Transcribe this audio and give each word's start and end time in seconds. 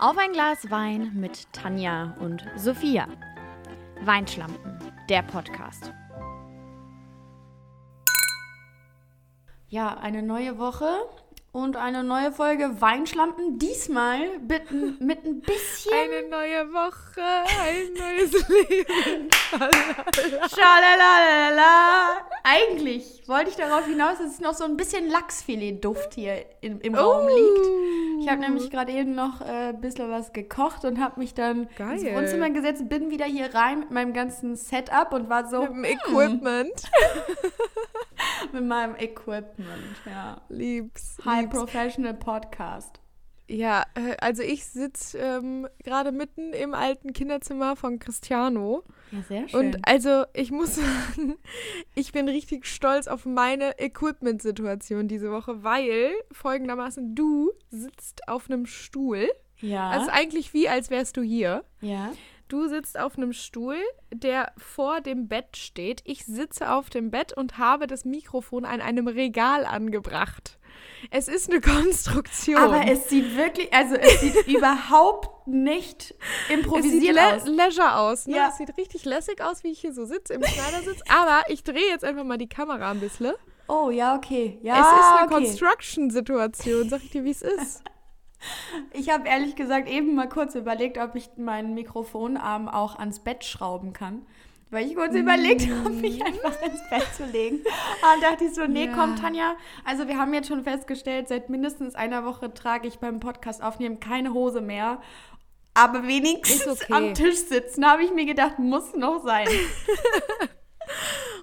Auf 0.00 0.16
ein 0.16 0.32
Glas 0.32 0.70
Wein 0.70 1.12
mit 1.14 1.52
Tanja 1.52 2.16
und 2.20 2.42
Sophia. 2.56 3.06
Weinschlampen, 4.00 4.78
der 5.10 5.20
Podcast. 5.20 5.92
Ja, 9.68 9.98
eine 9.98 10.22
neue 10.22 10.58
Woche 10.58 10.88
und 11.52 11.76
eine 11.76 12.02
neue 12.02 12.32
Folge 12.32 12.80
Weinschlampen. 12.80 13.58
Diesmal 13.58 14.38
bitten 14.38 14.96
mit 15.04 15.22
ein 15.26 15.42
bisschen. 15.42 15.92
Eine 15.92 16.28
neue 16.30 16.72
Woche, 16.72 17.20
ein 17.60 17.92
neues 17.92 18.48
Leben. 18.48 19.28
Schalalala. 20.48 22.26
Eigentlich 22.42 23.28
wollte 23.28 23.50
ich 23.50 23.56
darauf 23.56 23.84
hinaus, 23.84 24.16
dass 24.16 24.32
es 24.32 24.40
noch 24.40 24.54
so 24.54 24.64
ein 24.64 24.78
bisschen 24.78 25.10
Lachsfilet-Duft 25.10 26.14
hier 26.14 26.46
im, 26.62 26.80
im 26.80 26.94
Raum 26.94 27.28
liegt. 27.28 27.99
Ich 28.20 28.28
habe 28.28 28.40
nämlich 28.40 28.70
gerade 28.70 28.92
eben 28.92 29.14
noch 29.14 29.40
äh, 29.40 29.70
ein 29.70 29.80
bisschen 29.80 30.10
was 30.10 30.32
gekocht 30.32 30.84
und 30.84 31.00
habe 31.00 31.18
mich 31.18 31.34
dann 31.34 31.68
Geil. 31.76 31.98
ins 31.98 32.14
Wohnzimmer 32.14 32.50
gesetzt, 32.50 32.88
bin 32.88 33.10
wieder 33.10 33.24
hier 33.24 33.54
rein 33.54 33.80
mit 33.80 33.90
meinem 33.90 34.12
ganzen 34.12 34.56
Setup 34.56 35.12
und 35.12 35.30
war 35.30 35.48
so 35.48 35.62
Mit 35.62 35.70
dem 35.70 35.84
Equipment. 35.84 36.90
mit 38.52 38.64
meinem 38.64 38.94
Equipment. 38.96 39.96
Ja. 40.04 40.42
Liebs. 40.48 41.16
High 41.24 41.42
liebs. 41.42 41.56
Professional 41.56 42.14
Podcast. 42.14 43.00
Ja, 43.48 43.84
äh, 43.94 44.16
also 44.20 44.42
ich 44.42 44.64
sitze 44.64 45.18
ähm, 45.18 45.66
gerade 45.82 46.12
mitten 46.12 46.52
im 46.52 46.74
alten 46.74 47.12
Kinderzimmer 47.12 47.74
von 47.74 47.98
Cristiano. 47.98 48.84
Ja, 49.12 49.22
sehr 49.22 49.54
Und 49.58 49.78
also 49.82 50.24
ich 50.34 50.50
muss 50.50 50.74
sagen, 50.76 51.36
ich 51.94 52.12
bin 52.12 52.28
richtig 52.28 52.66
stolz 52.66 53.08
auf 53.08 53.26
meine 53.26 53.78
Equipment-Situation 53.78 55.08
diese 55.08 55.30
Woche, 55.30 55.62
weil 55.64 56.12
folgendermaßen 56.32 57.14
du 57.14 57.52
sitzt 57.70 58.28
auf 58.28 58.50
einem 58.50 58.66
Stuhl. 58.66 59.28
ja. 59.60 59.90
Also 59.90 60.10
eigentlich 60.10 60.54
wie, 60.54 60.68
als 60.68 60.90
wärst 60.90 61.16
du 61.16 61.22
hier. 61.22 61.64
ja. 61.80 62.12
Du 62.50 62.66
sitzt 62.66 62.98
auf 62.98 63.16
einem 63.16 63.32
Stuhl, 63.32 63.76
der 64.12 64.52
vor 64.56 65.00
dem 65.00 65.28
Bett 65.28 65.56
steht. 65.56 66.02
Ich 66.04 66.26
sitze 66.26 66.72
auf 66.72 66.90
dem 66.90 67.12
Bett 67.12 67.32
und 67.32 67.58
habe 67.58 67.86
das 67.86 68.04
Mikrofon 68.04 68.64
an 68.64 68.80
einem 68.80 69.06
Regal 69.06 69.64
angebracht. 69.64 70.58
Es 71.10 71.28
ist 71.28 71.50
eine 71.50 71.60
Konstruktion. 71.62 72.56
Aber 72.56 72.86
es 72.86 73.08
sieht 73.08 73.36
wirklich, 73.36 73.72
also 73.72 73.94
es 73.96 74.20
sieht 74.20 74.46
überhaupt 74.46 75.46
nicht 75.46 76.12
Es 76.12 76.48
sieht 76.48 76.56
improvisiert 76.58 77.14
le 77.14 77.34
aus. 77.36 77.46
leisure 77.46 77.96
aus. 77.96 78.26
Ne? 78.26 78.36
Ja. 78.36 78.48
Es 78.48 78.58
sieht 78.58 78.76
richtig 78.76 79.04
lässig 79.04 79.42
aus, 79.42 79.64
wie 79.64 79.72
ich 79.72 79.80
hier 79.80 79.92
so 79.92 80.04
sitze 80.04 80.34
im 80.34 80.44
Schneidersitz. 80.44 81.00
Aber 81.08 81.42
ich 81.48 81.64
drehe 81.64 81.88
jetzt 81.88 82.04
einfach 82.04 82.24
mal 82.24 82.38
die 82.38 82.48
Kamera 82.48 82.90
ein 82.90 83.00
bisschen. 83.00 83.32
Oh, 83.68 83.90
ja, 83.90 84.16
okay. 84.16 84.58
Ja, 84.62 84.74
es 84.74 84.86
ist 84.86 85.18
eine 85.18 85.26
okay. 85.26 85.34
Construction-Situation. 85.34 86.88
Sag 86.88 87.02
ich 87.04 87.10
dir, 87.10 87.24
wie 87.24 87.30
es 87.30 87.42
ist. 87.42 87.82
Ich 88.94 89.10
habe 89.10 89.28
ehrlich 89.28 89.54
gesagt 89.54 89.86
eben 89.86 90.14
mal 90.14 90.26
kurz 90.26 90.54
überlegt, 90.54 90.96
ob 90.96 91.14
ich 91.14 91.28
meinen 91.36 91.74
Mikrofonarm 91.74 92.68
auch 92.70 92.98
ans 92.98 93.18
Bett 93.18 93.44
schrauben 93.44 93.92
kann. 93.92 94.26
Weil 94.70 94.86
ich 94.86 94.94
kurz 94.94 95.14
überlegt 95.14 95.68
habe, 95.68 95.90
mich 95.90 96.24
einfach 96.24 96.62
ins 96.62 96.80
Bett 96.90 97.06
zu 97.16 97.24
legen. 97.24 97.56
Und 97.56 98.22
dachte 98.22 98.44
ich 98.44 98.54
so, 98.54 98.66
nee, 98.66 98.86
Ja. 98.86 98.92
komm, 98.94 99.16
Tanja. 99.16 99.56
Also 99.84 100.06
wir 100.06 100.16
haben 100.16 100.32
jetzt 100.32 100.48
schon 100.48 100.62
festgestellt, 100.62 101.28
seit 101.28 101.50
mindestens 101.50 101.94
einer 101.96 102.24
Woche 102.24 102.54
trage 102.54 102.86
ich 102.86 102.98
beim 103.00 103.18
Podcast 103.18 103.62
aufnehmen 103.62 103.98
keine 103.98 104.32
Hose 104.32 104.60
mehr. 104.60 105.00
Aber 105.74 106.06
wenigstens 106.06 106.82
okay. 106.82 106.92
am 106.92 107.14
Tisch 107.14 107.38
sitzen, 107.38 107.84
habe 107.84 108.04
ich 108.04 108.12
mir 108.12 108.26
gedacht, 108.26 108.58
muss 108.58 108.94
noch 108.94 109.22
sein. 109.24 109.48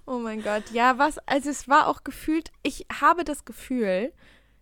Oh 0.06 0.20
mein 0.20 0.42
Gott. 0.42 0.64
Ja, 0.72 0.98
was, 0.98 1.18
also 1.26 1.50
es 1.50 1.68
war 1.68 1.88
auch 1.88 2.04
gefühlt, 2.04 2.52
ich 2.64 2.86
habe 3.02 3.26
das 3.26 3.44
Gefühl, 3.44 4.14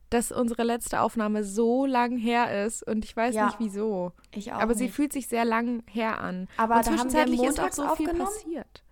dass 0.10 0.32
unsere 0.32 0.64
letzte 0.64 1.02
Aufnahme 1.02 1.44
so 1.44 1.86
lang 1.86 2.18
her 2.18 2.66
ist 2.66 2.86
und 2.88 3.04
ich 3.06 3.16
weiß 3.16 3.36
Ja. 3.36 3.48
nicht 3.48 3.60
wieso. 3.60 4.12
Ich 4.32 4.54
auch 4.54 4.60
Aber 4.60 4.76
sie 4.76 4.86
nicht. 4.86 4.96
fühlt 4.96 5.14
sich 5.14 5.28
sehr 5.28 5.46
lang 5.46 5.84
her 5.90 6.20
an. 6.22 6.48
Aber 6.58 6.78
und 6.78 6.86
da 6.88 6.92
haben 6.92 6.98
wir 6.98 7.10
zwischenzeitlich 7.26 7.44
ist 7.44 7.60
auch 7.60 7.72
so 7.72 7.96
viel 7.96 8.14
passiert. 8.14 8.84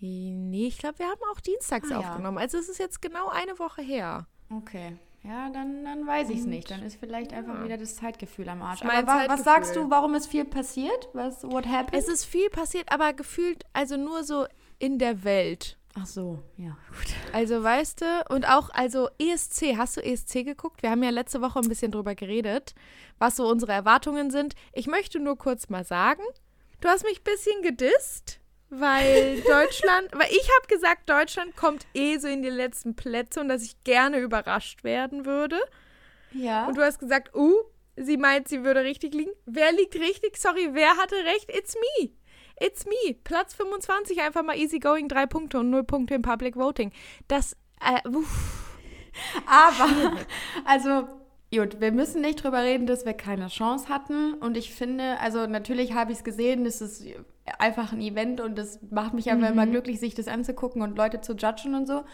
Nee, 0.00 0.66
ich 0.66 0.78
glaube, 0.78 0.98
wir 0.98 1.06
haben 1.06 1.20
auch 1.32 1.40
dienstags 1.40 1.90
Ah, 1.90 2.00
ja. 2.00 2.08
aufgenommen. 2.10 2.38
Also 2.38 2.58
es 2.58 2.68
ist 2.68 2.78
jetzt 2.78 3.00
genau 3.00 3.28
eine 3.28 3.58
Woche 3.58 3.82
her. 3.82 4.26
Okay. 4.50 4.98
Ja, 5.22 5.48
dann, 5.50 5.84
dann 5.84 6.04
weiß 6.04 6.30
ich 6.30 6.40
es 6.40 6.46
nicht. 6.46 6.68
Dann 6.72 6.82
ist 6.82 6.96
vielleicht 6.98 7.32
einfach 7.32 7.54
ja. 7.54 7.64
wieder 7.64 7.78
das 7.78 7.94
Zeitgefühl 7.94 8.48
am 8.48 8.60
Arsch. 8.62 8.82
Aber 8.82 9.06
wa 9.06 9.24
was 9.28 9.44
sagst 9.44 9.76
du, 9.76 9.88
warum 9.88 10.16
ist 10.16 10.26
viel 10.26 10.44
passiert? 10.44 11.08
Was, 11.12 11.44
what 11.44 11.66
happened? 11.66 11.94
Es 11.94 12.08
ist 12.08 12.24
viel 12.24 12.50
passiert, 12.50 12.90
aber 12.90 13.12
gefühlt 13.12 13.62
also 13.72 13.96
nur 13.96 14.24
so 14.24 14.46
in 14.80 14.98
der 14.98 15.22
Welt. 15.22 15.78
Ach 15.94 16.06
so, 16.06 16.42
ja, 16.56 16.76
gut. 16.88 17.14
Also 17.32 17.62
weißt 17.62 18.00
du, 18.00 18.24
und 18.30 18.48
auch, 18.48 18.70
also 18.70 19.08
ESC, 19.18 19.76
hast 19.76 19.96
du 19.96 20.00
ESC 20.00 20.44
geguckt? 20.44 20.82
Wir 20.82 20.90
haben 20.90 21.02
ja 21.02 21.10
letzte 21.10 21.42
Woche 21.42 21.58
ein 21.58 21.68
bisschen 21.68 21.92
drüber 21.92 22.14
geredet, 22.14 22.74
was 23.18 23.36
so 23.36 23.46
unsere 23.46 23.72
Erwartungen 23.72 24.30
sind. 24.30 24.54
Ich 24.72 24.86
möchte 24.86 25.20
nur 25.20 25.36
kurz 25.36 25.68
mal 25.68 25.84
sagen, 25.84 26.22
du 26.80 26.88
hast 26.88 27.04
mich 27.04 27.20
ein 27.20 27.24
bisschen 27.24 27.62
gedisst, 27.62 28.40
weil 28.70 29.40
Deutschland, 29.46 30.08
weil 30.12 30.30
ich 30.30 30.48
habe 30.58 30.66
gesagt, 30.68 31.10
Deutschland 31.10 31.56
kommt 31.56 31.86
eh 31.92 32.16
so 32.16 32.26
in 32.26 32.42
die 32.42 32.48
letzten 32.48 32.96
Plätze 32.96 33.40
und 33.40 33.48
dass 33.48 33.62
ich 33.62 33.84
gerne 33.84 34.18
überrascht 34.18 34.84
werden 34.84 35.26
würde. 35.26 35.60
Ja. 36.32 36.66
Und 36.66 36.78
du 36.78 36.82
hast 36.82 37.00
gesagt, 37.00 37.34
uh, 37.34 37.54
sie 37.96 38.16
meint, 38.16 38.48
sie 38.48 38.64
würde 38.64 38.82
richtig 38.82 39.12
liegen. 39.12 39.32
Wer 39.44 39.72
liegt 39.72 39.94
richtig? 39.96 40.38
Sorry, 40.38 40.70
wer 40.72 40.96
hatte 40.96 41.16
recht? 41.16 41.50
It's 41.54 41.74
me. 41.74 42.10
It's 42.64 42.86
me. 42.86 43.14
Platz 43.24 43.54
25, 43.54 44.20
einfach 44.20 44.44
mal 44.44 44.56
easy 44.56 44.78
going, 44.78 45.08
drei 45.08 45.26
Punkte 45.26 45.58
und 45.58 45.70
null 45.70 45.82
Punkte 45.82 46.14
im 46.14 46.22
Public 46.22 46.56
Voting. 46.56 46.92
Das, 47.26 47.56
äh, 47.80 48.08
uff. 48.08 48.78
Aber, 49.46 50.16
also, 50.64 51.08
gut, 51.52 51.80
wir 51.80 51.90
müssen 51.90 52.20
nicht 52.20 52.44
drüber 52.44 52.62
reden, 52.62 52.86
dass 52.86 53.04
wir 53.04 53.14
keine 53.14 53.48
Chance 53.48 53.88
hatten. 53.88 54.34
Und 54.34 54.56
ich 54.56 54.72
finde, 54.72 55.18
also 55.18 55.46
natürlich 55.46 55.92
habe 55.94 56.12
ich 56.12 56.18
es 56.18 56.24
gesehen, 56.24 56.64
das 56.64 56.80
ist 56.80 57.04
einfach 57.58 57.92
ein 57.92 58.00
Event 58.00 58.40
und 58.40 58.56
das 58.56 58.78
macht 58.90 59.14
mich 59.14 59.30
einfach 59.30 59.50
immer 59.50 59.66
glücklich, 59.66 59.98
sich 59.98 60.14
das 60.14 60.28
anzugucken 60.28 60.82
und 60.82 60.96
Leute 60.96 61.20
zu 61.20 61.34
judgen 61.34 61.74
und 61.74 61.86
so. 61.86 62.04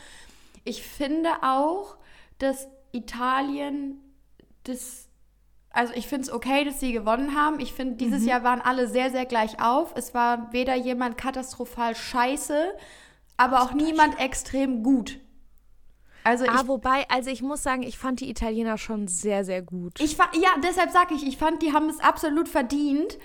Ich 0.65 0.83
finde 0.83 1.31
auch, 1.43 1.97
dass 2.39 2.69
Italien 2.93 4.01
das. 4.65 5.08
Also 5.71 5.93
ich 5.95 6.07
finde 6.07 6.23
es 6.23 6.33
okay, 6.33 6.65
dass 6.65 6.81
sie 6.81 6.93
gewonnen 6.93 7.37
haben. 7.37 7.61
Ich 7.61 7.73
finde, 7.73 7.97
dieses 7.97 8.25
Jahr 8.25 8.43
waren 8.43 8.61
alle 8.61 8.89
sehr, 8.89 9.11
sehr 9.11 9.27
gleich 9.27 9.63
auf. 9.63 9.93
Es 9.95 10.15
war 10.15 10.53
weder 10.53 10.75
jemand 10.75 11.19
katastrophal 11.19 11.95
scheiße, 11.95 12.73
aber 13.37 13.63
auch 13.63 13.73
niemand 13.73 14.19
extrem 14.19 14.83
gut. 14.83 15.21
Also 16.25 16.45
ich 16.45 16.51
Ah, 16.51 16.67
wobei, 16.67 17.09
also 17.09 17.31
ich 17.31 17.43
muss 17.43 17.63
sagen, 17.63 17.83
ich 17.83 17.97
fand 17.99 18.21
die 18.21 18.29
Italiener 18.29 18.77
schon 18.77 19.09
sehr, 19.09 19.45
sehr 19.45 19.63
gut. 19.63 20.01
Ich 20.01 20.17
ja, 20.17 20.51
deshalb 20.63 20.91
sage 20.91 21.15
ich, 21.15 21.27
ich 21.27 21.39
fand, 21.39 21.63
die 21.63 21.73
haben 21.73 21.89
es 21.89 22.01
absolut 22.01 22.49
verdient. 22.49 23.19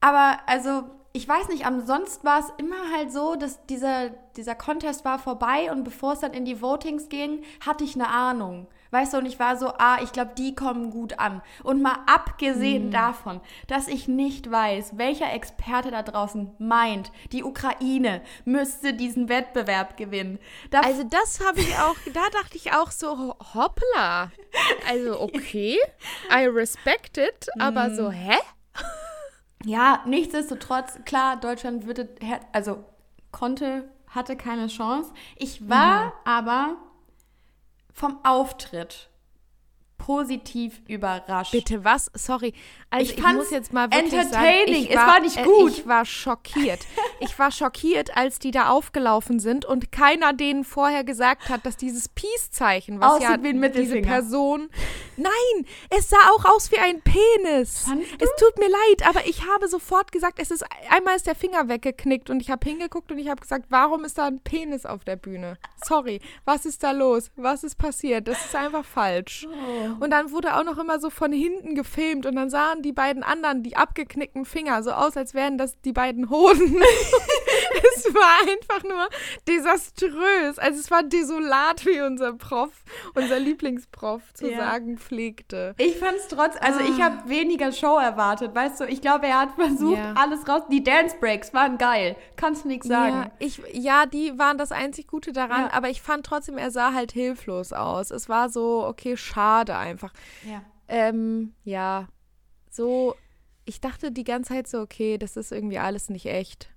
Aber 0.00 0.38
also, 0.46 0.84
ich 1.12 1.28
weiß 1.28 1.48
nicht, 1.48 1.66
ansonsten 1.66 2.26
war 2.26 2.40
es 2.40 2.46
immer 2.56 2.90
halt 2.94 3.12
so, 3.12 3.36
dass 3.36 3.64
dieser, 3.66 4.10
dieser 4.36 4.54
Contest 4.54 5.04
war 5.04 5.18
vorbei 5.18 5.70
und 5.70 5.84
bevor 5.84 6.14
es 6.14 6.20
dann 6.20 6.32
in 6.32 6.44
die 6.44 6.62
Votings 6.62 7.08
ging, 7.08 7.42
hatte 7.64 7.84
ich 7.84 7.94
eine 7.94 8.08
Ahnung. 8.08 8.68
Weißt 8.92 9.12
du, 9.12 9.18
und 9.18 9.26
ich 9.26 9.38
war 9.38 9.56
so, 9.56 9.68
ah, 9.78 9.98
ich 10.02 10.12
glaube, 10.12 10.32
die 10.36 10.54
kommen 10.54 10.90
gut 10.90 11.18
an. 11.18 11.42
Und 11.62 11.80
mal 11.80 11.98
abgesehen 12.06 12.90
davon, 12.90 13.40
dass 13.68 13.86
ich 13.86 14.08
nicht 14.08 14.50
weiß, 14.50 14.98
welcher 14.98 15.32
Experte 15.32 15.90
da 15.90 16.02
draußen 16.02 16.50
meint, 16.58 17.12
die 17.32 17.44
Ukraine 17.44 18.20
müsste 18.44 18.92
diesen 18.94 19.28
Wettbewerb 19.28 19.96
gewinnen. 19.96 20.38
Da 20.70 20.80
also 20.80 21.04
das 21.04 21.40
habe 21.46 21.60
ich 21.60 21.76
auch, 21.78 21.94
da 22.12 22.22
dachte 22.42 22.56
ich 22.56 22.72
auch 22.72 22.90
so, 22.90 23.16
ho- 23.16 23.36
hoppla. 23.54 24.32
Also 24.88 25.20
okay, 25.20 25.78
I 26.30 26.46
respect 26.46 27.16
it, 27.18 27.48
aber 27.60 27.94
so, 27.94 28.10
hä? 28.10 28.36
Ja, 29.64 30.02
nichtsdestotrotz, 30.06 30.98
klar, 31.04 31.36
Deutschland 31.36 31.86
würde, 31.86 32.08
also 32.52 32.82
konnte, 33.30 33.84
hatte 34.08 34.34
keine 34.36 34.68
Chance. 34.68 35.12
Ich 35.36 35.68
war 35.68 36.14
aber 36.24 36.76
vom 37.92 38.24
Auftritt 38.24 39.10
positiv 39.98 40.80
überrascht. 40.88 41.52
Bitte 41.52 41.84
was? 41.84 42.10
Sorry. 42.14 42.54
Also 42.90 43.12
Ich 43.12 43.18
ich, 43.18 43.24
muss 43.24 43.50
jetzt 43.50 43.72
mal 43.72 43.90
wirklich 43.90 44.12
entertaining. 44.12 44.74
sagen, 44.74 44.82
ich 44.82 44.90
Es 44.90 44.96
war 44.96 45.20
nicht 45.20 45.44
gut. 45.44 45.70
ich 45.78 45.86
war 45.86 46.04
schockiert. 46.04 46.80
Ich 47.20 47.38
war 47.38 47.50
schockiert, 47.52 48.16
als 48.16 48.38
die 48.38 48.50
da 48.50 48.70
aufgelaufen 48.70 49.38
sind 49.40 49.64
und 49.64 49.92
keiner 49.92 50.32
denen 50.32 50.64
vorher 50.64 51.04
gesagt 51.04 51.48
hat, 51.48 51.64
dass 51.64 51.76
dieses 51.76 52.08
Peace-Zeichen, 52.08 52.98
was 52.98 53.12
Aussieht 53.12 53.28
ja 53.28 53.42
wie 53.42 53.48
ein 53.50 53.72
diese. 53.72 54.00
Person... 54.00 54.70
Nein, 55.16 55.66
es 55.90 56.08
sah 56.08 56.16
auch 56.34 56.46
aus 56.46 56.72
wie 56.72 56.78
ein 56.78 57.02
Penis. 57.02 57.86
Es 58.18 58.30
tut 58.38 58.58
mir 58.58 58.70
leid, 58.70 59.06
aber 59.06 59.26
ich 59.26 59.46
habe 59.46 59.68
sofort 59.68 60.12
gesagt, 60.12 60.38
es 60.40 60.50
ist 60.50 60.64
einmal 60.88 61.14
ist 61.14 61.26
der 61.26 61.34
Finger 61.34 61.68
weggeknickt 61.68 62.30
und 62.30 62.40
ich 62.40 62.50
habe 62.50 62.66
hingeguckt 62.66 63.12
und 63.12 63.18
ich 63.18 63.28
habe 63.28 63.42
gesagt, 63.42 63.66
warum 63.68 64.04
ist 64.04 64.16
da 64.16 64.26
ein 64.26 64.40
Penis 64.40 64.86
auf 64.86 65.04
der 65.04 65.16
Bühne? 65.16 65.58
Sorry, 65.84 66.20
was 66.46 66.64
ist 66.64 66.82
da 66.82 66.92
los? 66.92 67.30
Was 67.36 67.64
ist 67.64 67.76
passiert? 67.76 68.28
Das 68.28 68.42
ist 68.46 68.56
einfach 68.56 68.84
falsch. 68.84 69.46
Und 70.00 70.10
dann 70.10 70.30
wurde 70.32 70.56
auch 70.56 70.64
noch 70.64 70.78
immer 70.78 70.98
so 71.00 71.10
von 71.10 71.32
hinten 71.32 71.74
gefilmt 71.74 72.24
und 72.24 72.36
dann 72.36 72.48
sahen 72.48 72.79
die 72.82 72.92
beiden 72.92 73.22
anderen, 73.22 73.62
die 73.62 73.76
abgeknickten 73.76 74.44
Finger, 74.44 74.82
so 74.82 74.92
aus, 74.92 75.16
als 75.16 75.34
wären 75.34 75.58
das 75.58 75.80
die 75.82 75.92
beiden 75.92 76.30
Hoden. 76.30 76.76
es 77.96 78.14
war 78.14 78.48
einfach 78.48 78.82
nur 78.84 79.08
desaströs. 79.48 80.58
Also 80.58 80.80
es 80.80 80.90
war 80.90 81.02
desolat, 81.02 81.84
wie 81.86 82.00
unser 82.00 82.32
Prof, 82.34 82.70
unser 83.14 83.38
Lieblingsprof 83.38 84.22
zu 84.34 84.50
Ja. 84.50 84.58
sagen 84.58 84.98
pflegte. 84.98 85.74
Ich 85.78 85.96
fand 85.98 86.16
es 86.16 86.28
trotz, 86.28 86.54
also 86.60 86.80
ich 86.80 87.00
habe 87.00 87.28
weniger 87.28 87.72
Show 87.72 87.98
erwartet, 87.98 88.54
weißt 88.54 88.80
du? 88.80 88.84
Ich 88.86 89.00
glaube, 89.00 89.26
er 89.26 89.40
hat 89.40 89.52
versucht, 89.54 89.98
Ja. 89.98 90.14
alles 90.16 90.48
raus. 90.48 90.62
Die 90.70 90.82
Dance 90.82 91.16
Breaks 91.20 91.52
waren 91.54 91.78
geil. 91.78 92.16
Kannst 92.36 92.64
du 92.64 92.68
nichts 92.68 92.86
sagen. 92.88 93.14
Ja, 93.14 93.30
ich, 93.38 93.60
ja, 93.72 94.06
die 94.06 94.38
waren 94.38 94.58
das 94.58 94.72
einzig 94.72 95.06
Gute 95.06 95.32
daran, 95.32 95.62
Ja. 95.66 95.72
aber 95.72 95.88
ich 95.90 96.02
fand 96.02 96.24
trotzdem, 96.26 96.58
er 96.58 96.70
sah 96.70 96.92
halt 96.92 97.12
hilflos 97.12 97.72
aus. 97.72 98.10
Es 98.10 98.28
war 98.28 98.48
so, 98.48 98.84
okay, 98.86 99.16
schade 99.16 99.76
einfach. 99.76 100.12
Ja. 100.48 100.62
Ähm, 100.88 101.54
ja, 101.64 102.08
so, 102.70 103.14
ich 103.64 103.80
dachte 103.80 104.10
die 104.12 104.24
ganze 104.24 104.54
Zeit 104.54 104.66
so, 104.68 104.80
okay, 104.80 105.18
das 105.18 105.36
ist 105.36 105.52
irgendwie 105.52 105.78
alles 105.78 106.08
nicht 106.08 106.26
echt. 106.26 106.70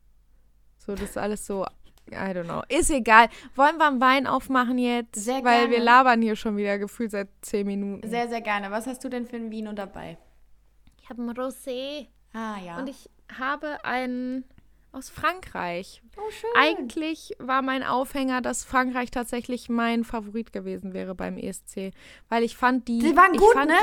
So, 0.77 0.93
das 0.93 1.11
ist 1.11 1.17
alles 1.17 1.45
so, 1.45 1.65
I 2.11 2.15
don't 2.15 2.43
know. 2.43 2.61
Ist 2.67 2.89
egal. 2.91 3.29
Wollen 3.55 3.77
wir 3.77 3.87
einen 3.87 4.01
Wein 4.01 4.27
aufmachen 4.27 4.77
jetzt? 4.77 5.15
Sehr 5.15 5.43
Weil 5.43 5.59
gerne. 5.61 5.71
wir 5.71 5.79
labern 5.79 6.21
hier 6.21 6.35
schon 6.35 6.57
wieder 6.57 6.77
gefühlt 6.77 7.11
seit 7.11 7.29
zehn 7.41 7.65
Minuten. 7.65 8.07
Sehr, 8.09 8.27
sehr 8.27 8.41
gerne. 8.41 8.69
Was 8.71 8.87
hast 8.87 9.03
du 9.03 9.09
denn 9.09 9.25
für 9.25 9.37
ein 9.37 9.51
Vino 9.51 9.71
dabei? 9.73 10.17
ich 11.01 11.09
habe 11.09 11.21
ein 11.21 11.31
Rosé 11.31 12.07
Ah, 12.33 12.55
ja. 12.65 12.77
und 12.79 12.87
ich 12.89 13.09
habe 13.37 13.83
einen 13.83 14.45
aus 14.93 15.09
Frankreich. 15.09 16.01
oh, 16.17 16.29
schön. 16.31 16.49
Eigentlich 16.55 17.35
war 17.39 17.61
mein 17.61 17.83
Aufhänger, 17.83 18.41
dass 18.41 18.63
Frankreich 18.63 19.11
tatsächlich 19.11 19.67
mein 19.67 20.03
Favorit 20.03 20.53
gewesen 20.53 20.93
wäre 20.93 21.13
beim 21.15 21.37
ESC, 21.37 21.91
weil 22.29 22.43
ich 22.43 22.55
fand 22.55 22.87
die 22.87 22.99
Die 22.99 23.15
waren 23.17 23.33
ich 23.33 23.39
gut, 23.41 23.53
fand 23.53 23.69
ne? 23.69 23.75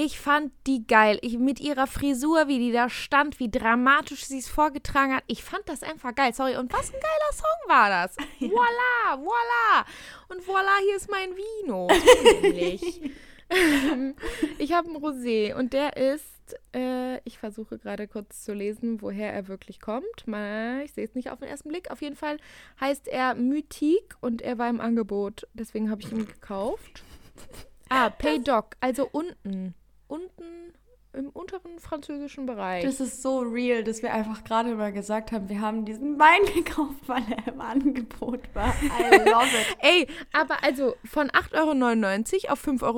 Ich 0.00 0.20
fand 0.20 0.52
die 0.68 0.86
geil. 0.86 1.18
Ich, 1.22 1.40
mit 1.40 1.58
ihrer 1.58 1.88
Frisur, 1.88 2.46
wie 2.46 2.60
die 2.60 2.70
da 2.70 2.88
stand, 2.88 3.40
wie 3.40 3.50
dramatisch 3.50 4.26
sie 4.26 4.38
es 4.38 4.46
vorgetragen 4.46 5.12
hat. 5.12 5.24
Ich 5.26 5.42
fand 5.42 5.68
das 5.68 5.82
einfach 5.82 6.14
geil. 6.14 6.32
Sorry. 6.32 6.56
Und 6.56 6.72
was 6.72 6.94
ein 6.94 7.00
geiler 7.00 7.32
Song 7.32 7.66
war 7.68 7.90
das. 7.90 8.16
Voila, 8.38 9.18
voila. 9.18 9.86
Und 10.28 10.46
voila, 10.46 10.76
hier 10.84 10.96
ist 10.96 11.10
mein 11.10 11.30
Vino. 11.34 11.88
Ich 14.58 14.74
habe 14.74 14.88
einen 14.88 14.98
Rosé 14.98 15.54
und 15.54 15.72
der 15.72 15.96
ist, 15.96 16.54
äh, 16.74 17.16
ich 17.24 17.38
versuche 17.38 17.78
gerade 17.78 18.06
kurz 18.06 18.44
zu 18.44 18.52
lesen, 18.52 19.00
woher 19.00 19.32
er 19.32 19.48
wirklich 19.48 19.80
kommt. 19.80 20.26
Mal, 20.26 20.82
ich 20.84 20.92
sehe 20.92 21.06
es 21.06 21.14
nicht 21.14 21.30
auf 21.30 21.38
den 21.38 21.48
ersten 21.48 21.70
Blick. 21.70 21.90
Auf 21.90 22.02
jeden 22.02 22.14
Fall 22.14 22.36
heißt 22.78 23.08
er 23.08 23.34
Mythique 23.34 24.16
und 24.20 24.42
er 24.42 24.58
war 24.58 24.68
im 24.68 24.82
Angebot. 24.82 25.48
Deswegen 25.54 25.90
habe 25.90 26.02
ich 26.02 26.12
ihn 26.12 26.26
gekauft. 26.26 27.02
Ah, 27.88 28.10
Paydoc, 28.10 28.76
also 28.80 29.08
unten. 29.10 29.74
Unten 30.08 30.72
im 31.14 31.30
unteren 31.30 31.78
französischen 31.78 32.44
Bereich. 32.44 32.84
Das 32.84 33.00
ist 33.00 33.22
so 33.22 33.38
real, 33.38 33.82
dass 33.82 34.02
wir 34.02 34.12
einfach 34.12 34.44
gerade 34.44 34.74
mal 34.74 34.92
gesagt 34.92 35.32
haben, 35.32 35.48
wir 35.48 35.60
haben 35.60 35.84
diesen 35.86 36.18
Wein 36.18 36.40
gekauft, 36.54 36.98
weil 37.06 37.22
er 37.30 37.52
im 37.52 37.60
Angebot 37.60 38.40
war. 38.54 38.74
I 38.82 39.16
love 39.28 39.46
it. 39.46 39.76
Ey, 39.80 40.06
aber 40.32 40.62
also 40.62 40.94
von 41.04 41.28
8,99 41.30 42.44
Euro 42.44 42.52
auf 42.52 42.66
5,55 42.66 42.82
Euro 42.82 42.96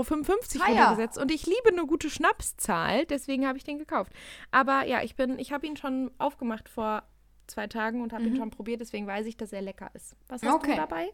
Ah, 0.60 0.66
runtergesetzt. 0.66 1.18
Und 1.18 1.30
ich 1.30 1.46
liebe 1.46 1.68
eine 1.68 1.86
gute 1.86 2.10
Schnapszahl, 2.10 3.06
deswegen 3.06 3.46
habe 3.46 3.58
ich 3.58 3.64
den 3.64 3.78
gekauft. 3.78 4.12
Aber 4.50 4.86
ja, 4.86 5.02
ich 5.02 5.14
bin, 5.14 5.38
ich 5.38 5.52
habe 5.52 5.66
ihn 5.66 5.76
schon 5.76 6.10
aufgemacht 6.18 6.68
vor 6.68 7.04
zwei 7.46 7.68
Tagen 7.68 8.02
und 8.02 8.12
habe 8.12 8.24
ihn 8.24 8.36
schon 8.36 8.50
probiert, 8.50 8.80
deswegen 8.80 9.06
weiß 9.06 9.26
ich, 9.26 9.36
dass 9.36 9.52
er 9.52 9.62
lecker 9.62 9.90
ist. 9.94 10.14
Was 10.28 10.42
hast 10.42 10.52
Okay. 10.54 10.72
du 10.72 10.76
dabei? 10.76 11.10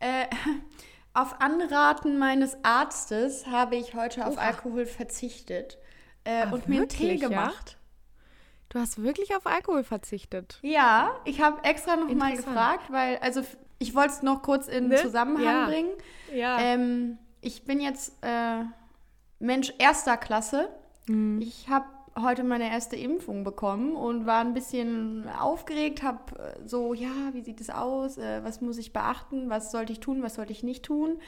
Äh, 0.00 0.26
auf 1.20 1.40
Anraten 1.40 2.18
meines 2.18 2.56
Arztes 2.62 3.46
habe 3.46 3.76
ich 3.76 3.94
heute 3.94 4.26
auf 4.26 4.34
Oha. 4.36 4.42
Alkohol 4.46 4.86
verzichtet 4.86 5.78
äh, 6.24 6.42
Ah, 6.46 6.50
und 6.52 6.68
mir 6.68 6.80
einen 6.80 6.88
Tee 6.88 7.04
wirklich, 7.04 7.22
ja? 7.22 7.28
gemacht. 7.28 7.76
Du 8.68 8.78
hast 8.78 9.02
wirklich 9.02 9.34
auf 9.34 9.46
Alkohol 9.46 9.82
verzichtet. 9.82 10.58
Ja, 10.62 11.16
ich 11.24 11.40
habe 11.40 11.64
extra 11.64 11.96
noch 11.96 12.04
mal 12.12 12.30
Interessant. 12.30 12.36
gefragt, 12.46 12.84
weil, 12.92 13.16
also 13.18 13.42
ich 13.78 13.94
wollte 13.94 14.12
es 14.12 14.22
noch 14.22 14.42
kurz 14.42 14.68
in 14.68 14.88
Ne? 14.88 14.96
Zusammenhang 14.96 15.44
Ja. 15.44 15.66
bringen. 15.66 15.90
Ja. 16.34 16.58
Ähm, 16.60 17.18
ich 17.40 17.64
bin 17.64 17.80
jetzt 17.80 18.12
äh, 18.22 18.62
Mensch 19.38 19.72
erster 19.78 20.16
Klasse. 20.18 20.68
Mhm. 21.06 21.40
Ich 21.40 21.68
habe 21.68 21.86
heute 22.22 22.44
meine 22.44 22.70
erste 22.70 22.96
Impfung 22.96 23.44
bekommen 23.44 23.94
und 23.94 24.26
war 24.26 24.40
ein 24.40 24.54
bisschen 24.54 25.28
aufgeregt, 25.28 26.02
habe 26.02 26.56
so, 26.64 26.94
ja, 26.94 27.10
wie 27.32 27.42
sieht 27.42 27.60
es 27.60 27.70
aus? 27.70 28.18
Äh, 28.18 28.42
was 28.44 28.60
muss 28.60 28.78
ich 28.78 28.92
beachten? 28.92 29.50
Was 29.50 29.70
sollte 29.70 29.92
ich 29.92 30.00
tun? 30.00 30.22
Was 30.22 30.34
sollte 30.34 30.52
ich 30.52 30.62
nicht 30.62 30.84
tun? 30.84 31.18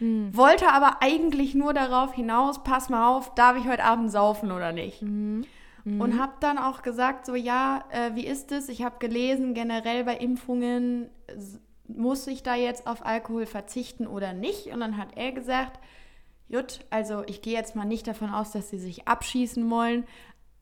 Mhm. 0.00 0.36
Wollte 0.36 0.68
aber 0.72 1.02
eigentlich 1.02 1.54
nur 1.54 1.72
darauf 1.74 2.14
hinaus, 2.14 2.62
pass 2.62 2.88
mal 2.88 3.08
auf, 3.08 3.34
darf 3.34 3.56
ich 3.56 3.66
heute 3.66 3.84
Abend 3.84 4.10
saufen 4.10 4.50
oder 4.50 4.72
nicht? 4.72 5.02
Mhm. 5.02 5.44
Und 5.84 6.20
habe 6.20 6.32
dann 6.40 6.58
auch 6.58 6.82
gesagt, 6.82 7.26
so 7.26 7.34
ja, 7.34 7.84
äh, 7.90 8.14
wie 8.14 8.26
ist 8.26 8.52
es? 8.52 8.68
Ich 8.68 8.84
habe 8.84 8.98
gelesen, 9.00 9.54
generell 9.54 10.04
bei 10.04 10.16
Impfungen 10.16 11.08
muss 11.88 12.26
ich 12.26 12.42
da 12.42 12.54
jetzt 12.54 12.86
auf 12.86 13.04
Alkohol 13.04 13.46
verzichten 13.46 14.06
oder 14.06 14.32
nicht? 14.32 14.68
Und 14.68 14.80
dann 14.80 14.96
hat 14.96 15.16
er 15.16 15.32
gesagt, 15.32 15.80
Jut, 16.48 16.80
also 16.90 17.22
ich 17.26 17.42
gehe 17.42 17.54
jetzt 17.54 17.74
mal 17.74 17.84
nicht 17.84 18.06
davon 18.06 18.30
aus, 18.30 18.52
dass 18.52 18.70
sie 18.70 18.78
sich 18.78 19.08
abschießen 19.08 19.68
wollen, 19.70 20.04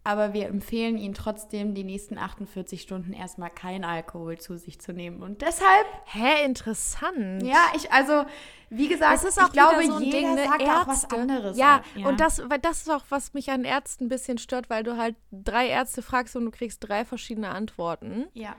aber 0.02 0.32
wir 0.32 0.46
empfehlen 0.46 0.96
ihnen 0.96 1.12
trotzdem, 1.14 1.74
die 1.74 1.84
nächsten 1.84 2.16
48 2.16 2.80
Stunden 2.80 3.12
erstmal 3.12 3.50
kein 3.50 3.84
Alkohol 3.84 4.38
zu 4.38 4.56
sich 4.56 4.80
zu 4.80 4.92
nehmen. 4.92 5.22
Und 5.22 5.42
deshalb, 5.42 5.86
Hä, 6.06 6.44
interessant. 6.44 7.42
ja, 7.42 7.66
ich, 7.76 7.92
also, 7.92 8.24
wie 8.70 8.88
gesagt, 8.88 9.12
Das 9.12 9.24
ist 9.24 9.38
auch 9.38 9.48
ich 9.48 9.52
glaube, 9.52 9.84
so 9.84 10.00
jeder 10.00 10.18
Ding, 10.18 10.34
ne? 10.34 10.44
sagt 10.44 10.62
auch 10.62 10.86
was 10.86 11.02
Ärzte. 11.04 11.16
anderes. 11.18 11.58
Ja, 11.58 11.82
halt, 11.94 12.06
und 12.06 12.20
das, 12.20 12.42
weil 12.48 12.58
das 12.58 12.78
ist 12.82 12.90
auch, 12.90 13.04
was 13.10 13.34
mich 13.34 13.50
an 13.50 13.64
Ärzten 13.64 14.04
ein 14.06 14.08
bisschen 14.08 14.38
stört, 14.38 14.70
weil 14.70 14.84
du 14.84 14.96
halt 14.96 15.16
drei 15.32 15.68
Ärzte 15.68 16.00
fragst 16.00 16.34
und 16.34 16.46
du 16.46 16.50
kriegst 16.50 16.78
drei 16.88 17.04
verschiedene 17.04 17.50
Antworten. 17.50 18.26
Ja. 18.32 18.56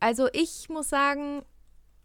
Also 0.00 0.28
ich 0.32 0.68
muss 0.68 0.88
sagen, 0.88 1.42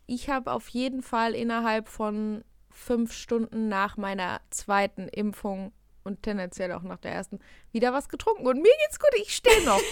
ich 0.05 0.29
habe 0.29 0.51
auf 0.51 0.67
jeden 0.69 1.01
Fall 1.01 1.33
innerhalb 1.33 1.87
von 1.89 2.43
fünf 2.69 3.11
Stunden 3.13 3.67
nach 3.67 3.97
meiner 3.97 4.41
zweiten 4.51 5.07
Impfung 5.07 5.71
und 6.07 6.23
tendenziell 6.23 6.71
auch 6.71 6.81
nach 6.81 6.97
der 6.97 7.11
ersten 7.11 7.39
wieder 7.71 7.93
was 7.93 8.09
getrunken. 8.09 8.47
Und 8.47 8.57
mir 8.57 8.71
geht's 8.85 8.99
gut, 8.99 9.11
ich 9.21 9.35
stehe 9.35 9.63
noch. 9.65 9.79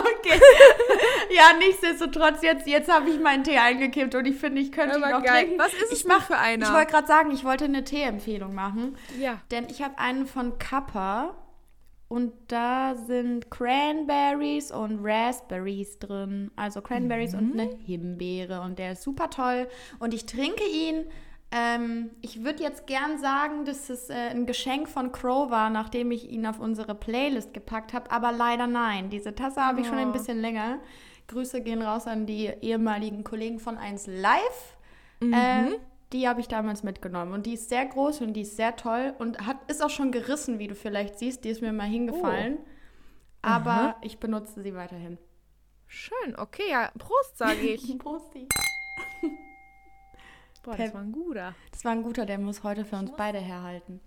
Okay. 0.00 0.40
ja, 1.30 1.52
nichtsdestotrotz, 1.58 2.42
jetzt, 2.42 2.66
jetzt 2.66 2.90
habe 2.92 3.08
ich 3.10 3.18
meinen 3.20 3.44
Tee 3.44 3.58
eingekippt 3.58 4.14
und 4.14 4.26
ich 4.26 4.36
finde, 4.36 4.60
ich 4.60 4.72
könnte 4.72 4.96
ihn 4.98 5.04
Aber 5.04 5.18
auch 5.18 5.22
geil. 5.22 5.44
trinken. 5.44 5.58
Was 5.58 5.72
ist 5.74 5.92
es 5.92 6.00
ich 6.00 6.04
noch 6.06 6.22
für 6.22 6.36
einer? 6.36 6.66
Ich 6.66 6.72
wollte 6.72 6.90
gerade 6.92 7.06
sagen, 7.06 7.30
ich 7.32 7.44
wollte 7.44 7.64
eine 7.64 7.84
Teeempfehlung 7.84 8.54
machen, 8.54 8.96
ja. 9.18 9.40
denn 9.50 9.66
ich 9.70 9.82
habe 9.82 9.98
einen 9.98 10.26
von 10.26 10.58
Kappa 10.58 11.36
und 12.08 12.32
da 12.48 12.94
sind 12.94 13.50
Cranberries 13.50 14.70
und 14.72 15.00
Raspberries 15.02 15.98
drin. 15.98 16.50
Also 16.56 16.80
Cranberries 16.82 17.34
und 17.34 17.54
Mhm. 17.54 17.60
eine 17.60 17.76
Himbeere 17.76 18.60
und 18.62 18.78
der 18.78 18.92
ist 18.92 19.02
super 19.02 19.30
toll 19.30 19.68
und 19.98 20.14
ich 20.14 20.26
trinke 20.26 20.64
ihn. 20.64 21.06
Ähm, 21.52 22.10
ich 22.20 22.44
würde 22.44 22.62
jetzt 22.62 22.86
gern 22.86 23.18
sagen, 23.18 23.64
dass 23.64 23.90
es 23.90 24.08
äh, 24.08 24.14
ein 24.14 24.46
Geschenk 24.46 24.88
von 24.88 25.10
Crow 25.10 25.50
war, 25.50 25.68
nachdem 25.68 26.12
ich 26.12 26.30
ihn 26.30 26.46
auf 26.46 26.60
unsere 26.60 26.94
Playlist 26.94 27.52
gepackt 27.52 27.92
habe, 27.92 28.10
aber 28.12 28.30
leider 28.30 28.66
nein. 28.68 29.10
Diese 29.10 29.34
Tasse 29.34 29.60
habe 29.60 29.80
ich 29.80 29.86
schon 29.88 29.98
ein 29.98 30.10
Oh. 30.10 30.12
bisschen 30.12 30.40
länger. 30.40 30.78
Grüße 31.26 31.60
gehen 31.62 31.82
raus 31.82 32.06
an 32.06 32.26
die 32.26 32.46
ehemaligen 32.60 33.24
Kollegen 33.24 33.58
von 33.58 33.78
1 33.78 34.06
Live. 34.06 34.76
Mhm. 35.20 35.32
Äh, 35.32 35.64
die 36.12 36.28
habe 36.28 36.40
ich 36.40 36.48
damals 36.48 36.82
mitgenommen 36.82 37.32
und 37.32 37.46
die 37.46 37.54
ist 37.54 37.68
sehr 37.68 37.86
groß 37.86 38.20
und 38.22 38.32
die 38.34 38.40
ist 38.42 38.56
sehr 38.56 38.74
toll 38.76 39.14
und 39.18 39.46
hat, 39.46 39.58
ist 39.68 39.82
auch 39.82 39.90
schon 39.90 40.10
gerissen, 40.12 40.58
wie 40.58 40.66
du 40.68 40.74
vielleicht 40.74 41.18
siehst. 41.18 41.44
Die 41.44 41.50
ist 41.50 41.62
mir 41.62 41.72
mal 41.72 41.86
hingefallen. 41.86 42.58
Aber 43.42 43.70
Aha. 43.70 43.96
ich 44.02 44.18
benutze 44.18 44.62
sie 44.62 44.74
weiterhin. 44.74 45.18
Schön, 45.86 46.36
okay, 46.36 46.68
ja. 46.70 46.90
Prost, 46.98 47.38
sage 47.38 47.60
ich. 47.60 47.98
Prosti. 47.98 48.46
Boah, 50.62 50.74
Per- 50.74 50.84
das 50.86 50.94
war 50.94 51.00
ein 51.02 51.12
guter. 51.12 51.54
Das 51.72 51.84
war 51.84 51.92
ein 51.92 52.02
guter, 52.02 52.26
der 52.26 52.38
muss 52.38 52.62
heute 52.62 52.84
für 52.84 52.96
uns 52.96 53.12
beide 53.16 53.38
herhalten. 53.38 54.00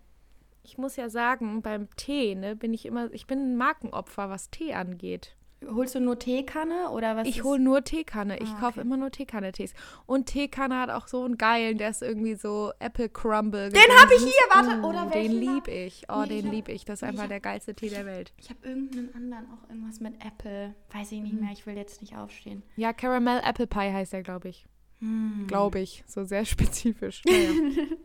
Ich 0.64 0.78
muss 0.78 0.96
ja 0.96 1.10
sagen, 1.10 1.62
beim 1.62 1.90
Tee, 1.98 2.36
ne, 2.36 2.56
bin 2.56 2.74
ich 2.74 2.86
immer, 2.86 3.12
ich 3.14 3.28
bin 3.28 3.40
ein 3.40 3.58
Markenopfer, 3.58 4.30
was 4.30 4.50
Tee 4.50 4.74
angeht. 4.74 5.36
Holst 5.66 5.96
du 5.96 6.02
nur 6.02 6.20
Teekanne 6.20 6.90
oder 6.90 7.16
was? 7.16 7.26
Ich 7.26 7.44
hole 7.46 7.58
nur 7.60 7.86
Teekanne. 7.86 8.38
Ich 8.40 8.50
Ah, 8.50 8.60
kaufe 8.60 8.80
okay. 8.80 8.82
immer 8.82 8.98
nur 8.98 9.12
Teekanne-Tees. 9.12 9.74
Und 10.06 10.26
Teekanne 10.26 10.78
hat 10.78 10.90
auch 10.90 11.08
so 11.08 11.24
einen 11.24 11.38
geilen, 11.38 11.78
der 11.78 11.90
ist 11.90 12.02
irgendwie 12.02 12.36
so 12.36 12.74
Apple 12.80 13.08
Crumble. 13.08 13.70
Den 13.70 13.80
hab 13.98 14.12
ich 14.12 14.24
hier, 14.24 14.34
warte, 14.54 14.82
oder 14.86 15.06
Den 15.06 15.14
welchen 15.14 15.40
lieb 15.40 15.68
ich. 15.70 16.04
Oh, 16.10 16.26
Nee, 16.28 16.36
ich 16.36 16.42
den 16.44 16.52
lieb 16.52 16.68
ich. 16.68 16.84
Das 16.84 16.96
ist 16.96 17.04
ich 17.04 17.08
einfach 17.08 17.24
hab- 17.24 17.30
der 17.30 17.40
geilste 17.40 17.74
Tee 17.76 17.88
der 17.90 18.06
Welt. 18.06 18.34
Ich 18.38 18.50
habe 18.50 18.60
irgendeinen 18.68 19.16
anderen, 19.16 19.46
auch 19.54 19.70
irgendwas 19.70 20.02
mit 20.02 20.16
Apple. 20.26 20.76
Weiß 20.92 21.14
ich 21.14 21.20
Mhm. 21.20 21.24
nicht 21.28 21.42
mehr, 21.42 21.52
ich 21.54 21.66
will 21.66 21.78
jetzt 21.78 22.02
nicht 22.02 22.18
aufstehen. 22.18 22.62
Ja, 22.76 22.92
Caramel 22.92 23.42
Apple 23.46 23.68
Pie 23.68 23.92
heißt 23.94 24.12
der, 24.12 24.24
glaube 24.24 24.50
ich. 24.50 24.66
Hm. 25.04 25.46
Glaube 25.48 25.80
ich. 25.80 26.04
So 26.08 26.24
sehr 26.24 26.46
spezifisch. 26.54 27.22
Naja. 27.26 27.50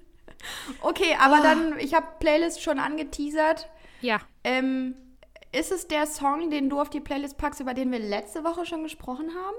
Okay, 0.82 1.16
aber 1.20 1.38
Ah. 1.38 1.42
dann, 1.42 1.78
ich 1.80 1.94
habe 1.94 2.06
Playlist 2.20 2.62
schon 2.62 2.78
angeteasert. 2.78 3.68
ja. 4.02 4.20
Ähm, 4.44 4.94
ist 5.50 5.72
es 5.72 5.88
der 5.88 6.06
Song, 6.06 6.50
den 6.50 6.68
du 6.70 6.78
auf 6.80 6.90
die 6.90 7.00
Playlist 7.00 7.38
packst, 7.38 7.58
über 7.60 7.74
den 7.74 7.90
wir 7.90 7.98
letzte 7.98 8.44
Woche 8.44 8.64
schon 8.66 8.82
gesprochen 8.84 9.30
haben? 9.34 9.56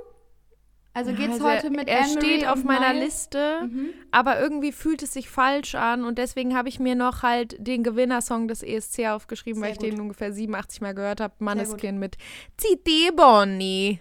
Also 0.94 1.12
geht's 1.14 1.34
Also 1.34 1.50
heute 1.50 1.70
mit 1.70 1.88
Er 1.90 2.06
steht 2.06 2.48
auf 2.48 2.64
meiner 2.64 2.94
Miles? 2.94 3.04
Liste, 3.04 3.62
Mhm. 3.64 3.90
aber 4.12 4.40
irgendwie 4.40 4.72
fühlt 4.72 5.04
es 5.04 5.14
sich 5.14 5.30
falsch 5.30 5.76
an 5.76 6.06
und 6.06 6.18
deswegen 6.18 6.56
habe 6.56 6.70
ich 6.70 6.80
mir 6.80 6.96
noch 6.96 7.24
halt 7.24 7.56
den 7.60 7.84
Gewinnersong 7.84 8.48
des 8.48 8.64
ESC 8.64 9.08
aufgeschrieben, 9.08 9.62
weil 9.62 9.74
Sehr 9.74 9.84
ich 9.84 9.90
den 9.90 9.96
gut. 9.96 10.02
ungefähr 10.02 10.32
87 10.32 10.80
Mal 10.82 10.94
gehört 10.96 11.20
habe. 11.22 11.34
gut. 11.34 11.42
Maneskin 11.42 12.00
mit 12.00 12.18
Ziti 12.58 13.12
Bonni. 13.14 14.00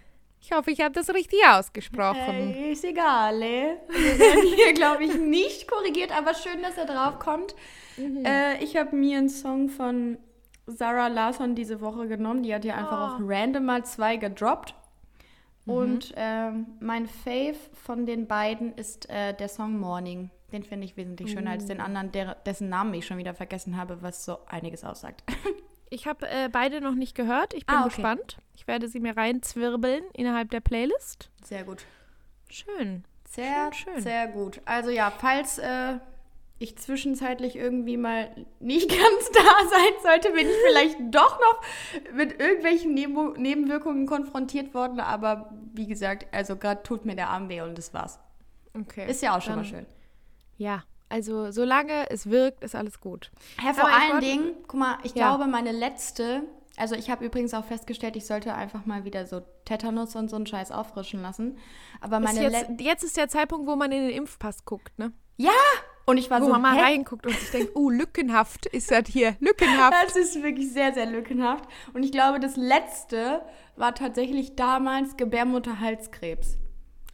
Ich 0.51 0.57
hoffe, 0.57 0.71
ich 0.71 0.81
habe 0.81 0.95
das 0.95 1.11
richtig 1.13 1.41
ausgesprochen. 1.47 2.55
Ey, 2.57 2.73
ist 2.73 2.83
egal, 2.83 3.43
ey. 3.43 3.77
Wir 3.91 4.19
werden 4.19 4.47
hier, 4.57 4.73
glaube 4.73 5.05
ich, 5.05 5.15
nicht 5.15 5.69
korrigiert, 5.71 6.11
aber 6.17 6.33
schön, 6.33 6.63
dass 6.63 6.79
er 6.79 6.87
drauf 6.87 7.19
kommt. 7.19 7.55
Mhm. 7.99 8.25
Äh, 8.25 8.65
ich 8.65 8.75
habe 8.79 8.97
mir 8.97 9.19
einen 9.19 9.29
Song 9.29 9.69
von 9.69 10.17
Sarah 10.67 11.09
Larsson 11.09 11.55
diese 11.55 11.83
Woche 11.83 12.09
genommen. 12.09 12.43
Die 12.45 12.55
hat 12.55 12.65
ja 12.65 12.77
einfach 12.77 13.11
Oh. 13.11 13.15
auf 13.17 13.29
random 13.29 13.67
mal 13.67 13.85
zwei 13.85 14.17
gedroppt. 14.17 14.75
Mhm. 15.67 15.73
Und 15.75 16.15
ähm, 16.17 16.67
mein 16.81 17.07
Fave 17.09 17.57
von 17.85 18.07
den 18.07 18.27
beiden 18.27 18.73
ist 18.73 19.11
äh, 19.11 19.35
der 19.35 19.49
Song 19.49 19.79
Morning. 19.79 20.31
Den 20.51 20.63
finde 20.63 20.87
ich 20.87 20.97
wesentlich 20.97 21.31
schöner 21.31 21.51
als 21.51 21.65
Oh. 21.65 21.69
den 21.69 21.83
anderen, 21.83 22.11
der, 22.13 22.37
dessen 22.47 22.71
Namen 22.71 22.95
ich 22.95 23.05
schon 23.07 23.19
wieder 23.19 23.35
vergessen 23.35 23.77
habe, 23.77 24.01
was 24.01 24.25
so 24.25 24.39
einiges 24.47 24.83
aussagt. 24.83 25.25
Ich 25.91 26.07
habe 26.07 26.29
äh, 26.29 26.49
beide 26.51 26.81
noch 26.81 26.95
nicht 26.95 27.15
gehört. 27.15 27.55
Ich 27.55 27.67
bin 27.67 27.77
Ah, 27.77 27.81
okay. 27.81 27.89
gespannt. 27.91 28.39
Ich 28.55 28.67
werde 28.67 28.89
sie 28.89 29.01
mir 29.01 29.17
reinzwirbeln 29.17 30.05
innerhalb 30.13 30.51
der 30.51 30.61
Playlist. 30.61 31.31
Sehr 31.45 31.65
gut. 31.65 31.85
Schön. 32.51 33.05
Sehr, 33.29 33.73
Schön, 33.73 33.95
schön. 33.95 34.03
sehr 34.03 34.27
gut. 34.29 34.61
Also 34.65 34.91
ja, 34.91 35.11
falls 35.11 35.59
äh, 35.59 35.99
ich 36.59 36.77
zwischenzeitlich 36.79 37.57
irgendwie 37.57 37.97
mal 37.97 38.35
nicht 38.59 38.89
ganz 38.91 39.31
da 39.33 39.69
sein 39.69 39.93
sollte, 40.03 40.31
bin 40.33 40.47
ich 40.49 40.57
vielleicht 40.67 40.97
doch 41.15 41.39
noch 41.39 42.15
mit 42.15 42.41
irgendwelchen 42.41 42.95
Neben 42.95 43.33
Nebenwirkungen 43.35 44.07
konfrontiert 44.07 44.75
worden. 44.75 45.01
Aber 45.01 45.51
wie 45.75 45.87
gesagt, 45.87 46.27
also 46.35 46.57
gerade 46.57 46.83
tut 46.83 47.05
mir 47.05 47.17
der 47.17 47.29
Arm 47.31 47.49
weh 47.49 47.61
und 47.61 47.77
das 47.79 47.93
war's. 47.95 48.19
Okay. 48.75 49.11
Ist 49.11 49.23
ja 49.23 49.37
auch 49.37 49.43
schon 49.43 49.57
mal 49.57 49.65
schön. 49.65 49.87
Ja, 50.57 50.83
also 51.09 51.51
solange 51.51 52.11
es 52.11 52.29
wirkt, 52.31 52.63
ist 52.63 52.75
alles 52.75 53.01
gut. 53.01 53.31
Ja, 53.65 53.73
vor 53.75 53.89
allen 53.89 54.13
wollte- 54.13 54.27
Dingen, 54.27 54.53
guck 54.67 54.79
mal, 54.81 54.99
ich 55.03 55.15
Ja. 55.15 55.29
glaube, 55.37 55.51
meine 55.51 55.73
letzte, 55.73 56.43
also 56.77 56.95
ich 56.95 57.11
habe 57.11 57.25
übrigens 57.25 57.55
auch 57.55 57.65
festgestellt, 57.65 58.17
ich 58.17 58.27
sollte 58.27 58.55
einfach 58.55 58.87
mal 58.87 59.05
wieder 59.05 59.27
so 59.27 59.43
Tetanus 59.65 60.15
und 60.17 60.29
so 60.31 60.37
einen 60.37 60.47
Scheiß 60.47 60.71
auffrischen 60.71 61.21
lassen. 61.23 61.59
Aber 62.01 62.19
Ist 62.19 62.25
meine 62.25 62.43
jetzt, 62.43 62.53
letzte. 62.69 62.85
jetzt 62.85 63.05
ist 63.05 63.17
der 63.17 63.29
Zeitpunkt, 63.29 63.67
wo 63.67 63.77
man 63.77 63.91
in 63.93 64.03
den 64.09 64.17
Impfpass 64.17 64.65
guckt, 64.65 64.99
ne? 64.99 65.13
Ja! 65.37 65.51
Und 66.07 66.17
ich 66.17 66.31
war 66.31 66.41
Wo 66.41 66.47
so. 66.47 66.53
man 66.53 66.63
mal 66.63 66.75
hä? 66.75 66.81
reinguckt 66.81 67.27
und 67.27 67.37
sich 67.39 67.51
denkt, 67.51 67.77
uh, 67.77 67.91
lückenhaft 67.91 68.65
ist 68.65 68.91
das 68.91 69.09
hier, 69.09 69.37
lückenhaft. 69.41 69.93
Das 70.07 70.17
ist 70.17 70.43
wirklich 70.43 70.73
sehr, 70.73 70.95
sehr 70.95 71.05
lückenhaft. 71.05 71.65
Und 71.93 72.03
ich 72.03 72.13
glaube, 72.13 72.41
das 72.41 72.57
letzte 72.57 73.43
war 73.77 73.95
tatsächlich 73.95 74.57
damals 74.57 75.19
Gebärmutterhalskrebs. 75.19 76.57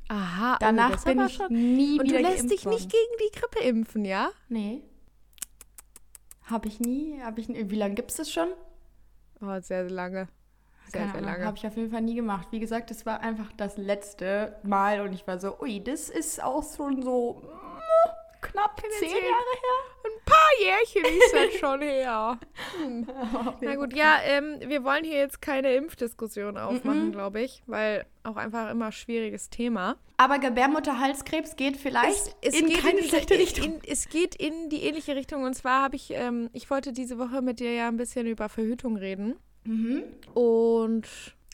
Aha, 0.09 0.55
oh, 0.55 0.57
Danach 0.61 0.93
das 0.93 1.05
bin 1.05 1.21
ich 1.21 1.35
schon. 1.35 1.53
nie 1.53 1.99
Und 1.99 2.07
wieder 2.07 2.19
du 2.19 2.23
lässt 2.23 2.51
dich 2.51 2.67
nicht 2.67 2.91
gegen 2.91 3.13
die 3.21 3.39
Grippe 3.39 3.61
impfen, 3.61 4.05
ja? 4.05 4.31
Nee. 4.49 4.83
Habe 6.45 6.69
ich 6.69 6.81
nie. 6.81 7.21
Hab 7.23 7.39
ich 7.39 7.49
nie. 7.49 7.71
Wie 7.71 7.77
lange 7.77 7.95
gibt 7.95 8.11
es 8.11 8.19
das 8.19 8.31
schon? 8.31 8.49
Oh, 9.41 9.61
sehr, 9.61 9.63
sehr 9.63 9.91
lange. 9.91 10.29
Sehr, 10.89 11.11
sehr 11.11 11.21
lange. 11.23 11.45
Habe 11.45 11.57
ich 11.57 11.67
auf 11.67 11.77
jeden 11.77 11.91
Fall 11.91 12.03
nie 12.03 12.15
gemacht. 12.15 12.49
Wie 12.51 12.61
gesagt, 12.61 12.91
das 12.91 13.07
war 13.07 13.21
einfach 13.21 13.51
das 13.57 13.77
letzte 13.77 14.57
Mal 14.63 15.01
und 15.01 15.13
ich 15.13 15.27
war 15.27 15.39
so, 15.39 15.59
ui, 15.61 15.83
das 15.83 16.09
ist 16.11 16.43
auch 16.43 16.63
schon 16.77 17.03
so 17.03 17.43
mm, 17.43 17.64
knapp 18.55 18.81
zehn. 18.99 19.09
Jahre 19.11 19.21
her. 19.21 19.79
Ein 20.05 20.25
paar 20.25 20.51
Jährchen 20.61 21.05
ist 21.19 21.33
das 21.35 21.55
schon 21.61 21.81
her. 21.83 22.39
Na 23.61 23.75
gut, 23.77 23.95
ja, 23.95 24.17
ähm, 24.25 24.59
wir 24.67 24.85
wollen 24.85 25.05
hier 25.05 25.19
jetzt 25.19 25.41
keine 25.43 25.75
Impfdiskussion 25.75 26.57
aufmachen, 26.57 27.07
Mhm. 27.09 27.13
glaube 27.13 27.41
ich, 27.41 27.63
weil 27.67 28.07
auch 28.23 28.37
einfach 28.37 28.71
immer 28.71 28.93
schwieriges 28.93 29.51
Thema. 29.51 29.97
Aber 30.17 30.39
Gebärmutterhalskrebs 30.39 31.57
geht 31.57 31.77
vielleicht 31.77 32.37
es 32.41 32.59
in 32.59 32.69
geht 32.69 32.81
keine 32.83 33.01
in, 33.01 33.05
schlechte 33.09 33.35
Richtung. 33.35 33.65
In, 33.65 33.81
es 33.87 34.09
geht 34.09 34.35
in 34.37 34.71
die 34.71 34.83
ähnliche 34.85 35.17
Richtung. 35.17 35.43
Und 35.43 35.55
zwar 35.55 35.83
habe 35.83 35.97
ich, 35.97 36.11
ähm, 36.13 36.51
ich 36.53 36.71
wollte 36.71 36.93
diese 36.93 37.19
Woche 37.19 37.43
mit 37.43 37.61
dir 37.61 37.73
ja 37.75 37.89
ein 37.89 37.97
bisschen 37.97 38.27
über 38.27 38.49
Verhütung 38.49 38.97
reden. 38.97 39.37
mhm. 39.65 40.05
Und 40.35 41.07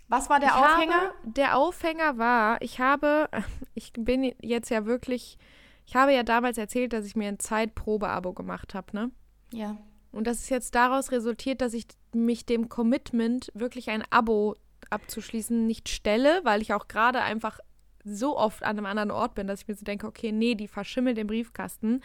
Was 0.09 0.29
war 0.29 0.41
der 0.41 0.51
ich 0.51 0.55
Aufhänger? 0.55 0.95
Habe, 1.01 1.15
der 1.25 1.57
Aufhänger 1.57 2.19
war, 2.19 2.61
ich 2.63 2.79
habe, 2.81 3.29
ich 3.75 3.93
bin 3.97 4.35
jetzt 4.41 4.69
ja 4.71 4.85
wirklich, 4.85 5.39
ich 5.91 5.97
habe 5.97 6.15
ja 6.15 6.23
damals 6.23 6.57
erzählt, 6.57 6.93
dass 6.93 7.05
ich 7.05 7.17
mir 7.17 7.27
ein 7.27 7.41
Zeitprobe-Abo 7.41 8.33
gemacht 8.33 8.75
habe, 8.75 8.87
ne? 8.93 9.11
Ja. 9.53 9.77
Und 10.13 10.29
das 10.29 10.39
ist 10.39 10.49
jetzt 10.49 10.77
daraus 10.77 11.11
resultiert, 11.11 11.61
dass 11.61 11.75
ich 11.75 11.89
mich 12.15 12.47
dem 12.47 12.69
Commitment, 12.69 13.51
wirklich 13.55 13.91
ein 13.91 14.05
Abo 14.09 14.55
abzuschließen, 14.89 15.67
nicht 15.67 15.89
stelle, 15.89 16.43
weil 16.45 16.63
ich 16.63 16.75
auch 16.75 16.87
gerade 16.87 17.23
einfach 17.23 17.59
so 18.05 18.39
oft 18.39 18.63
an 18.63 18.79
einem 18.79 18.87
anderen 18.87 19.11
Ort 19.11 19.35
bin, 19.35 19.49
dass 19.49 19.63
ich 19.63 19.69
mir 19.69 19.75
so 19.75 19.85
denke, 19.85 20.07
okay, 20.07 20.31
nee, 20.31 20.55
die 20.55 20.69
verschimmelt 20.69 21.19
im 21.19 21.27
Briefkasten. 21.27 22.05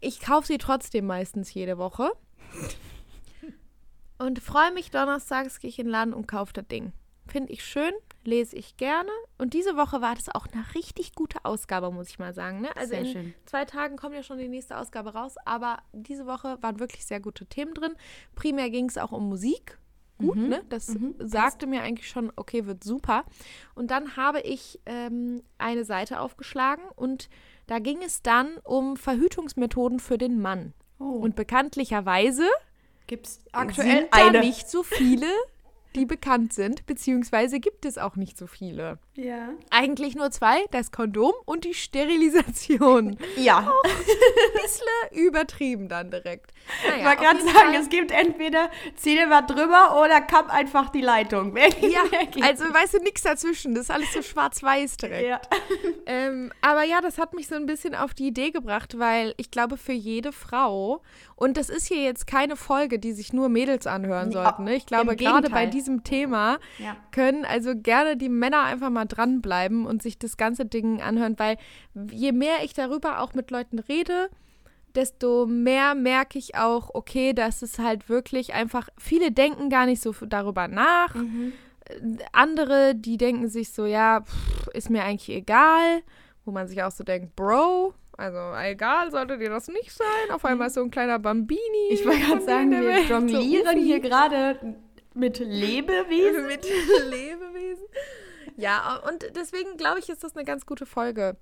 Ich 0.00 0.20
kaufe 0.20 0.46
sie 0.46 0.56
trotzdem 0.56 1.04
meistens 1.04 1.52
jede 1.52 1.76
Woche. 1.76 2.10
Und 4.18 4.38
freue 4.38 4.72
mich, 4.72 4.90
donnerstags 4.90 5.60
gehe 5.60 5.68
ich 5.68 5.78
in 5.78 5.88
den 5.88 5.92
Laden 5.92 6.14
und 6.14 6.26
kaufe 6.26 6.54
das 6.54 6.66
Ding. 6.66 6.92
Finde 7.28 7.52
ich 7.52 7.64
schön, 7.64 7.92
lese 8.24 8.56
ich 8.56 8.76
gerne. 8.76 9.10
Und 9.38 9.54
diese 9.54 9.76
Woche 9.76 10.00
war 10.00 10.14
das 10.14 10.28
auch 10.34 10.46
eine 10.52 10.64
richtig 10.74 11.14
gute 11.14 11.44
Ausgabe, 11.44 11.90
muss 11.90 12.08
ich 12.08 12.18
mal 12.18 12.34
sagen. 12.34 12.60
Ne? 12.60 12.74
Also 12.76 12.90
Sehr 12.90 13.00
in 13.00 13.06
schön. 13.06 13.34
zwei 13.46 13.64
Tagen 13.64 13.96
kommt 13.96 14.14
ja 14.14 14.22
schon 14.22 14.38
die 14.38 14.48
nächste 14.48 14.76
Ausgabe 14.78 15.14
raus, 15.14 15.36
aber 15.44 15.78
diese 15.92 16.26
Woche 16.26 16.58
waren 16.62 16.80
wirklich 16.80 17.04
sehr 17.06 17.20
gute 17.20 17.46
Themen 17.46 17.74
drin. 17.74 17.94
Primär 18.34 18.70
ging 18.70 18.86
es 18.88 18.98
auch 18.98 19.12
um 19.12 19.28
Musik. 19.28 19.78
Gut, 20.18 20.34
Mhm. 20.36 20.48
ne? 20.48 20.62
Das 20.68 20.88
Mhm. 20.88 21.14
sagte 21.20 21.66
mir 21.68 21.82
eigentlich 21.82 22.08
schon, 22.08 22.32
okay, 22.34 22.66
wird 22.66 22.82
super. 22.82 23.24
Und 23.76 23.92
dann 23.92 24.16
habe 24.16 24.40
ich 24.40 24.80
ähm, 24.86 25.42
eine 25.58 25.84
Seite 25.84 26.18
aufgeschlagen 26.20 26.82
und 26.96 27.28
da 27.68 27.78
ging 27.78 28.02
es 28.02 28.22
dann 28.22 28.56
um 28.64 28.96
Verhütungsmethoden 28.96 30.00
für 30.00 30.18
den 30.18 30.40
Mann. 30.40 30.72
Oh. 30.98 31.04
Und 31.04 31.36
bekanntlicherweise 31.36 32.48
gibt 33.06 33.26
es 33.28 33.34
sind 33.34 33.54
aktuell 33.54 34.08
da 34.10 34.26
eine. 34.28 34.40
nicht 34.40 34.68
so 34.68 34.82
viele, 34.82 35.26
die 35.98 36.06
bekannt 36.06 36.52
sind, 36.52 36.86
beziehungsweise 36.86 37.60
gibt 37.60 37.84
es 37.84 37.98
auch 37.98 38.16
nicht 38.16 38.38
so 38.38 38.46
viele. 38.46 38.98
Ja. 39.14 39.50
Eigentlich 39.70 40.14
nur 40.14 40.30
zwei, 40.30 40.64
das 40.70 40.92
Kondom 40.92 41.32
und 41.44 41.64
die 41.64 41.74
Sterilisation. 41.74 43.18
Ja. 43.36 43.72
Bisschen 44.62 45.26
übertrieben 45.26 45.88
dann 45.88 46.10
direkt. 46.10 46.52
Ich 46.84 46.90
Naja, 46.90 47.06
wollte 47.06 47.22
gerade 47.22 47.40
sagen, 47.40 47.72
Fall- 47.72 47.74
es 47.80 47.88
gibt 47.88 48.10
entweder 48.10 48.70
zieh 48.96 49.14
dir 49.16 49.30
was 49.30 49.46
drüber 49.46 50.00
oder 50.02 50.20
kapp 50.20 50.52
einfach 50.52 50.90
die 50.90 51.00
Leitung. 51.00 51.56
Ja, 51.56 52.00
also 52.42 52.64
weißt 52.64 52.94
du, 52.94 52.98
nichts 52.98 53.22
dazwischen. 53.22 53.74
Das 53.74 53.84
ist 53.84 53.90
alles 53.90 54.12
so 54.12 54.22
schwarz-weiß 54.22 54.96
direkt. 54.98 55.28
ja. 55.28 55.40
Ähm, 56.10 56.50
aber 56.62 56.84
ja, 56.84 57.02
das 57.02 57.18
hat 57.18 57.34
mich 57.34 57.48
so 57.48 57.54
ein 57.54 57.66
bisschen 57.66 57.94
auf 57.94 58.14
die 58.14 58.28
Idee 58.28 58.50
gebracht, 58.50 58.98
weil 58.98 59.34
ich 59.36 59.50
glaube, 59.50 59.76
für 59.76 59.92
jede 59.92 60.32
Frau, 60.32 61.02
und 61.36 61.58
das 61.58 61.68
ist 61.68 61.86
hier 61.86 62.02
jetzt 62.02 62.26
keine 62.26 62.56
Folge, 62.56 62.98
die 62.98 63.12
sich 63.12 63.34
nur 63.34 63.50
Mädels 63.50 63.86
anhören 63.86 64.32
sollten. 64.32 64.64
Ne? 64.64 64.74
Ich 64.76 64.86
glaube, 64.86 65.16
gerade 65.16 65.50
bei 65.50 65.66
Gegenteil. 65.66 65.70
Diesem 65.88 66.04
Thema 66.04 66.58
Ja. 66.78 66.96
können 67.10 67.44
also 67.44 67.72
gerne 67.74 68.16
die 68.16 68.28
Männer 68.28 68.62
einfach 68.62 68.90
mal 68.90 69.06
dranbleiben 69.06 69.86
und 69.86 70.02
sich 70.02 70.18
das 70.18 70.36
ganze 70.36 70.66
Ding 70.66 71.00
anhören, 71.00 71.38
weil 71.38 71.56
je 72.10 72.32
mehr 72.32 72.62
ich 72.62 72.74
darüber 72.74 73.20
auch 73.20 73.34
mit 73.34 73.50
Leuten 73.50 73.78
rede, 73.78 74.28
desto 74.94 75.46
mehr 75.46 75.94
merke 75.94 76.38
ich 76.38 76.56
auch, 76.56 76.90
okay, 76.94 77.32
dass 77.32 77.62
es 77.62 77.78
halt 77.78 78.08
wirklich 78.08 78.54
einfach, 78.54 78.88
viele 78.98 79.32
denken 79.32 79.70
gar 79.70 79.86
nicht 79.86 80.02
so 80.02 80.12
darüber 80.12 80.68
nach. 80.68 81.14
Mhm. 81.14 81.52
Andere, 82.32 82.94
die 82.94 83.16
denken 83.16 83.48
sich 83.48 83.72
so, 83.72 83.86
ja, 83.86 84.20
pff, 84.22 84.68
ist 84.74 84.90
mir 84.90 85.04
eigentlich 85.04 85.34
egal, 85.34 86.02
wo 86.44 86.50
man 86.50 86.68
sich 86.68 86.82
auch 86.82 86.90
so 86.90 87.04
denkt, 87.04 87.34
Bro, 87.36 87.94
also 88.16 88.38
egal, 88.60 89.10
sollte 89.10 89.38
dir 89.38 89.48
das 89.48 89.68
nicht 89.68 89.92
sein. 89.92 90.34
Auf 90.34 90.44
einmal 90.44 90.66
ist 90.66 90.74
so 90.74 90.82
ein 90.82 90.90
kleiner 90.90 91.18
Bambini. 91.18 91.60
Ich 91.90 92.04
wollte 92.04 92.20
gerade 92.20 92.40
sagen, 92.44 92.70
wir 92.72 93.02
jonglieren 93.04 93.78
hier 93.78 94.00
gerade 94.08 94.58
mit 95.18 95.38
Lebewesen. 95.38 96.46
mit 96.46 96.64
Lebewesen. 97.10 97.84
Ja, 98.56 99.00
und 99.08 99.24
deswegen 99.36 99.76
glaube 99.76 99.98
ich, 100.00 100.08
ist 100.08 100.24
das 100.24 100.34
eine 100.36 100.44
ganz 100.44 100.66
gute 100.66 100.86
Folge 100.86 101.36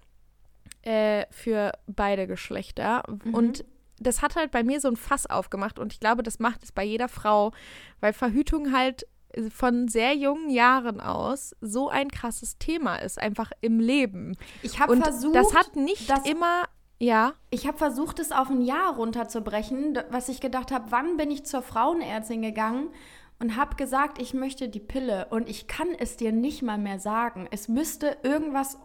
äh, 0.83 1.26
für 1.30 1.73
beide 1.87 2.26
Geschlechter. 2.26 3.02
Und 3.33 3.64
das 3.99 4.23
hat 4.23 4.37
halt 4.37 4.50
bei 4.50 4.62
mir 4.62 4.80
so 4.80 4.88
ein 4.88 4.97
Fass 4.97 5.26
aufgemacht 5.26 5.78
und 5.78 5.92
ich 5.92 6.00
glaube, 6.00 6.23
das 6.23 6.38
macht 6.38 6.62
es 6.62 6.73
bei 6.73 6.85
jeder 6.85 7.09
Frau, 7.09 7.52
weil 8.00 8.12
Verhütung 8.12 8.73
halt 8.73 9.06
von 9.50 9.88
sehr 9.88 10.14
jungen 10.14 10.50
Jahren 10.50 11.00
aus 11.00 11.54
so 11.61 11.88
ein 11.88 12.11
krasses 12.11 12.59
Thema 12.59 12.97
ist, 12.97 13.18
einfach 13.18 13.52
im 13.61 13.80
Leben. 13.80 14.37
Ich 14.62 14.80
habe 14.80 14.97
versucht, 14.97 15.35
das 15.35 15.54
hat 15.54 15.76
nicht 15.76 16.09
das- 16.11 16.26
immer, 16.26 16.64
ja, 16.99 17.35
ich 17.50 17.66
habe 17.66 17.76
versucht, 17.76 18.18
es 18.18 18.33
auf 18.33 18.49
ein 18.49 18.62
Jahr 18.62 18.95
runterzubrechen, 18.97 19.99
was 20.11 20.28
ich 20.28 20.40
gedacht 20.40 20.71
habe, 20.73 20.87
wann 20.90 21.16
bin 21.16 21.30
ich 21.30 21.45
zur 21.45 21.62
Frauenärztin 21.62 22.42
gegangen 22.42 22.90
und 23.38 23.56
habe 23.56 23.76
gesagt, 23.76 24.20
ich 24.20 24.34
möchte 24.34 24.68
die 24.68 24.80
Pille 24.80 25.26
und 25.30 25.48
ich 25.48 25.66
kann 25.66 25.88
es 25.98 26.16
dir 26.16 26.32
nicht 26.32 26.62
mal 26.62 26.78
mehr 26.78 26.98
sagen. 26.98 27.46
Es 27.50 27.68
müsste 27.68 28.16
irgendwas 28.22 28.78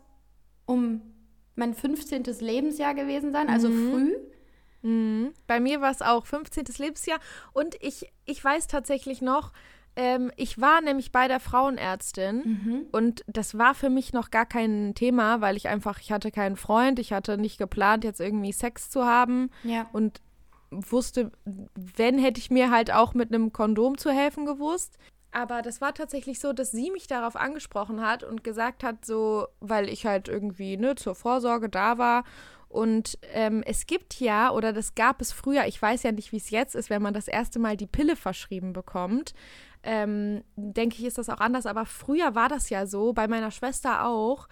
um 0.65 1.01
mein 1.55 1.73
15. 1.73 2.23
Lebensjahr 2.39 2.93
gewesen 2.93 3.31
sein, 3.31 3.49
also 3.49 3.69
früh. 3.69 4.13
Mhm. 4.81 5.33
Bei 5.47 5.59
mir 5.59 5.79
war 5.81 5.91
es 5.91 6.01
auch 6.01 6.25
15. 6.25 6.65
Lebensjahr 6.77 7.19
und 7.53 7.75
ich, 7.81 8.11
ich 8.25 8.43
weiß 8.43 8.67
tatsächlich 8.67 9.21
noch, 9.21 9.51
Ähm, 9.97 10.31
ich 10.37 10.61
war 10.61 10.79
nämlich 10.79 11.11
bei 11.11 11.27
der 11.27 11.41
Frauenärztin 11.41 12.37
Mhm. 12.45 12.85
und 12.93 13.25
das 13.27 13.57
war 13.57 13.75
für 13.75 13.89
mich 13.89 14.13
noch 14.13 14.31
gar 14.31 14.45
kein 14.45 14.93
Thema, 14.95 15.41
weil 15.41 15.57
ich 15.57 15.67
einfach, 15.67 15.99
ich 15.99 16.13
hatte 16.13 16.31
keinen 16.31 16.55
Freund, 16.55 16.97
ich 16.97 17.11
hatte 17.11 17.37
nicht 17.37 17.57
geplant, 17.57 18.05
jetzt 18.05 18.21
irgendwie 18.21 18.53
Sex 18.53 18.89
zu 18.89 19.03
haben 19.05 19.49
Ja. 19.65 19.89
und 19.91 20.21
wusste, 20.71 21.31
wenn, 21.75 22.17
hätte 22.17 22.39
ich 22.39 22.49
mir 22.49 22.71
halt 22.71 22.91
auch 22.91 23.13
mit 23.13 23.33
einem 23.33 23.51
Kondom 23.51 23.97
zu 23.97 24.09
helfen 24.09 24.45
gewusst. 24.45 24.97
Aber 25.31 25.61
das 25.61 25.79
war 25.79 25.93
tatsächlich 25.93 26.39
so, 26.39 26.51
dass 26.51 26.71
sie 26.71 26.91
mich 26.91 27.07
darauf 27.07 27.35
angesprochen 27.35 28.01
hat 28.01 28.23
und 28.23 28.43
gesagt 28.43 28.83
hat, 28.83 29.05
so, 29.05 29.47
weil 29.59 29.87
ich 29.87 30.05
halt 30.05 30.27
irgendwie 30.27 30.75
ne, 30.75 30.95
zur 30.95 31.15
Vorsorge 31.15 31.69
da 31.69 31.97
war. 31.97 32.23
Und 32.67 33.17
ähm, 33.33 33.63
es 33.65 33.85
gibt 33.85 34.19
ja, 34.19 34.51
oder 34.51 34.71
das 34.71 34.95
gab 34.95 35.21
es 35.21 35.31
früher, 35.31 35.65
ich 35.67 35.81
weiß 35.81 36.03
ja 36.03 36.11
nicht, 36.11 36.31
wie 36.31 36.37
es 36.37 36.49
jetzt 36.49 36.75
ist, 36.75 36.89
wenn 36.89 37.01
man 37.01 37.13
das 37.13 37.27
erste 37.27 37.59
Mal 37.59 37.75
die 37.75 37.87
Pille 37.87 38.15
verschrieben 38.15 38.73
bekommt. 38.73 39.33
Ähm, 39.83 40.43
denke 40.55 40.97
ich, 40.97 41.05
ist 41.05 41.17
das 41.17 41.29
auch 41.29 41.39
anders. 41.39 41.65
Aber 41.65 41.85
früher 41.85 42.35
war 42.35 42.49
das 42.49 42.69
ja 42.69 42.85
so, 42.85 43.13
bei 43.13 43.27
meiner 43.27 43.51
Schwester 43.51 44.05
auch, 44.05 44.47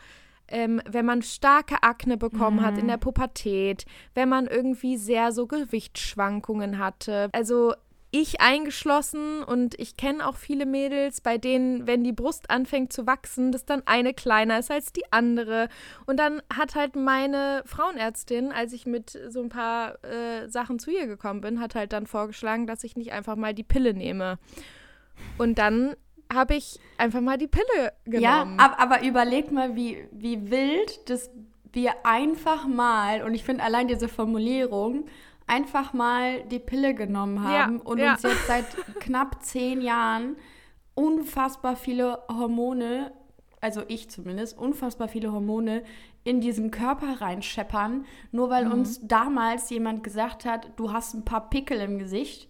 ähm, 0.52 0.82
wenn 0.90 1.06
man 1.06 1.22
starke 1.22 1.84
Akne 1.84 2.18
bekommen 2.18 2.62
hat 2.66 2.78
in 2.78 2.88
der 2.88 2.98
Pubertät, 2.98 3.86
wenn 4.14 4.30
man 4.30 4.48
irgendwie 4.48 4.98
sehr 4.98 5.32
so 5.32 5.48
Gewichtsschwankungen 5.48 6.78
hatte. 6.78 7.30
Also 7.32 7.74
ich 8.12 8.42
eingeschlossen 8.42 9.44
und 9.44 9.80
ich 9.80 9.96
kenne 9.96 10.28
auch 10.28 10.36
viele 10.36 10.66
Mädels, 10.66 11.22
bei 11.22 11.38
denen, 11.38 11.86
wenn 11.86 12.04
die 12.04 12.12
Brust 12.12 12.50
anfängt 12.50 12.92
zu 12.92 13.06
wachsen, 13.06 13.52
dass 13.52 13.66
dann 13.66 13.84
eine 13.86 14.16
kleiner 14.16 14.58
ist 14.58 14.72
als 14.72 14.92
die 14.92 15.12
andere. 15.12 15.70
Und 16.08 16.18
dann 16.18 16.42
hat 16.52 16.74
halt 16.74 16.96
meine 16.96 17.62
Frauenärztin, 17.66 18.52
als 18.52 18.74
ich 18.74 18.88
mit 18.88 19.18
so 19.30 19.42
ein 19.42 19.50
paar 19.50 20.04
äh, 20.04 20.50
Sachen 20.50 20.80
zu 20.80 20.90
ihr 20.90 21.06
gekommen 21.06 21.42
bin, 21.42 21.60
hat 21.60 21.76
halt 21.76 21.94
dann 21.94 22.08
vorgeschlagen, 22.08 22.66
dass 22.66 22.84
ich 22.84 22.96
nicht 22.96 23.12
einfach 23.12 23.36
mal 23.36 23.54
die 23.54 23.64
Pille 23.64 23.94
nehme. 23.94 24.40
Und 25.38 25.60
dann 25.60 25.96
habe 26.32 26.56
ich 26.56 26.80
einfach 26.98 27.22
mal 27.22 27.38
die 27.38 27.48
Pille 27.48 27.94
Ja, 28.08 28.44
genommen. 28.44 28.60
ab, 28.60 28.76
aber 28.80 29.04
überleg 29.04 29.52
mal, 29.52 29.76
wie, 29.76 30.08
wie 30.12 30.50
wild, 30.52 31.10
dass 31.10 31.30
wir 31.72 31.94
einfach 32.06 32.68
mal, 32.68 33.24
und 33.24 33.34
ich 33.34 33.44
finde 33.44 33.64
allein 33.64 33.88
diese 33.88 34.08
Formulierung, 34.08 35.06
einfach 35.48 35.94
mal 35.94 36.44
die 36.44 36.60
Pille 36.60 36.94
genommen 36.94 37.38
Ja, 37.38 37.66
haben 37.66 37.80
und 37.82 37.98
ja. 38.00 38.12
uns 38.14 38.24
jetzt 38.24 38.46
seit 38.48 38.66
knapp 39.00 39.44
zehn 39.44 39.82
Jahren 39.82 40.36
unfassbar 40.96 41.76
viele 41.76 42.20
Hormone, 42.28 43.12
also 43.62 43.82
ich 43.88 44.10
zumindest, 44.10 44.58
unfassbar 44.58 45.08
viele 45.08 45.32
Hormone 45.32 45.84
in 46.24 46.42
diesen 46.42 46.70
Körper 46.72 47.22
reinscheppern, 47.22 48.06
nur 48.32 48.50
weil 48.50 48.66
Mhm. 48.66 48.72
uns 48.74 49.00
damals 49.08 49.70
jemand 49.70 50.04
gesagt 50.04 50.46
hat, 50.46 50.72
du 50.76 50.92
hast 50.92 51.14
ein 51.14 51.26
paar 51.26 51.50
Pickel 51.50 51.80
im 51.80 51.98
Gesicht. 51.98 52.49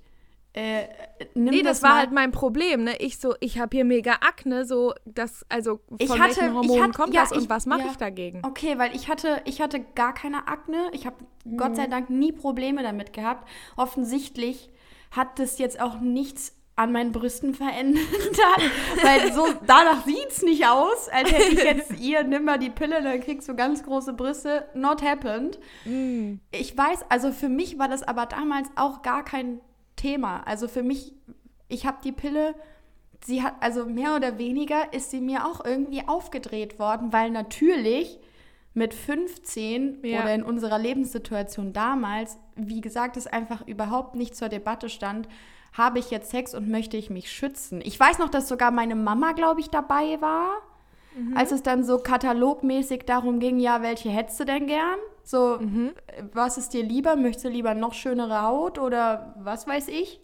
Äh, 0.60 0.88
nimm 1.36 1.54
Nee, 1.54 1.62
das 1.62 1.82
war 1.84 1.92
mal. 1.92 1.98
halt 2.00 2.12
mein 2.12 2.32
Problem, 2.32 2.84
ne? 2.84 2.98
Ich 3.00 3.18
so, 3.20 3.34
ich 3.40 3.60
habe 3.60 3.78
hier 3.78 3.86
mega 3.86 4.14
Akne, 4.16 4.66
so 4.66 4.94
das, 5.06 5.46
also 5.48 5.80
von 5.88 5.98
Ich 6.00 6.10
hatte- 6.12 6.22
welchen 6.42 6.54
Hormonen 6.54 6.84
hatte- 6.84 6.92
kommt 6.98 7.14
ja, 7.14 7.22
das 7.22 7.32
und 7.32 7.44
ich- 7.44 7.50
was 7.50 7.66
mache 7.66 7.82
ja. 7.82 7.88
ich 7.92 7.98
dagegen? 7.98 8.42
Okay, 8.46 8.78
weil 8.78 8.94
ich 8.96 9.08
hatte, 9.08 9.42
ich 9.46 9.62
hatte 9.62 9.80
gar 9.96 10.14
keine 10.14 10.48
Akne. 10.50 10.90
Ich 10.92 11.06
habe 11.06 11.16
Gott 11.56 11.72
Mhm. 11.72 11.76
sei 11.76 11.88
Dank 11.88 12.10
nie 12.10 12.32
Probleme 12.34 12.84
damit 12.84 13.14
gehabt. 13.14 13.48
Offensichtlich 13.78 14.70
hat 15.12 15.40
das 15.40 15.58
jetzt 15.60 15.82
auch 15.82 16.00
nichts 16.02 16.56
an 16.76 16.92
meinen 16.94 17.12
Brüsten 17.12 17.54
verändert, 17.54 18.04
weil 19.04 19.34
so 19.34 19.48
danach 19.66 20.06
sieht's 20.06 20.42
nicht 20.44 20.66
aus, 20.66 21.10
als 21.10 21.32
hätte 21.32 21.52
ich 21.54 21.64
jetzt 21.64 21.92
ihr 22.00 22.24
nimm 22.24 22.46
mal 22.46 22.58
die 22.60 22.70
Pille, 22.70 23.02
dann 23.04 23.20
kriegst 23.20 23.50
du 23.50 23.56
ganz 23.56 23.84
große 23.84 24.14
Brüste. 24.14 24.68
Not 24.76 25.02
happened. 25.02 25.60
Mm. 25.86 26.36
Ich 26.52 26.78
weiß, 26.78 27.00
also 27.10 27.32
für 27.34 27.50
mich 27.50 27.78
war 27.80 27.88
das 27.90 28.04
aber 28.04 28.26
damals 28.28 28.70
auch 28.76 29.02
gar 29.02 29.26
kein 29.26 29.60
Thema. 30.00 30.42
Also 30.46 30.68
für 30.68 30.84
mich, 30.84 31.14
ich 31.68 31.86
habe 31.86 31.98
die 32.04 32.12
Pille, 32.12 32.56
sie 33.26 33.44
hat, 33.44 33.56
also 33.60 33.86
mehr 33.86 34.16
oder 34.16 34.38
weniger 34.38 34.94
ist 34.94 35.12
sie 35.12 35.20
mir 35.22 35.46
auch 35.46 35.64
irgendwie 35.64 36.08
aufgedreht 36.08 36.80
worden, 36.80 37.12
weil 37.12 37.30
natürlich 37.32 38.20
mit 38.74 38.94
15 38.94 40.00
Ja. 40.04 40.22
oder 40.22 40.34
in 40.34 40.44
unserer 40.44 40.80
Lebenssituation 40.80 41.74
damals, 41.74 42.38
wie 42.56 42.82
gesagt, 42.82 43.18
es 43.18 43.28
einfach 43.28 43.68
überhaupt 43.68 44.16
nicht 44.16 44.36
zur 44.36 44.48
Debatte 44.48 44.90
stand, 44.90 45.28
habe 45.74 46.00
ich 46.00 46.12
jetzt 46.12 46.32
Sex 46.32 46.56
und 46.56 46.70
möchte 46.70 46.98
ich 46.98 47.10
mich 47.10 47.32
schützen. 47.32 47.82
Ich 47.84 48.00
weiß 48.00 48.20
noch, 48.20 48.30
dass 48.30 48.48
sogar 48.48 48.72
meine 48.72 48.96
Mama, 48.96 49.34
glaube 49.34 49.60
ich, 49.60 49.70
dabei 49.70 50.20
war, 50.22 50.50
als 51.36 51.52
es 51.52 51.64
dann 51.64 51.84
so 51.84 51.98
katalogmäßig 51.98 53.04
darum 53.06 53.40
ging, 53.40 53.60
ja, 53.60 53.82
welche 53.82 54.10
hättest 54.10 54.40
du 54.40 54.46
denn 54.46 54.68
gern? 54.68 55.00
So, 55.24 55.60
äh, 55.60 55.92
was 56.34 56.58
ist 56.58 56.74
dir 56.74 56.84
lieber? 56.84 57.16
Möchtest 57.16 57.46
du 57.46 57.50
lieber 57.50 57.74
noch 57.74 57.94
schönere 57.94 58.42
Haut 58.42 58.80
oder 58.80 59.36
was 59.38 59.68
weiß 59.68 59.88
ich? 59.90 60.20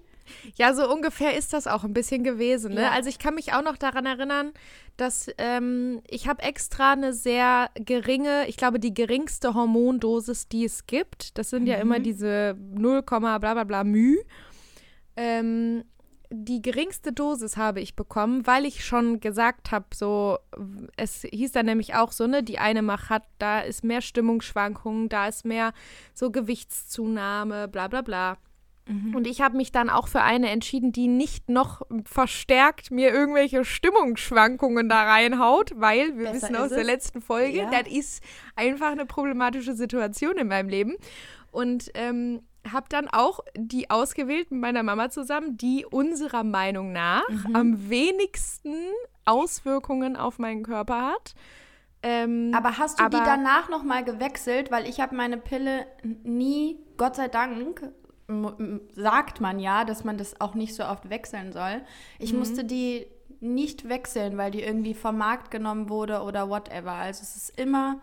Ja, 0.55 0.73
so 0.73 0.91
ungefähr 0.91 1.37
ist 1.37 1.53
das 1.53 1.67
auch 1.67 1.83
ein 1.83 1.93
bisschen 1.93 2.23
gewesen. 2.23 2.73
Ne? 2.73 2.83
Ja. 2.83 2.91
Also 2.91 3.09
ich 3.09 3.19
kann 3.19 3.35
mich 3.35 3.53
auch 3.53 3.63
noch 3.63 3.77
daran 3.77 4.05
erinnern, 4.05 4.53
dass 4.97 5.29
ähm, 5.37 6.01
ich 6.07 6.27
habe 6.27 6.41
extra 6.41 6.93
eine 6.93 7.13
sehr 7.13 7.69
geringe, 7.75 8.47
ich 8.47 8.57
glaube 8.57 8.79
die 8.79 8.93
geringste 8.93 9.53
Hormondosis, 9.53 10.47
die 10.47 10.65
es 10.65 10.87
gibt. 10.87 11.37
Das 11.37 11.49
sind 11.49 11.67
ja 11.67 11.75
immer 11.75 11.99
diese 11.99 12.55
0, 12.57 13.03
bla 13.03 13.37
bla 13.37 13.63
bla 13.63 13.83
μ. 13.83 14.17
Ähm, 15.17 15.83
die 16.43 16.61
geringste 16.61 17.13
Dosis 17.13 17.57
habe 17.57 17.79
ich 17.81 17.95
bekommen, 17.95 18.45
weil 18.45 18.65
ich 18.65 18.85
schon 18.85 19.19
gesagt 19.19 19.71
habe, 19.71 19.85
so, 19.93 20.37
es 20.97 21.21
hieß 21.21 21.51
dann 21.53 21.65
nämlich 21.65 21.95
auch 21.95 22.11
so, 22.11 22.27
ne, 22.27 22.43
die 22.43 22.59
eine 22.59 22.81
Macht 22.81 23.09
hat, 23.09 23.23
da 23.39 23.61
ist 23.61 23.83
mehr 23.83 24.01
Stimmungsschwankungen, 24.01 25.09
da 25.09 25.27
ist 25.27 25.45
mehr 25.45 25.73
so 26.13 26.31
Gewichtszunahme, 26.31 27.67
bla 27.67 27.87
bla 27.87 28.01
bla. 28.01 28.37
Und 28.87 29.25
ich 29.25 29.41
habe 29.41 29.57
mich 29.57 29.71
dann 29.71 29.89
auch 29.89 30.07
für 30.07 30.21
eine 30.21 30.51
entschieden, 30.51 30.91
die 30.91 31.07
nicht 31.07 31.49
noch 31.49 31.81
verstärkt 32.05 32.91
mir 32.91 33.11
irgendwelche 33.11 33.65
Stimmungsschwankungen 33.65 34.89
da 34.89 35.05
reinhaut, 35.05 35.71
weil 35.75 36.15
wir 36.15 36.25
Besser 36.25 36.35
wissen 36.49 36.55
aus 36.55 36.69
der 36.69 36.81
es. 36.81 36.85
letzten 36.85 37.19
Folge, 37.21 37.57
Ja. 37.63 37.71
das 37.71 37.91
ist 37.91 38.23
einfach 38.55 38.91
eine 38.91 39.07
problematische 39.07 39.73
Situation 39.73 40.37
in 40.37 40.47
meinem 40.49 40.69
Leben. 40.69 40.97
Und 41.51 41.89
ähm, 41.95 42.43
habe 42.71 42.87
dann 42.89 43.07
auch 43.07 43.39
die 43.55 43.89
ausgewählt 43.89 44.51
mit 44.51 44.59
meiner 44.61 44.83
Mama 44.83 45.09
zusammen, 45.09 45.57
die 45.57 45.85
unserer 45.85 46.43
Meinung 46.43 46.91
nach 46.91 47.27
Mhm. 47.29 47.55
am 47.55 47.89
wenigsten 47.89 48.75
Auswirkungen 49.25 50.15
auf 50.15 50.39
meinen 50.39 50.63
Körper 50.63 51.07
hat. 51.07 51.35
Ähm, 52.03 52.51
Aber 52.55 52.77
hast 52.77 52.99
du 52.99 53.09
die 53.09 53.15
aber- 53.15 53.25
danach 53.25 53.69
noch 53.69 53.83
mal 53.83 54.03
gewechselt? 54.03 54.71
Weil 54.71 54.87
ich 54.87 54.99
habe 54.99 55.15
meine 55.15 55.37
Pille 55.37 55.87
nie, 56.23 56.77
Gott 56.97 57.15
sei 57.15 57.27
Dank, 57.27 57.81
sagt 58.93 59.41
man 59.41 59.59
ja, 59.59 59.85
dass 59.85 60.03
man 60.03 60.17
das 60.17 60.39
auch 60.41 60.55
nicht 60.55 60.73
so 60.75 60.83
oft 60.85 61.09
wechseln 61.09 61.51
soll. 61.51 61.81
Ich 62.19 62.33
Mhm. 62.33 62.39
musste 62.39 62.63
die 62.63 63.07
nicht 63.39 63.87
wechseln, 63.89 64.37
weil 64.37 64.51
die 64.51 64.61
irgendwie 64.63 64.93
vom 64.93 65.17
Markt 65.17 65.51
genommen 65.51 65.89
wurde 65.89 66.21
oder 66.21 66.49
whatever. 66.49 66.93
Also 66.93 67.21
es 67.21 67.35
ist 67.35 67.59
immer 67.59 67.99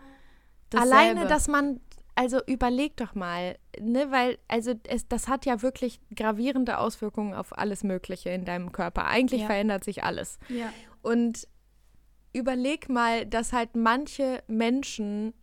dasselbe. 0.69 0.95
Alleine, 0.95 1.27
dass 1.27 1.47
man, 1.47 1.79
also 2.15 2.39
überleg 2.45 2.95
doch 2.97 3.15
mal, 3.15 3.57
ne, 3.79 4.11
weil, 4.11 4.37
also 4.47 4.73
es, 4.87 5.07
das 5.07 5.27
hat 5.27 5.45
ja 5.45 5.61
wirklich 5.61 5.99
gravierende 6.15 6.77
Auswirkungen 6.77 7.33
auf 7.33 7.57
alles 7.57 7.83
Mögliche 7.83 8.29
in 8.29 8.45
deinem 8.45 8.71
Körper. 8.71 9.07
Eigentlich 9.07 9.41
Ja. 9.41 9.47
verändert 9.47 9.83
sich 9.83 10.03
alles. 10.03 10.37
Ja. 10.49 10.71
Und 11.01 11.47
überleg 12.33 12.89
mal, 12.89 13.25
dass 13.25 13.53
halt 13.53 13.75
manche 13.75 14.43
Menschen 14.47 15.33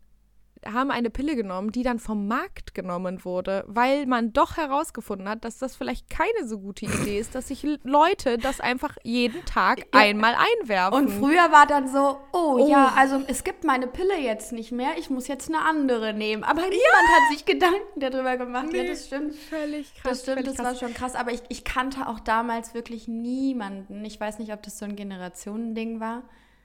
haben 0.66 0.90
eine 0.90 1.10
Pille 1.10 1.36
genommen, 1.36 1.72
die 1.72 1.82
dann 1.82 1.98
vom 1.98 2.26
Markt 2.28 2.74
genommen 2.74 3.24
wurde, 3.24 3.64
weil 3.66 4.06
man 4.06 4.32
doch 4.32 4.56
herausgefunden 4.56 5.28
hat, 5.28 5.44
dass 5.44 5.58
das 5.58 5.76
vielleicht 5.76 6.10
keine 6.10 6.46
so 6.46 6.58
gute 6.58 6.84
Idee 6.86 7.18
ist, 7.18 7.34
dass 7.34 7.48
sich 7.48 7.66
Leute 7.84 8.36
das 8.38 8.60
einfach 8.60 8.96
jeden 9.02 9.44
Tag 9.44 9.78
Ja. 9.80 10.00
einmal 10.00 10.34
einwerfen. 10.60 10.98
Und 10.98 11.08
früher 11.08 11.50
war 11.50 11.66
dann 11.66 11.88
so, 11.88 12.18
oh, 12.32 12.56
Oh. 12.60 12.68
ja, 12.70 12.92
also 12.96 13.22
es 13.26 13.44
gibt 13.44 13.64
meine 13.64 13.86
Pille 13.86 14.18
jetzt 14.18 14.52
nicht 14.52 14.72
mehr, 14.72 14.90
ich 14.98 15.08
muss 15.10 15.28
jetzt 15.28 15.48
eine 15.48 15.60
andere 15.64 16.12
nehmen. 16.12 16.44
Aber 16.44 16.60
niemand 16.62 16.74
hat 16.76 17.30
sich 17.32 17.44
Gedanken 17.46 18.00
darüber 18.00 18.36
gemacht. 18.36 18.66
Ja, 18.72 18.82
Nee, 18.82 18.88
das 18.88 19.06
stimmt. 19.06 19.34
Völlig 19.34 19.94
krass. 19.94 20.02
Das 20.02 20.22
stimmt, 20.22 20.46
das 20.46 20.56
krass. 20.56 20.66
war 20.66 20.74
schon 20.76 20.94
krass. 20.94 21.14
Aber 21.14 21.32
ich, 21.32 21.40
ich 21.48 21.64
kannte 21.64 22.06
auch 22.08 22.20
damals 22.20 22.74
wirklich 22.74 23.08
niemanden. 23.08 24.04
Ich 24.04 24.20
weiß 24.20 24.38
nicht, 24.38 24.52
ob 24.52 24.62
das 24.62 24.78
so 24.78 24.84
ein 24.84 24.96
Generationending 24.96 26.00
war, 26.00 26.22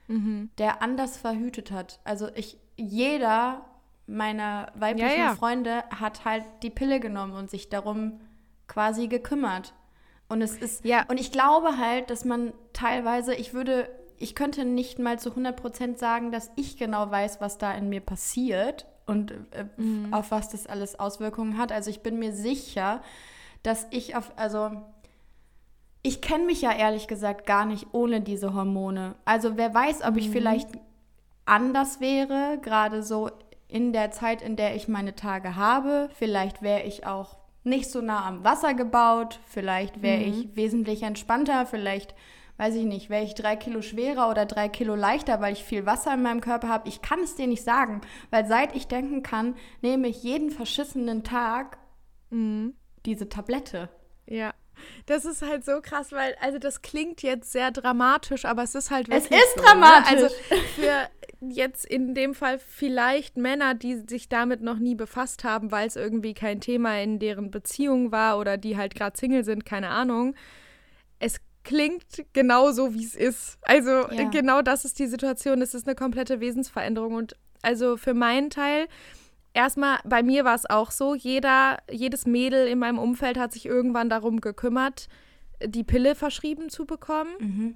Mhm. 0.08 0.50
der 0.60 0.82
anders 0.82 1.18
verhütet 1.18 1.72
hat. 1.72 2.00
Also 2.04 2.28
ich, 2.36 2.58
jeder 2.78 3.66
meiner 4.08 4.68
weiblichen 4.76 5.10
Ja, 5.10 5.26
ja. 5.30 5.36
Freunde 5.36 5.84
hat 5.90 6.26
halt 6.26 6.44
die 6.64 6.70
Pille 6.70 7.00
genommen 7.00 7.34
und 7.34 7.50
sich 7.50 7.70
darum 7.70 8.20
quasi 8.68 9.08
gekümmert. 9.08 9.74
Und 10.28 10.42
es 10.42 10.56
ist, 10.58 10.84
Ja. 10.86 11.06
und 11.08 11.20
ich 11.20 11.32
glaube 11.32 11.78
halt, 11.78 12.10
dass 12.10 12.26
man 12.26 12.54
teilweise, 12.74 13.36
ich 13.36 13.54
würde, 13.54 13.88
ich 14.18 14.34
könnte 14.36 14.66
nicht 14.66 14.98
mal 15.00 15.20
zu 15.20 15.32
100% 15.32 15.98
sagen, 15.98 16.32
dass 16.32 16.52
ich 16.56 16.78
genau 16.78 17.10
weiß, 17.12 17.42
was 17.42 17.58
da 17.58 17.74
in 17.74 17.90
mir 17.90 18.02
passiert 18.02 18.86
und 19.06 19.32
äh, 19.52 19.66
Mhm. 19.78 20.14
auf 20.14 20.32
was 20.32 20.50
das 20.50 20.66
alles 20.68 21.00
Auswirkungen 21.00 21.58
hat. 21.58 21.72
Also 21.72 21.90
ich 21.92 22.02
bin 22.02 22.18
mir 22.18 22.34
sicher, 22.34 23.02
dass 23.62 23.86
ich 23.92 24.16
auf, 24.16 24.32
also 24.36 24.72
ich 26.02 26.22
kenne 26.22 26.46
mich 26.46 26.62
ja 26.62 26.72
ehrlich 26.72 27.08
gesagt 27.08 27.46
gar 27.48 27.66
nicht 27.66 27.88
ohne 27.92 28.22
diese 28.22 28.54
Hormone. 28.54 29.16
Also 29.26 29.58
wer 29.58 29.74
weiß, 29.74 30.04
ob 30.04 30.12
Mhm. 30.12 30.18
ich 30.18 30.30
vielleicht 30.30 30.70
anders 31.46 32.00
wäre, 32.00 32.60
gerade 32.62 33.04
so 33.04 33.30
in 33.68 33.94
der 33.94 34.12
Zeit, 34.12 34.42
in 34.42 34.56
der 34.56 34.76
ich 34.76 34.88
meine 34.88 35.16
Tage 35.16 35.56
habe. 35.56 36.10
Vielleicht 36.16 36.62
wäre 36.62 36.84
ich 36.84 37.06
auch 37.06 37.38
nicht 37.64 37.90
so 37.90 38.02
nah 38.02 38.26
am 38.26 38.44
Wasser 38.44 38.74
gebaut, 38.74 39.40
vielleicht 39.48 40.02
wäre 40.02 40.20
Mhm. 40.22 40.28
ich 40.28 40.56
wesentlich 40.56 41.02
entspannter, 41.04 41.66
vielleicht 41.66 42.14
weiß 42.58 42.76
ich 42.76 42.86
nicht, 42.86 43.10
wäre 43.10 43.24
ich 43.24 43.34
drei 43.34 43.56
Kilo 43.56 43.82
schwerer 43.82 44.30
oder 44.30 44.46
drei 44.46 44.70
Kilo 44.70 44.96
leichter, 44.96 45.42
weil 45.42 45.54
ich 45.54 45.64
viel 45.64 45.86
Wasser 45.86 46.14
in 46.14 46.22
meinem 46.22 46.42
Körper 46.42 46.70
habe. 46.70 46.88
Ich 46.88 47.02
kann 47.02 47.20
es 47.22 47.36
dir 47.36 47.48
nicht 47.48 47.64
sagen, 47.64 48.02
weil 48.30 48.46
seit 48.46 48.76
ich 48.76 48.88
denken 48.88 49.24
kann, 49.24 49.56
nehme 49.82 50.08
ich 50.08 50.24
jeden 50.24 50.52
verschissenen 50.52 51.24
Tag 51.24 51.80
mhm. 52.30 52.76
diese 53.06 53.28
Tablette. 53.30 53.90
Ja. 54.28 54.54
Das 55.06 55.26
ist 55.26 55.42
halt 55.42 55.66
so 55.66 55.82
krass, 55.82 56.12
weil, 56.12 56.36
also 56.42 56.60
das 56.60 56.82
klingt 56.82 57.22
jetzt 57.22 57.52
sehr 57.52 57.72
dramatisch, 57.72 58.46
aber 58.46 58.64
es 58.64 58.76
ist 58.76 58.92
halt 58.92 59.08
wirklich. 59.10 59.32
Es 59.32 59.38
ist 59.38 59.56
so, 59.56 59.62
ne? 59.62 59.68
dramatisch. 59.68 60.12
Ne? 60.12 60.24
Also 60.24 60.36
für 60.76 61.10
jetzt 61.42 61.86
in 61.86 62.14
dem 62.14 62.34
Fall 62.34 62.60
vielleicht 62.60 63.38
Männer, 63.38 63.76
die 63.76 64.02
sich 64.08 64.30
damit 64.30 64.62
noch 64.62 64.80
nie 64.80 64.96
befasst 64.96 65.44
haben, 65.44 65.72
weil 65.72 65.88
es 65.88 65.96
irgendwie 65.96 66.34
kein 66.34 66.62
Thema 66.62 67.00
in 67.02 67.20
deren 67.20 67.52
Beziehung 67.52 68.12
war 68.12 68.40
oder 68.40 68.58
die 68.58 68.78
halt 68.78 68.96
gerade 68.96 69.18
Single 69.18 69.44
sind, 69.44 69.66
keine 69.66 69.90
Ahnung. 69.90 70.36
Es 71.20 71.38
klingt 71.64 72.06
genauso, 72.34 72.94
wie 72.94 73.04
es 73.04 73.16
ist. 73.16 73.58
Also 73.62 73.90
ja. 73.90 74.30
genau 74.30 74.62
das 74.62 74.86
ist 74.86 75.00
die 75.00 75.08
Situation. 75.08 75.62
Es 75.62 75.74
ist 75.74 75.88
eine 75.88 75.96
komplette 75.96 76.40
Wesensveränderung. 76.40 77.16
Und 77.16 77.36
also 77.62 77.98
für 77.98 78.14
meinen 78.14 78.50
Teil, 78.50 78.88
erstmal, 79.56 80.00
bei 80.06 80.22
mir 80.22 80.46
war 80.46 80.56
es 80.56 80.70
auch 80.70 80.92
so, 80.92 81.16
jeder, 81.16 81.80
jedes 81.90 82.26
Mädel 82.26 82.68
in 82.68 82.80
meinem 82.80 83.00
Umfeld 83.00 83.38
hat 83.38 83.54
sich 83.54 83.66
irgendwann 83.66 84.10
darum 84.10 84.42
gekümmert, 84.42 85.08
die 85.64 85.84
Pille 85.84 86.16
verschrieben 86.16 86.70
zu 86.70 86.86
bekommen. 86.86 87.32
Mhm. 87.40 87.76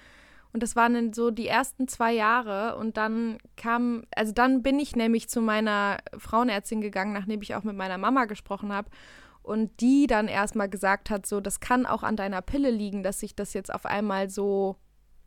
Und 0.51 0.63
das 0.63 0.75
waren 0.75 0.95
dann 0.95 1.13
so 1.13 1.29
die 1.29 1.47
ersten 1.47 1.87
zwei 1.87 2.11
Jahre. 2.13 2.75
Und 2.77 2.97
dann 2.97 3.37
kam, 3.55 4.03
also 4.15 4.33
dann 4.33 4.63
bin 4.63 4.79
ich 4.79 4.95
nämlich 4.95 5.29
zu 5.29 5.41
meiner 5.41 5.97
Frauenärztin 6.17 6.81
gegangen, 6.81 7.13
nachdem 7.13 7.41
ich 7.43 7.53
auch 7.53 7.63
mit 7.63 7.75
meiner 7.75 7.99
Mama 7.99 8.25
gesprochen 8.25 8.73
habe. 8.73 8.89
Und 9.49 9.81
die 9.81 10.05
dann 10.05 10.27
erstmal 10.27 10.69
gesagt 10.69 11.09
hat, 11.09 11.25
so, 11.25 11.41
das 11.41 11.59
kann 11.59 11.87
auch 11.87 12.03
an 12.03 12.15
deiner 12.15 12.43
Pille 12.43 12.69
liegen, 12.69 13.01
dass 13.01 13.19
sich 13.19 13.35
das 13.35 13.55
jetzt 13.55 13.73
auf 13.73 13.87
einmal 13.87 14.29
so 14.29 14.75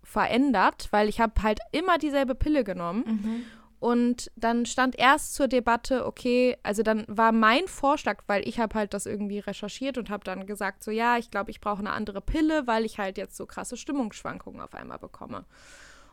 verändert, 0.05 0.87
weil 0.93 1.09
ich 1.09 1.21
habe 1.21 1.43
halt 1.43 1.59
immer 1.73 1.99
dieselbe 1.99 2.37
Pille 2.37 2.63
genommen. 2.63 3.03
Mhm. 3.05 3.45
Und 3.81 4.31
dann 4.37 4.65
stand 4.65 4.97
erst 4.97 5.35
zur 5.35 5.49
Debatte, 5.49 6.07
okay, 6.07 6.57
also 6.63 6.85
dann 6.85 7.05
war 7.09 7.33
mein 7.33 7.67
Vorschlag, 7.67 8.23
weil 8.29 8.47
ich 8.47 8.61
habe 8.61 8.77
halt 8.77 8.95
das 8.95 9.07
irgendwie 9.07 9.41
recherchiert 9.41 9.99
und 9.99 10.09
habe 10.09 10.23
dann 10.23 10.47
gesagt, 10.47 10.85
so 10.85 10.93
ja, 10.93 11.19
ich 11.19 11.33
glaube, 11.33 11.51
ich 11.51 11.61
brauche 11.61 11.81
eine 11.81 11.91
andere 11.91 12.21
Pille, 12.21 12.69
weil 12.69 12.85
ich 12.85 12.99
halt 13.01 13.19
jetzt 13.19 13.37
so 13.37 13.45
krasse 13.45 13.77
Stimmungsschwankungen 13.77 14.61
auf 14.61 14.75
einmal 14.75 15.01
bekomme. 15.01 15.47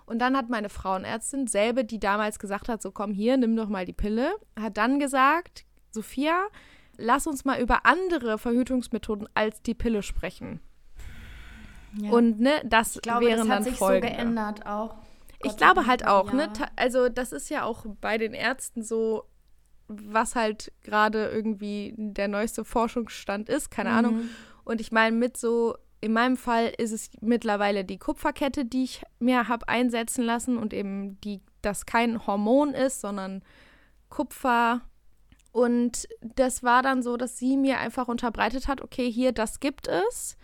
Und 0.08 0.18
dann 0.18 0.36
hat 0.36 0.50
meine 0.50 0.70
Frauenärztin, 0.70 1.46
selbe, 1.46 1.86
die 1.86 2.00
damals 2.00 2.40
gesagt 2.40 2.70
hat, 2.70 2.82
so 2.82 2.90
komm 2.90 3.14
hier, 3.14 3.38
nimm 3.38 3.56
doch 3.56 3.70
mal 3.70 3.86
die 3.86 3.94
Pille, 3.94 4.32
hat 4.60 4.78
dann 4.78 4.98
gesagt, 4.98 5.64
Sophia, 5.92 6.48
lass 7.00 7.28
uns 7.28 7.46
mal 7.46 7.60
über 7.60 7.86
andere 7.86 8.38
Verhütungsmethoden 8.38 9.28
als 9.34 9.62
die 9.62 9.74
Pille 9.74 10.04
sprechen. 10.04 10.60
Ja. 12.00 12.12
Und 12.12 12.40
ne, 12.40 12.62
das 12.66 12.98
ich 12.98 13.02
glaube, 13.02 13.26
wären 13.26 13.48
das 13.48 13.50
hat 13.50 13.64
sich 13.64 13.76
folgende. 13.76 14.10
so 14.10 14.16
geändert 14.16 14.66
auch 14.66 14.96
ich 15.44 15.58
glaube 15.58 15.86
halt 15.86 16.06
auch, 16.06 16.34
ne? 16.34 16.44
ja. 16.44 16.48
ne? 16.48 16.72
Also, 16.76 17.10
das 17.10 17.32
ist 17.32 17.50
ja 17.50 17.64
auch 17.64 17.86
bei 18.02 18.18
den 18.18 18.34
Ärzten 18.34 18.84
so, 18.84 19.24
was 19.88 20.36
halt 20.36 20.72
gerade 20.84 21.30
irgendwie 21.30 21.94
der 21.98 22.28
neueste 22.28 22.66
Forschungsstand 22.66 23.50
ist, 23.50 23.72
keine 23.72 23.92
mhm. 23.92 23.96
Ahnung. 23.96 24.22
Und 24.64 24.82
ich 24.82 24.92
meine, 24.92 25.16
mit 25.16 25.38
so, 25.38 25.76
in 26.02 26.14
meinem 26.14 26.38
Fall 26.38 26.72
ist 26.78 26.92
es 26.92 27.10
mittlerweile 27.22 27.86
die 27.86 27.98
Kupferkette, 27.98 28.66
die 28.66 28.84
ich 28.84 29.04
mir 29.20 29.48
habe 29.48 29.68
einsetzen 29.68 30.24
lassen 30.24 30.58
und 30.58 30.74
eben 30.74 31.20
die, 31.22 31.42
das 31.62 31.86
kein 31.86 32.26
Hormon 32.28 32.74
ist, 32.74 33.02
sondern 33.02 33.42
Kupfer. 34.10 34.82
Und 35.52 36.08
das 36.22 36.64
war 36.64 36.84
dann 36.84 37.02
so, 37.02 37.18
dass 37.18 37.38
sie 37.38 37.58
mir 37.58 37.80
einfach 37.80 38.08
unterbreitet 38.08 38.68
hat, 38.68 38.82
okay, 38.82 39.12
hier, 39.12 39.32
das 39.32 39.60
gibt 39.60 39.88
es. 39.88 40.38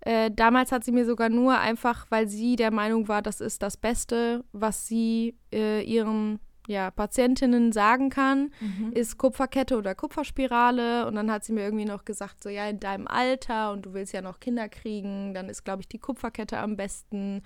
Äh, 0.00 0.30
damals 0.30 0.72
hat 0.72 0.84
sie 0.84 0.92
mir 0.92 1.04
sogar 1.04 1.28
nur 1.28 1.58
einfach, 1.58 2.06
weil 2.10 2.28
sie 2.28 2.56
der 2.56 2.70
Meinung 2.70 3.08
war, 3.08 3.22
das 3.22 3.40
ist 3.40 3.62
das 3.62 3.76
Beste, 3.76 4.44
was 4.52 4.86
sie 4.86 5.36
äh, 5.52 5.82
ihren 5.82 6.38
ja, 6.68 6.90
Patientinnen 6.90 7.72
sagen 7.72 8.10
kann, 8.10 8.50
mhm. 8.60 8.92
ist 8.92 9.18
Kupferkette 9.18 9.76
oder 9.76 9.94
Kupferspirale. 9.94 11.06
Und 11.06 11.14
dann 11.14 11.30
hat 11.30 11.44
sie 11.44 11.52
mir 11.52 11.64
irgendwie 11.64 11.84
noch 11.84 12.04
gesagt, 12.04 12.42
so 12.42 12.48
ja, 12.48 12.68
in 12.68 12.80
deinem 12.80 13.06
Alter 13.06 13.72
und 13.72 13.86
du 13.86 13.94
willst 13.94 14.12
ja 14.12 14.22
noch 14.22 14.40
Kinder 14.40 14.68
kriegen, 14.68 15.34
dann 15.34 15.48
ist, 15.48 15.64
glaube 15.64 15.82
ich, 15.82 15.88
die 15.88 15.98
Kupferkette 15.98 16.58
am 16.58 16.76
besten. 16.76 17.42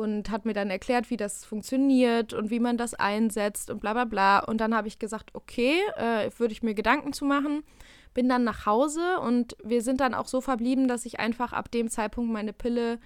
Und 0.00 0.30
hat 0.30 0.46
mir 0.46 0.54
dann 0.54 0.70
erklärt, 0.70 1.10
wie 1.10 1.16
das 1.16 1.44
funktioniert 1.44 2.32
und 2.32 2.50
wie 2.50 2.60
man 2.60 2.76
das 2.76 2.94
einsetzt 2.94 3.70
und 3.70 3.80
bla 3.80 3.92
bla 3.92 4.04
bla. 4.04 4.38
Und 4.40 4.58
dann 4.60 4.74
habe 4.74 4.88
ich 4.88 4.98
gesagt, 4.98 5.30
okay, 5.34 5.74
äh, 5.96 6.30
würde 6.38 6.52
ich 6.52 6.62
mir 6.62 6.74
Gedanken 6.74 7.12
zu 7.12 7.24
machen 7.24 7.62
bin 8.14 8.28
dann 8.28 8.44
nach 8.44 8.66
Hause 8.66 9.20
und 9.20 9.56
wir 9.62 9.82
sind 9.82 10.00
dann 10.00 10.14
auch 10.14 10.26
so 10.26 10.40
verblieben, 10.40 10.88
dass 10.88 11.06
ich 11.06 11.20
einfach 11.20 11.52
ab 11.52 11.70
dem 11.70 11.88
Zeitpunkt 11.88 12.32
meine 12.32 12.52
Pille 12.52 12.98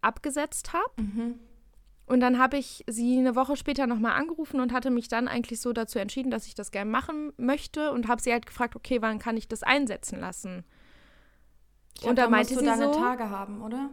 abgesetzt 0.00 0.72
habe. 0.72 1.02
Mhm. 1.02 1.38
Und 2.06 2.20
dann 2.20 2.38
habe 2.38 2.58
ich 2.58 2.84
sie 2.88 3.18
eine 3.18 3.36
Woche 3.36 3.56
später 3.56 3.86
nochmal 3.86 4.12
angerufen 4.12 4.60
und 4.60 4.72
hatte 4.72 4.90
mich 4.90 5.06
dann 5.06 5.28
eigentlich 5.28 5.60
so 5.60 5.72
dazu 5.72 5.98
entschieden, 5.98 6.30
dass 6.30 6.46
ich 6.46 6.56
das 6.56 6.72
gerne 6.72 6.90
machen 6.90 7.32
möchte 7.36 7.92
und 7.92 8.08
habe 8.08 8.20
sie 8.20 8.32
halt 8.32 8.46
gefragt, 8.46 8.74
okay, 8.74 9.00
wann 9.00 9.20
kann 9.20 9.36
ich 9.36 9.46
das 9.46 9.62
einsetzen 9.62 10.18
lassen? 10.18 10.64
Ich 12.00 12.04
und 12.04 12.16
dann 12.16 12.30
meinte 12.30 12.56
sie 12.56 12.64
deine 12.64 12.92
so, 12.92 12.98
Tage 12.98 13.30
haben, 13.30 13.62
oder? 13.62 13.90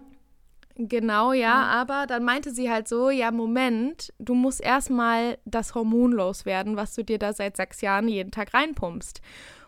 Genau, 0.80 1.34
ja, 1.34 1.40
ja, 1.40 1.64
aber 1.64 2.06
dann 2.06 2.24
meinte 2.24 2.52
sie 2.52 2.70
halt 2.70 2.88
so, 2.88 3.10
ja, 3.10 3.32
Moment, 3.32 4.14
du 4.20 4.36
musst 4.36 4.62
erstmal 4.62 5.40
das 5.44 5.74
Hormon 5.74 6.12
loswerden, 6.12 6.78
was 6.78 6.94
du 6.94 7.04
dir 7.04 7.18
da 7.18 7.34
seit 7.34 7.58
sechs 7.58 7.82
Jahren 7.82 8.08
jeden 8.08 8.30
Tag 8.30 8.54
reinpumpst. 8.54 9.22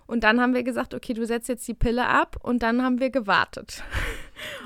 Und 0.06 0.24
dann 0.24 0.39
haben 0.39 0.54
wir 0.54 0.63
gesagt, 0.63 0.93
okay, 0.93 1.13
du 1.13 1.26
setzt 1.26 1.50
jetzt 1.50 1.67
die 1.67 1.74
Pille 1.74 2.08
ab 2.08 2.38
und 2.43 2.63
dann 2.63 2.84
haben 2.84 3.00
wir 3.00 3.10
gewartet. 3.10 3.84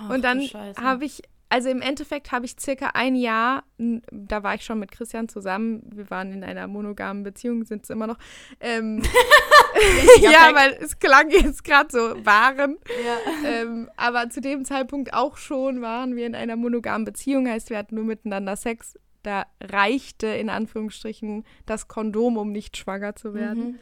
Ach, 0.02 0.10
und 0.10 0.24
dann 0.24 0.42
habe 0.78 1.06
ich, 1.06 1.22
also 1.54 1.70
im 1.70 1.84
Endeffekt 1.84 2.32
habe 2.32 2.48
ich 2.48 2.56
circa 2.60 2.88
ein 2.96 3.14
Jahr, 3.14 3.64
da 3.78 4.42
war 4.42 4.56
ich 4.56 4.66
schon 4.66 4.80
mit 4.80 4.92
Christian 4.92 5.30
zusammen, 5.30 5.84
wir 5.94 6.10
waren 6.10 6.32
in 6.32 6.44
einer 6.44 6.66
monogamen 6.66 7.22
Beziehung, 7.22 7.64
sind 7.64 7.84
es 7.84 7.92
immer 7.92 8.08
noch. 8.08 8.18
Ähm, 8.60 9.04
ja, 10.20 10.50
weil 10.56 10.76
es 10.82 10.98
klang 10.98 11.30
jetzt 11.30 11.64
gerade 11.64 11.90
so, 11.92 12.26
waren. 12.26 12.78
Ja. 13.06 13.48
Ähm, 13.48 13.88
aber 13.98 14.32
zu 14.32 14.42
dem 14.42 14.66
Zeitpunkt 14.66 15.14
auch 15.14 15.38
schon 15.38 15.84
waren 15.84 16.16
wir 16.16 16.26
in 16.26 16.34
einer 16.34 16.56
monogamen 16.56 17.06
Beziehung, 17.06 17.48
heißt, 17.48 17.70
wir 17.70 17.78
hatten 17.78 17.94
nur 17.94 18.06
miteinander 18.06 18.56
Sex. 18.56 18.98
Da 19.22 19.46
reichte 19.62 20.26
in 20.26 20.50
Anführungsstrichen 20.50 21.46
das 21.68 21.88
Kondom, 21.88 22.38
um 22.38 22.52
nicht 22.52 22.78
schwanger 22.78 23.16
zu 23.16 23.36
werden. 23.36 23.64
Mhm. 23.64 23.80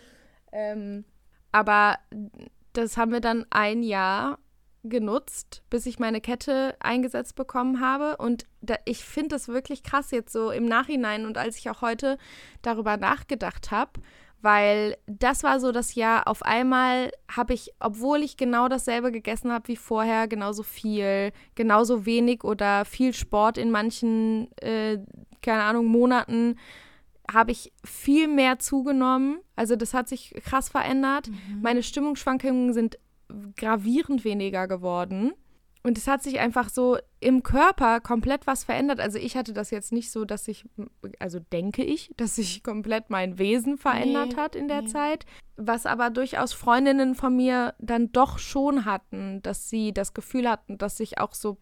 Ähm, 0.51 1.05
aber 1.53 1.99
das 2.73 2.97
haben 2.97 3.13
wir 3.13 3.21
dann 3.21 3.45
ein 3.49 3.81
Jahr 3.81 4.39
genutzt, 4.83 5.63
bis 5.69 5.85
ich 5.85 5.99
meine 5.99 6.21
Kette 6.21 6.75
eingesetzt 6.79 7.35
bekommen 7.35 7.79
habe. 7.79 8.17
Und 8.17 8.45
da, 8.61 8.75
ich 8.85 9.03
finde 9.03 9.29
das 9.29 9.47
wirklich 9.47 9.83
krass 9.83 10.11
jetzt 10.11 10.33
so 10.33 10.51
im 10.51 10.65
Nachhinein 10.65 11.25
und 11.25 11.37
als 11.37 11.57
ich 11.57 11.69
auch 11.69 11.81
heute 11.81 12.17
darüber 12.61 12.97
nachgedacht 12.97 13.71
habe, 13.71 14.01
weil 14.41 14.97
das 15.05 15.43
war 15.43 15.59
so 15.59 15.71
das 15.71 15.93
Jahr, 15.93 16.27
auf 16.27 16.41
einmal 16.41 17.11
habe 17.29 17.53
ich, 17.53 17.73
obwohl 17.79 18.23
ich 18.23 18.37
genau 18.37 18.67
dasselbe 18.67 19.11
gegessen 19.11 19.51
habe 19.51 19.67
wie 19.67 19.75
vorher, 19.75 20.27
genauso 20.27 20.63
viel, 20.63 21.31
genauso 21.53 22.05
wenig 22.05 22.43
oder 22.43 22.85
viel 22.85 23.13
Sport 23.13 23.59
in 23.59 23.69
manchen, 23.69 24.51
äh, 24.57 24.97
keine 25.43 25.63
Ahnung, 25.63 25.85
Monaten, 25.85 26.57
habe 27.31 27.51
ich 27.51 27.71
viel 27.85 28.27
mehr 28.27 28.57
zugenommen. 28.57 29.39
Also 29.55 29.75
das 29.75 29.93
hat 29.93 30.09
sich 30.09 30.33
krass 30.43 30.69
verändert. 30.69 31.29
Mhm. 31.29 31.61
Meine 31.61 31.83
Stimmungsschwankungen 31.83 32.73
sind 32.73 32.97
gravierend 33.55 34.23
weniger 34.23 34.67
geworden. 34.67 35.33
und 35.83 35.97
es 35.97 36.07
hat 36.07 36.21
sich 36.21 36.39
einfach 36.39 36.69
so 36.69 36.97
im 37.19 37.41
Körper 37.41 37.99
komplett 38.01 38.45
was 38.45 38.63
verändert. 38.63 38.99
Also 38.99 39.17
ich 39.17 39.35
hatte 39.35 39.53
das 39.53 39.71
jetzt 39.71 39.91
nicht 39.91 40.11
so, 40.11 40.25
dass 40.25 40.47
ich, 40.47 40.65
also 41.19 41.39
denke 41.39 41.83
ich, 41.83 42.13
dass 42.17 42.35
sich 42.35 42.61
komplett 42.63 43.09
mein 43.09 43.39
Wesen 43.39 43.77
verändert 43.77 44.33
nee, 44.33 44.35
hat 44.35 44.55
in 44.55 44.67
der 44.67 44.83
nee. 44.83 44.87
Zeit. 44.87 45.25
Was 45.57 45.85
aber 45.85 46.09
durchaus 46.09 46.53
Freundinnen 46.53 47.15
von 47.15 47.35
mir 47.35 47.73
dann 47.79 48.11
doch 48.11 48.37
schon 48.37 48.85
hatten, 48.85 49.41
dass 49.41 49.69
sie 49.69 49.91
das 49.91 50.13
Gefühl 50.13 50.47
hatten, 50.49 50.77
dass 50.77 50.97
sich 50.97 51.19
auch 51.19 51.33
so 51.33 51.57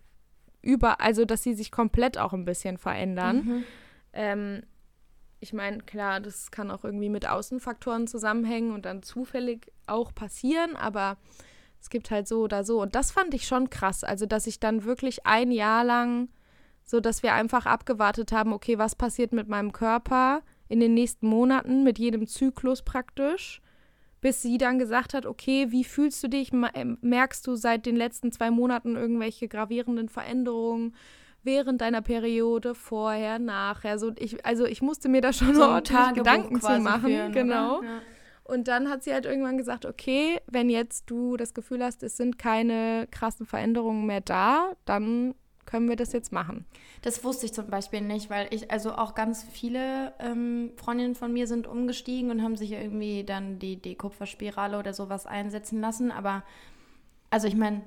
über, 0.62 1.00
also 1.00 1.24
dass 1.24 1.44
sie 1.44 1.54
sich 1.54 1.72
komplett 1.72 2.18
auch 2.18 2.34
ein 2.34 2.46
bisschen 2.46 2.78
verändern. 2.78 3.46
Mhm. 3.46 3.64
Ähm, 4.14 4.64
ich 5.40 5.54
meine, 5.54 5.80
klar, 5.80 6.20
das 6.20 6.52
kann 6.52 6.72
auch 6.72 6.84
irgendwie 6.84 7.10
mit 7.10 7.28
Außenfaktoren 7.28 8.08
zusammenhängen 8.08 8.74
und 8.74 8.86
dann 8.86 9.04
zufällig 9.04 9.72
auch 9.88 10.14
passieren, 10.14 10.76
aber 10.76 11.18
es 11.82 11.90
gibt 11.90 12.12
halt 12.12 12.28
so 12.28 12.42
oder 12.42 12.64
so. 12.64 12.82
Und 12.82 12.96
das 12.96 13.12
fand 13.12 13.34
ich 13.34 13.48
schon 13.48 13.70
krass. 13.70 14.04
Also, 14.04 14.26
dass 14.26 14.48
ich 14.48 14.60
dann 14.60 14.84
wirklich 14.84 15.26
ein 15.26 15.52
Jahr 15.52 15.84
lang, 15.84 16.30
so 16.84 17.00
dass 17.00 17.24
wir 17.24 17.34
einfach 17.34 17.66
abgewartet 17.66 18.32
haben, 18.32 18.54
okay, 18.54 18.78
was 18.78 18.96
passiert 18.96 19.32
mit 19.32 19.48
meinem 19.48 19.72
Körper 19.72 20.42
in 20.68 20.80
den 20.80 20.94
nächsten 20.94 21.28
Monaten, 21.28 21.84
mit 21.84 21.98
jedem 21.98 22.28
Zyklus 22.28 22.82
praktisch, 22.84 23.62
bis 24.22 24.42
sie 24.42 24.58
dann 24.58 24.80
gesagt 24.80 25.14
hat, 25.14 25.26
okay, 25.26 25.68
wie 25.72 25.84
fühlst 25.84 26.24
du 26.24 26.28
dich? 26.28 26.52
Ähm, 26.74 26.98
merkst 27.02 27.48
du 27.48 27.56
seit 27.56 27.86
den 27.86 27.96
letzten 27.96 28.32
zwei 28.32 28.52
Monaten 28.52 28.96
irgendwelche 28.96 29.48
gravierenden 29.48 30.10
Veränderungen? 30.10 30.94
während 31.44 31.82
deiner 31.82 32.02
Periode, 32.02 32.76
vorher, 32.76 33.40
nachher. 33.40 33.98
So, 33.98 34.12
ich, 34.18 34.46
also 34.46 34.66
ich 34.66 34.82
musste 34.82 35.10
mir 35.10 35.22
da 35.22 35.34
schon 35.34 35.56
so 35.56 35.64
ordentlich 35.64 36.14
Gedanken 36.14 36.60
zu 36.60 36.80
machen. 36.80 37.10
Führen, 37.10 37.32
genau. 37.32 37.82
Ja. 37.82 38.02
Und 38.50 38.68
dann 38.68 38.90
hat 38.90 39.04
sie 39.04 39.14
halt 39.14 39.26
irgendwann 39.26 39.58
gesagt, 39.58 39.86
okay, 39.86 40.40
wenn 40.48 40.70
jetzt 40.70 41.10
du 41.10 41.38
das 41.38 41.54
Gefühl 41.54 41.84
hast, 41.84 42.02
es 42.04 42.18
sind 42.18 42.40
keine 42.40 43.08
krassen 43.12 43.46
Veränderungen 43.46 44.06
mehr 44.06 44.22
da, 44.22 44.72
dann 44.86 45.36
können 45.66 45.88
wir 45.88 45.96
das 45.96 46.14
jetzt 46.14 46.32
machen. 46.32 46.66
Das 47.04 47.24
wusste 47.24 47.46
ich 47.46 47.54
zum 47.54 47.68
Beispiel 47.68 48.02
nicht, 48.02 48.32
weil 48.32 48.48
ich, 48.50 48.72
also 48.72 48.94
auch 48.94 49.14
ganz 49.14 49.44
viele 49.44 50.14
ähm, 50.18 50.72
Freundinnen 50.78 51.14
von 51.14 51.32
mir 51.32 51.46
sind 51.46 51.68
umgestiegen 51.68 52.32
und 52.32 52.42
haben 52.42 52.58
sich 52.58 52.72
irgendwie 52.72 53.24
dann 53.24 53.60
die, 53.60 53.76
die 53.80 53.96
Kupferspirale 53.96 54.80
oder 54.80 54.94
sowas 54.94 55.28
einsetzen 55.28 55.80
lassen. 55.80 56.12
Aber, 56.12 56.44
also 57.30 57.48
ich 57.48 57.56
meine, 57.56 57.84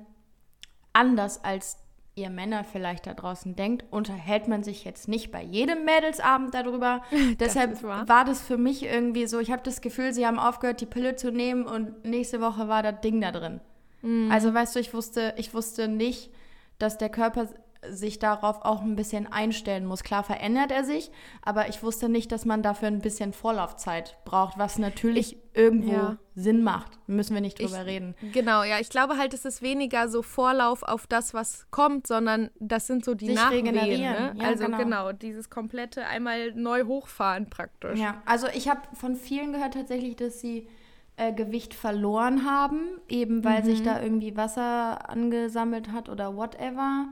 anders 0.93 1.43
als 1.43 1.82
ihr 2.15 2.29
Männer 2.29 2.63
vielleicht 2.63 3.07
da 3.07 3.13
draußen 3.13 3.55
denkt, 3.55 3.85
unterhält 3.91 4.47
man 4.47 4.63
sich 4.63 4.85
jetzt 4.85 5.07
nicht 5.07 5.31
bei 5.31 5.41
jedem 5.41 5.83
Mädelsabend 5.85 6.53
darüber. 6.53 7.01
Deshalb 7.39 7.81
war 7.83 8.25
das 8.25 8.41
für 8.41 8.57
mich 8.57 8.83
irgendwie 8.83 9.25
so, 9.25 9.39
ich 9.39 9.51
habe 9.51 9.63
das 9.63 9.81
Gefühl, 9.81 10.13
sie 10.13 10.27
haben 10.27 10.39
aufgehört, 10.39 10.81
die 10.81 10.85
Pille 10.85 11.15
zu 11.15 11.31
nehmen 11.31 11.65
und 11.65 12.05
nächste 12.05 12.39
Woche 12.41 12.67
war 12.67 12.83
das 12.83 13.01
Ding 13.01 13.19
da 13.19 13.31
drin. 13.31 13.61
Mhm. 14.01 14.31
Also 14.31 14.53
weißt 14.53 14.75
du, 14.75 14.79
ich 14.79 14.93
wusste, 14.93 15.33
ich 15.37 15.53
wusste 15.53 15.87
nicht, 15.87 16.31
dass 16.77 16.97
der 16.97 17.09
Körper 17.09 17.47
sich 17.89 18.19
darauf 18.19 18.63
auch 18.63 18.81
ein 18.81 18.95
bisschen 18.95 19.31
einstellen 19.31 19.85
muss. 19.85 20.03
Klar 20.03 20.23
verändert 20.23 20.71
er 20.71 20.83
sich, 20.83 21.11
aber 21.41 21.69
ich 21.69 21.83
wusste 21.83 22.09
nicht, 22.09 22.31
dass 22.31 22.45
man 22.45 22.63
dafür 22.63 22.87
ein 22.87 22.99
bisschen 22.99 23.33
Vorlaufzeit 23.33 24.17
braucht, 24.25 24.57
was 24.57 24.77
natürlich 24.77 25.33
ich, 25.33 25.39
irgendwo 25.53 25.93
ja. 25.93 26.17
Sinn 26.35 26.63
macht. 26.63 26.99
Müssen 27.07 27.33
wir 27.33 27.41
nicht 27.41 27.59
drüber 27.59 27.81
ich, 27.81 27.85
reden. 27.85 28.15
Genau, 28.33 28.63
ja. 28.63 28.79
Ich 28.79 28.89
glaube 28.89 29.17
halt, 29.17 29.33
es 29.33 29.45
ist 29.45 29.61
weniger 29.61 30.07
so 30.07 30.21
Vorlauf 30.21 30.83
auf 30.83 31.07
das, 31.07 31.33
was 31.33 31.69
kommt, 31.71 32.07
sondern 32.07 32.49
das 32.59 32.87
sind 32.87 33.05
so 33.05 33.13
die 33.13 33.27
sich 33.27 33.35
Nachwehen. 33.35 33.73
Ne? 33.73 34.33
Ja, 34.35 34.45
also 34.45 34.65
genau. 34.65 34.77
genau, 34.77 35.11
dieses 35.11 35.49
komplette 35.49 36.05
einmal 36.05 36.53
neu 36.53 36.85
hochfahren 36.85 37.49
praktisch. 37.49 37.99
Ja, 37.99 38.21
also 38.25 38.47
ich 38.53 38.69
habe 38.69 38.81
von 38.93 39.15
vielen 39.15 39.53
gehört 39.53 39.73
tatsächlich, 39.73 40.15
dass 40.15 40.39
sie 40.39 40.67
äh, 41.15 41.31
Gewicht 41.31 41.73
verloren 41.73 42.45
haben, 42.45 42.99
eben 43.07 43.43
weil 43.43 43.61
mhm. 43.61 43.65
sich 43.65 43.83
da 43.83 44.01
irgendwie 44.01 44.35
Wasser 44.35 45.09
angesammelt 45.09 45.91
hat 45.91 46.09
oder 46.09 46.35
whatever. 46.35 47.07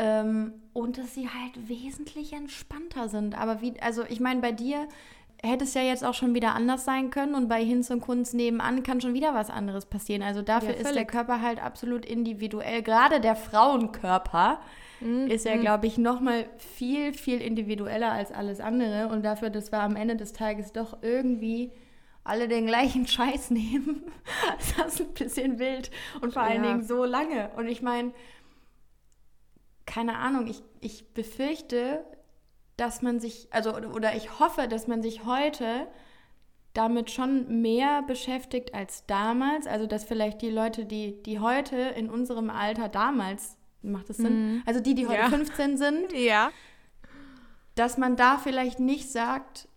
Ähm, 0.00 0.54
und 0.72 0.96
dass 0.96 1.14
sie 1.14 1.28
halt 1.28 1.68
wesentlich 1.68 2.32
entspannter 2.32 3.08
sind. 3.08 3.38
Aber 3.38 3.60
wie, 3.60 3.74
also 3.80 4.02
ich 4.08 4.18
meine, 4.18 4.40
bei 4.40 4.50
dir 4.50 4.88
hätte 5.42 5.64
es 5.64 5.74
ja 5.74 5.82
jetzt 5.82 6.04
auch 6.04 6.14
schon 6.14 6.34
wieder 6.34 6.54
anders 6.54 6.84
sein 6.84 7.10
können 7.10 7.34
und 7.34 7.48
bei 7.48 7.62
Hinz 7.62 7.90
und 7.90 8.00
Kunz 8.00 8.32
nebenan 8.32 8.82
kann 8.82 9.00
schon 9.00 9.14
wieder 9.14 9.34
was 9.34 9.50
anderes 9.50 9.86
passieren. 9.86 10.22
Also 10.22 10.42
dafür 10.42 10.70
ja, 10.70 10.76
ist 10.76 10.94
der 10.94 11.04
Körper 11.04 11.42
halt 11.42 11.62
absolut 11.62 12.06
individuell. 12.06 12.82
Gerade 12.82 13.20
der 13.20 13.36
Frauenkörper 13.36 14.60
mhm. 15.00 15.26
ist 15.26 15.44
ja, 15.44 15.56
mhm. 15.56 15.60
glaube 15.60 15.86
ich, 15.86 15.98
noch 15.98 16.20
mal 16.20 16.46
viel, 16.56 17.12
viel 17.12 17.40
individueller 17.40 18.12
als 18.12 18.32
alles 18.32 18.60
andere. 18.60 19.08
Und 19.08 19.22
dafür, 19.22 19.50
dass 19.50 19.72
wir 19.72 19.80
am 19.80 19.96
Ende 19.96 20.16
des 20.16 20.32
Tages 20.32 20.72
doch 20.72 20.98
irgendwie 21.02 21.72
alle 22.24 22.48
den 22.48 22.66
gleichen 22.66 23.06
Scheiß 23.06 23.50
nehmen, 23.50 24.04
ist 24.58 24.78
das 24.78 25.00
ein 25.00 25.14
bisschen 25.14 25.58
wild. 25.58 25.90
Und 26.20 26.32
vor 26.32 26.42
allen 26.42 26.64
ja. 26.64 26.70
Dingen 26.70 26.82
so 26.84 27.04
lange. 27.04 27.50
Und 27.56 27.68
ich 27.68 27.82
meine, 27.82 28.12
keine 29.86 30.18
Ahnung, 30.18 30.46
ich, 30.46 30.62
ich 30.80 31.12
befürchte, 31.14 32.04
dass 32.76 33.02
man 33.02 33.20
sich, 33.20 33.48
also 33.50 33.74
oder 33.74 34.14
ich 34.16 34.38
hoffe, 34.38 34.68
dass 34.68 34.86
man 34.86 35.02
sich 35.02 35.24
heute 35.24 35.86
damit 36.72 37.10
schon 37.10 37.60
mehr 37.60 38.02
beschäftigt 38.02 38.74
als 38.74 39.06
damals. 39.06 39.66
Also 39.66 39.86
dass 39.86 40.04
vielleicht 40.04 40.40
die 40.42 40.50
Leute, 40.50 40.84
die, 40.84 41.22
die 41.22 41.40
heute 41.40 41.76
in 41.76 42.08
unserem 42.08 42.50
Alter 42.50 42.88
damals, 42.88 43.56
macht 43.82 44.08
das 44.08 44.18
Sinn? 44.18 44.54
Mhm. 44.54 44.62
Also 44.66 44.80
die, 44.80 44.94
die 44.94 45.06
heute 45.06 45.18
ja. 45.18 45.28
15 45.28 45.76
sind, 45.76 46.12
ja. 46.14 46.50
dass 47.74 47.98
man 47.98 48.16
da 48.16 48.38
vielleicht 48.38 48.78
nicht 48.78 49.10
sagt, 49.10 49.68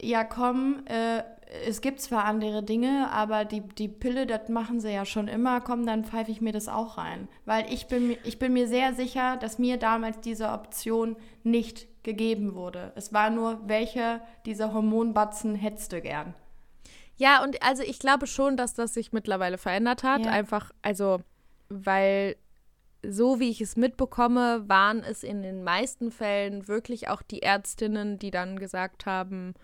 ja 0.00 0.24
komm, 0.24 0.84
äh, 0.86 1.22
es 1.66 1.80
gibt 1.80 2.00
zwar 2.00 2.24
andere 2.24 2.62
Dinge, 2.62 3.10
aber 3.10 3.44
die, 3.44 3.60
die 3.60 3.88
Pille, 3.88 4.26
das 4.26 4.48
machen 4.48 4.80
sie 4.80 4.90
ja 4.90 5.04
schon 5.04 5.28
immer, 5.28 5.60
komm, 5.60 5.86
dann 5.86 6.04
pfeife 6.04 6.30
ich 6.30 6.40
mir 6.40 6.52
das 6.52 6.68
auch 6.68 6.98
rein. 6.98 7.28
Weil 7.44 7.72
ich 7.72 7.86
bin, 7.86 8.16
ich 8.24 8.38
bin 8.38 8.52
mir 8.52 8.68
sehr 8.68 8.94
sicher, 8.94 9.36
dass 9.36 9.58
mir 9.58 9.78
damals 9.78 10.20
diese 10.20 10.50
Option 10.50 11.16
nicht 11.44 11.86
gegeben 12.02 12.54
wurde. 12.54 12.92
Es 12.96 13.12
war 13.12 13.30
nur, 13.30 13.60
welche 13.66 14.20
dieser 14.46 14.72
Hormonbatzen 14.74 15.54
hättest 15.54 15.92
du 15.92 16.00
gern. 16.00 16.34
Ja, 17.16 17.42
und 17.42 17.62
also 17.62 17.82
ich 17.82 17.98
glaube 17.98 18.26
schon, 18.26 18.56
dass 18.56 18.74
das 18.74 18.94
sich 18.94 19.12
mittlerweile 19.12 19.58
verändert 19.58 20.02
hat. 20.02 20.26
Ja. 20.26 20.30
Einfach, 20.30 20.70
also, 20.82 21.20
weil 21.68 22.36
so 23.02 23.40
wie 23.40 23.50
ich 23.50 23.60
es 23.60 23.76
mitbekomme, 23.76 24.68
waren 24.68 25.02
es 25.02 25.22
in 25.22 25.42
den 25.42 25.64
meisten 25.64 26.10
Fällen 26.10 26.68
wirklich 26.68 27.08
auch 27.08 27.22
die 27.22 27.42
Ärztinnen, 27.42 28.18
die 28.18 28.30
dann 28.30 28.58
gesagt 28.58 29.06
haben, 29.06 29.54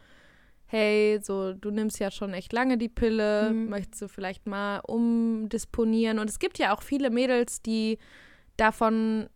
hey, 0.74 1.20
so, 1.22 1.52
du 1.52 1.70
nimmst 1.70 2.00
ja 2.00 2.10
schon 2.10 2.34
echt 2.34 2.52
lange 2.52 2.76
die 2.76 2.88
Pille, 2.88 3.50
mhm. 3.52 3.68
möchtest 3.68 4.02
du 4.02 4.08
vielleicht 4.08 4.48
mal 4.48 4.80
umdisponieren? 4.80 6.18
Und 6.18 6.28
es 6.28 6.40
gibt 6.40 6.58
ja 6.58 6.74
auch 6.74 6.82
viele 6.82 7.10
Mädels, 7.10 7.62
die 7.62 7.98
davon 8.56 9.28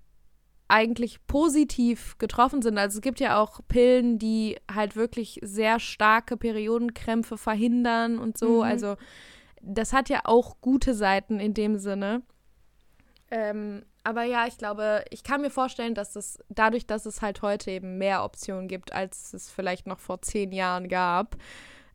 eigentlich 0.66 1.24
positiv 1.28 2.18
getroffen 2.18 2.60
sind. 2.60 2.76
Also 2.76 2.98
es 2.98 3.02
gibt 3.02 3.20
ja 3.20 3.40
auch 3.40 3.60
Pillen, 3.68 4.18
die 4.18 4.56
halt 4.68 4.96
wirklich 4.96 5.38
sehr 5.42 5.78
starke 5.78 6.36
Periodenkrämpfe 6.36 7.38
verhindern 7.38 8.18
und 8.18 8.36
so. 8.36 8.56
Mhm. 8.56 8.62
Also 8.62 8.96
das 9.62 9.92
hat 9.92 10.08
ja 10.08 10.22
auch 10.24 10.60
gute 10.60 10.92
Seiten 10.92 11.38
in 11.38 11.54
dem 11.54 11.78
Sinne. 11.78 12.22
Ähm, 13.30 13.84
aber 14.08 14.24
ja, 14.24 14.46
ich 14.46 14.56
glaube, 14.56 15.04
ich 15.10 15.22
kann 15.22 15.42
mir 15.42 15.50
vorstellen, 15.50 15.94
dass 15.94 16.16
es 16.16 16.42
dadurch, 16.48 16.86
dass 16.86 17.04
es 17.04 17.20
halt 17.20 17.42
heute 17.42 17.70
eben 17.70 17.98
mehr 17.98 18.24
Optionen 18.24 18.66
gibt, 18.66 18.94
als 18.94 19.34
es 19.34 19.50
vielleicht 19.50 19.86
noch 19.86 19.98
vor 19.98 20.22
zehn 20.22 20.50
Jahren 20.50 20.88
gab, 20.88 21.36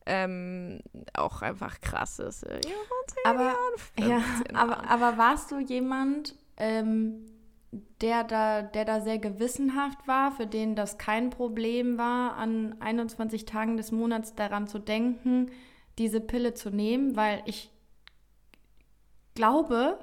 ähm, 0.06 0.80
auch 1.16 1.42
einfach 1.42 1.82
krass 1.82 2.20
ist. 2.20 2.44
Ja, 2.44 3.32
aber, 3.32 3.56
ja, 3.98 4.22
aber, 4.54 4.88
aber 4.88 5.18
warst 5.18 5.50
du 5.50 5.58
jemand, 5.58 6.36
ähm, 6.58 7.26
der 8.02 8.24
da, 8.24 8.62
der 8.62 8.86
da 8.86 9.02
sehr 9.02 9.18
gewissenhaft 9.18 10.08
war, 10.08 10.32
für 10.34 10.46
den 10.46 10.76
das 10.76 11.00
kein 11.00 11.32
Problem 11.32 11.98
war, 11.98 12.36
an 12.36 12.76
21 12.80 13.46
Tagen 13.46 13.76
des 13.76 13.92
Monats 13.92 14.36
daran 14.36 14.68
zu 14.68 14.78
denken, 14.78 15.50
diese 15.98 16.22
Pille 16.22 16.54
zu 16.54 16.70
nehmen, 16.70 17.16
weil 17.16 17.42
ich 17.46 17.72
glaube, 19.34 19.98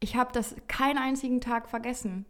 ich 0.00 0.16
habe 0.16 0.32
das 0.32 0.54
keinen 0.68 0.98
einzigen 0.98 1.40
Tag 1.40 1.68
vergessen. 1.68 2.26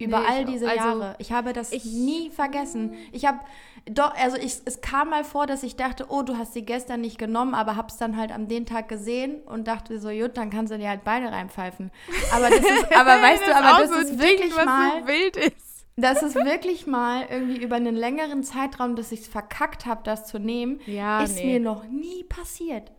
Über 0.00 0.20
nee, 0.20 0.26
all 0.26 0.44
diese 0.46 0.66
also, 0.66 0.82
Jahre. 0.82 1.14
Ich 1.18 1.30
habe 1.30 1.52
das 1.52 1.72
ich, 1.72 1.84
nie 1.84 2.30
vergessen. 2.30 2.94
Ich 3.12 3.26
habe 3.26 3.40
doch, 3.84 4.14
also 4.14 4.38
ich, 4.38 4.56
es 4.64 4.80
kam 4.80 5.10
mal 5.10 5.24
vor, 5.24 5.46
dass 5.46 5.62
ich 5.62 5.76
dachte, 5.76 6.06
oh, 6.08 6.22
du 6.22 6.38
hast 6.38 6.54
sie 6.54 6.64
gestern 6.64 7.02
nicht 7.02 7.18
genommen, 7.18 7.54
aber 7.54 7.76
hab's 7.76 7.98
dann 7.98 8.16
halt 8.16 8.32
am 8.32 8.48
den 8.48 8.64
Tag 8.64 8.88
gesehen 8.88 9.42
und 9.42 9.68
dachte 9.68 10.00
so, 10.00 10.08
gut, 10.08 10.38
dann 10.38 10.48
kannst 10.48 10.72
du 10.72 10.78
dir 10.78 10.88
halt 10.88 11.04
beide 11.04 11.30
reinpfeifen. 11.30 11.90
Aber 12.32 12.48
das 12.48 12.60
ist, 12.60 12.92
aber 12.96 13.10
weißt 13.22 13.46
du, 13.46 13.54
aber 13.54 13.82
das 13.82 13.90
so 13.90 13.96
ist 13.96 14.18
wirklich 14.18 14.54
Ding, 14.54 14.64
mal, 14.64 15.02
so 15.02 15.06
wild 15.06 15.36
ist. 15.36 15.86
Das 15.96 16.22
ist 16.22 16.34
wirklich 16.34 16.86
mal 16.86 17.26
irgendwie 17.28 17.62
über 17.62 17.76
einen 17.76 17.94
längeren 17.94 18.42
Zeitraum, 18.42 18.96
dass 18.96 19.12
ich 19.12 19.20
es 19.20 19.28
verkackt 19.28 19.84
habe, 19.84 20.00
das 20.02 20.26
zu 20.26 20.38
nehmen, 20.38 20.80
ja, 20.86 21.22
ist 21.22 21.36
nee. 21.36 21.58
mir 21.58 21.60
noch 21.60 21.84
nie 21.84 22.24
passiert. 22.24 22.90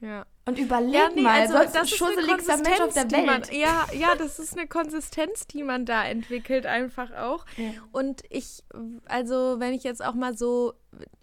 Ja. 0.00 0.26
Und 0.46 0.58
überleg 0.58 0.94
ja, 0.94 1.08
nee, 1.14 1.22
mal, 1.22 1.40
also, 1.40 1.54
das 1.54 1.74
ist 1.74 1.96
schusseligster 1.96 2.58
Mensch 2.58 2.80
auf 2.80 2.92
der 2.92 3.10
Welt. 3.10 3.26
Man, 3.26 3.42
ja, 3.50 3.86
ja, 3.98 4.14
das 4.18 4.38
ist 4.38 4.58
eine 4.58 4.66
Konsistenz, 4.66 5.46
die 5.46 5.62
man 5.62 5.86
da 5.86 6.04
entwickelt, 6.04 6.66
einfach 6.66 7.12
auch. 7.12 7.46
Ja. 7.56 7.70
Und 7.92 8.20
ich, 8.28 8.62
also 9.06 9.56
wenn 9.58 9.72
ich 9.72 9.84
jetzt 9.84 10.04
auch 10.04 10.14
mal 10.14 10.36
so, 10.36 10.74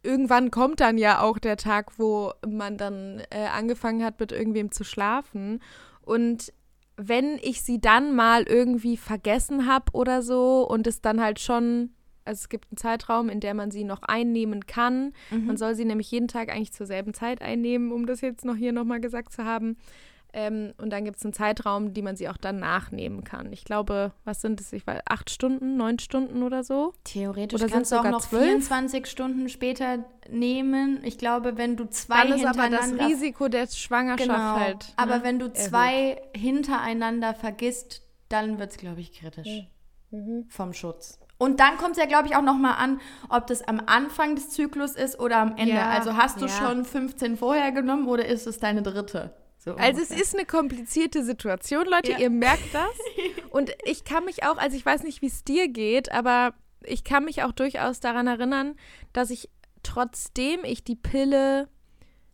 irgendwann 0.02 0.50
kommt 0.50 0.80
dann 0.80 0.98
ja 0.98 1.22
auch 1.22 1.38
der 1.38 1.58
Tag, 1.58 2.00
wo 2.00 2.34
man 2.48 2.78
dann 2.78 3.22
äh, 3.30 3.46
angefangen 3.46 4.04
hat, 4.04 4.20
mit 4.20 4.32
irgendwem 4.32 4.72
zu 4.72 4.84
schlafen. 4.84 5.62
Und 6.02 6.52
wenn 6.98 7.38
ich 7.44 7.62
sie 7.62 7.80
dann 7.80 8.16
mal 8.16 8.44
irgendwie 8.44 8.98
vergessen 8.98 9.68
habe 9.68 9.92
oder 9.94 10.24
so 10.24 10.68
und 10.68 10.88
es 10.88 11.02
dann 11.02 11.22
halt 11.22 11.40
schon, 11.40 11.94
also 12.26 12.40
es 12.40 12.50
gibt 12.50 12.68
einen 12.72 12.78
Zeitraum, 12.78 13.30
in 13.30 13.40
der 13.40 13.54
man 13.54 13.72
sie 13.72 13.84
noch 13.84 14.02
einnehmen 14.04 14.66
kann. 14.66 15.14
Mhm. 15.30 15.46
Man 15.48 15.58
soll 15.58 15.76
sie 15.76 15.86
nämlich 15.86 16.10
jeden 16.12 16.28
Tag 16.28 16.50
eigentlich 16.50 16.74
zur 16.74 16.86
selben 16.86 17.14
Zeit 17.14 17.42
einnehmen, 17.42 17.92
um 17.92 18.06
das 18.06 18.22
jetzt 18.22 18.46
noch 18.46 18.56
hier 18.56 18.72
nochmal 18.74 19.00
gesagt 19.02 19.34
zu 19.34 19.44
haben. 19.46 19.78
Ähm, 20.34 20.74
und 20.78 20.92
dann 20.92 21.04
gibt 21.04 21.18
es 21.18 21.26
einen 21.26 21.34
Zeitraum, 21.34 21.94
die 21.94 22.02
man 22.02 22.16
sie 22.16 22.30
auch 22.30 22.38
dann 22.38 22.58
nachnehmen 22.58 23.26
kann. 23.26 23.52
Ich 23.52 23.66
glaube, 23.66 24.14
was 24.24 24.40
sind 24.40 24.62
es? 24.62 24.72
Ich 24.72 24.88
weiß, 24.88 25.02
acht 25.06 25.30
Stunden, 25.30 25.76
neun 25.76 26.00
Stunden 26.00 26.42
oder 26.44 26.64
so. 26.64 26.94
Theoretisch 27.04 27.62
Oder 27.62 27.70
kannst 27.70 27.92
du 27.92 27.98
auch 27.98 28.06
noch 28.10 28.22
zwölf? 28.22 28.46
24 28.46 29.08
Stunden 29.08 29.50
später 29.50 30.06
nehmen. 30.30 31.02
Ich 31.04 31.18
glaube, 31.18 31.58
wenn 31.58 31.76
du 31.76 31.86
zwei 31.90 32.28
Dann 32.28 32.40
ist 32.40 32.46
aber 32.46 32.70
das 32.70 32.86
hintereinander 32.86 33.08
Risiko 33.08 33.50
der 33.50 33.68
Schwangerschaft 33.68 34.30
genau. 34.30 34.56
halt. 34.60 34.94
aber 34.96 35.18
ne, 35.18 35.24
wenn 35.24 35.40
du 35.40 35.48
erhöht. 35.48 35.58
zwei 35.58 36.22
hintereinander 36.34 37.34
vergisst, 37.34 38.02
dann 38.30 38.58
wird 38.58 38.72
es, 38.72 38.78
glaube 38.78 39.02
ich, 39.02 39.12
kritisch 39.12 39.68
Mhm. 40.12 40.46
vom 40.50 40.74
Schutz. 40.74 41.20
Und 41.42 41.60
dann 41.60 41.78
kommt 41.78 41.94
es 41.94 41.98
ja, 41.98 42.06
glaube 42.06 42.28
ich, 42.28 42.36
auch 42.36 42.44
nochmal 42.44 42.76
an, 42.78 43.02
ob 43.28 43.48
das 43.48 43.68
am 43.68 43.82
Anfang 43.88 44.36
des 44.36 44.52
Zyklus 44.52 44.92
ist 44.92 45.20
oder 45.20 45.38
am 45.38 45.56
Ende. 45.58 45.74
Ja, 45.74 45.90
also 45.90 46.16
hast 46.16 46.40
du 46.40 46.46
ja. 46.46 46.52
schon 46.52 46.86
15 46.86 47.36
vorher 47.36 47.72
genommen 47.72 48.08
oder 48.08 48.28
ist 48.28 48.46
es 48.46 48.60
deine 48.60 48.84
dritte? 48.84 49.34
So 49.58 49.74
Also 49.74 50.04
es 50.04 50.12
ist 50.12 50.36
eine 50.36 50.46
komplizierte 50.46 51.24
Situation, 51.24 51.88
Leute, 51.88 52.12
Ja. 52.12 52.20
ihr 52.20 52.30
merkt 52.30 52.72
das. 52.74 52.92
Und 53.50 53.72
ich 53.86 54.04
kann 54.04 54.26
mich 54.26 54.44
auch, 54.44 54.58
also 54.58 54.78
ich 54.78 54.86
weiß 54.86 55.02
nicht, 55.02 55.24
wie 55.24 55.28
es 55.28 55.44
dir 55.44 55.68
geht, 55.68 56.12
aber 56.12 56.54
ich 56.84 57.04
kann 57.04 57.26
mich 57.26 57.42
auch 57.42 57.54
durchaus 57.54 58.00
daran 58.00 58.28
erinnern, 58.28 58.76
dass 59.12 59.32
ich 59.32 59.50
trotzdem 59.82 60.60
ich 60.64 60.84
die 60.84 60.96
Pille 60.96 61.70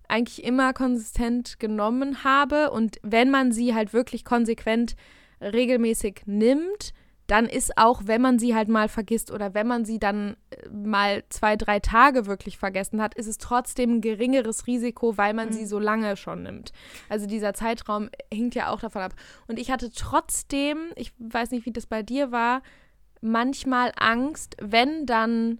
eigentlich 0.10 0.44
immer 0.44 0.74
konsistent 0.74 1.62
genommen 1.62 2.26
habe 2.26 2.72
und 2.72 2.98
wenn 3.04 3.30
man 3.30 3.54
sie 3.54 3.74
halt 3.74 3.94
wirklich 3.94 4.26
konsequent 4.26 4.98
regelmäßig 5.40 6.24
nimmt, 6.26 6.94
dann 7.28 7.46
ist 7.46 7.78
auch, 7.78 8.04
wenn 8.06 8.22
man 8.22 8.40
sie 8.40 8.56
halt 8.56 8.70
mal 8.70 8.88
vergisst 8.88 9.32
oder 9.32 9.54
wenn 9.54 9.68
man 9.68 9.86
sie 9.86 10.00
dann 10.00 10.38
äh, 10.50 10.70
mal 10.70 11.24
zwei, 11.30 11.56
drei 11.58 11.80
Tage 11.80 12.26
wirklich 12.26 12.58
vergessen 12.58 13.02
hat, 13.02 13.16
ist 13.16 13.28
es 13.28 13.38
trotzdem 13.38 13.96
ein 13.96 14.02
geringeres 14.02 14.66
Risiko, 14.66 15.18
weil 15.18 15.34
man 15.34 15.52
sie 15.52 15.66
so 15.66 15.78
lange 15.78 16.16
schon 16.16 16.44
nimmt. 16.44 16.72
Also 17.10 17.28
dieser 17.28 17.54
Zeitraum 17.54 18.10
hängt 18.34 18.56
ja 18.56 18.70
auch 18.70 18.80
davon 18.80 19.02
ab. 19.02 19.14
Und 19.48 19.60
ich 19.60 19.72
hatte 19.72 19.92
trotzdem, 19.92 20.92
ich 20.96 21.14
weiß 21.20 21.52
nicht, 21.52 21.66
wie 21.66 21.74
das 21.74 21.86
bei 21.86 22.02
dir 22.02 22.32
war, 22.32 22.62
manchmal 23.22 23.92
Angst, 23.98 24.56
wenn 24.62 25.06
dann 25.06 25.60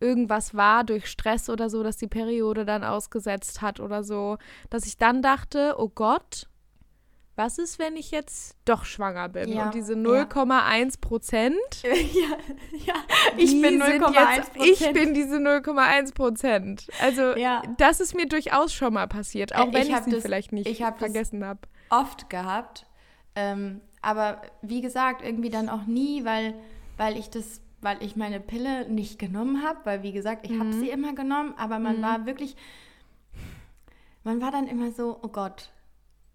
irgendwas 0.00 0.54
war 0.54 0.84
durch 0.84 1.06
Stress 1.06 1.50
oder 1.50 1.68
so, 1.70 1.82
dass 1.82 1.96
die 1.96 2.06
Periode 2.06 2.64
dann 2.64 2.84
ausgesetzt 2.84 3.62
hat 3.62 3.80
oder 3.80 4.04
so, 4.04 4.38
dass 4.70 4.86
ich 4.86 4.96
dann 4.96 5.22
dachte, 5.22 5.74
oh 5.78 5.88
Gott, 5.88 6.46
was 7.38 7.56
ist, 7.58 7.78
wenn 7.78 7.96
ich 7.96 8.10
jetzt 8.10 8.56
doch 8.66 8.84
schwanger 8.84 9.28
bin? 9.28 9.48
Ja, 9.52 9.66
Und 9.66 9.74
diese 9.74 9.94
ja. 9.94 9.98
0,1 10.00 11.00
Prozent, 11.00 11.56
ja, 11.82 12.36
ja, 12.84 12.94
ich 13.36 13.50
die 13.52 13.60
bin 13.62 13.80
sind 13.80 14.02
0,1 14.02 14.36
jetzt, 14.36 14.50
ich 14.56 14.92
bin 14.92 15.14
diese 15.14 15.36
0,1 15.36 16.12
Prozent. 16.14 16.88
Also 17.00 17.36
Ja. 17.36 17.62
das 17.78 18.00
ist 18.00 18.14
mir 18.14 18.26
durchaus 18.26 18.74
schon 18.74 18.92
mal 18.92 19.06
passiert, 19.06 19.54
auch 19.54 19.68
Äh, 19.68 19.72
wenn 19.72 19.82
ich 19.82 19.90
ich, 19.90 19.98
sie 20.04 20.10
das- 20.10 20.22
vielleicht 20.22 20.52
nicht 20.52 20.68
ich 20.68 20.82
hab 20.82 20.98
vergessen 20.98 21.44
habe. 21.44 21.60
oft 21.90 22.28
gehabt. 22.28 22.84
Ähm, 23.36 23.80
aber 24.02 24.42
wie 24.62 24.80
gesagt, 24.80 25.22
irgendwie 25.24 25.50
dann 25.50 25.68
auch 25.68 25.86
nie, 25.86 26.24
weil, 26.24 26.54
weil 26.96 27.16
ich 27.16 27.30
das, 27.30 27.60
weil 27.80 28.02
ich 28.02 28.16
meine 28.16 28.40
Pille 28.40 28.88
nicht 28.88 29.18
genommen 29.20 29.62
habe, 29.62 29.78
weil 29.84 30.02
wie 30.02 30.10
gesagt, 30.12 30.44
ich 30.44 30.50
Mhm. 30.52 30.60
habe 30.60 30.72
sie 30.72 30.90
immer 30.90 31.14
genommen, 31.14 31.54
aber 31.56 31.78
man 31.78 32.02
war 32.02 32.26
wirklich, 32.26 32.56
man 34.24 34.40
war 34.40 34.50
dann 34.50 34.66
immer 34.66 34.90
so, 34.92 35.18
oh 35.22 35.28
Gott, 35.28 35.70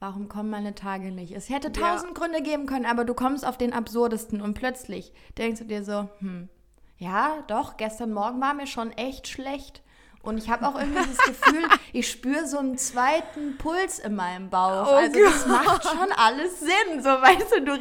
warum 0.04 0.28
kommen 0.28 0.50
meine 0.50 0.76
Tage 0.76 1.12
nicht? 1.12 1.32
Es 1.32 1.48
hätte 1.50 1.72
Ja. 1.80 1.92
tausend 1.92 2.13
Gründe 2.13 2.42
geben 2.42 2.66
können, 2.66 2.86
aber 2.86 3.06
du 3.06 3.13
kommst 3.13 3.48
auf 3.48 3.58
den 3.58 3.72
absurdesten 3.72 4.42
und 4.42 4.54
plötzlich 4.54 5.13
denkst 5.38 5.62
du 5.62 5.66
dir 5.66 5.82
so, 5.86 6.10
hm, 6.20 6.50
ja, 6.98 7.38
doch, 7.48 7.78
gestern 7.78 8.12
Morgen 8.12 8.42
war 8.42 8.54
mir 8.54 8.68
schon 8.68 8.92
echt 8.92 9.30
schlecht. 9.30 9.82
Und 10.22 10.38
ich 10.38 10.50
habe 10.50 10.68
auch 10.68 10.78
irgendwie 10.78 11.00
das 11.08 11.18
Gefühl, 11.26 11.63
ich 11.94 12.12
spüre 12.12 12.46
so 12.48 12.58
einen 12.58 12.78
zweiten 12.78 13.58
Puls 13.58 14.00
in 14.00 14.16
meinem 14.16 14.50
Bauch. 14.50 14.88
Oh 14.92 14.96
also 14.96 15.18
das 15.24 15.48
macht 15.48 15.86
schon 15.86 16.12
alles 16.18 16.60
Sinn. 16.60 17.02
So 17.02 17.10
weißt 17.10 17.56
du, 17.56 17.63
du, 17.63 17.78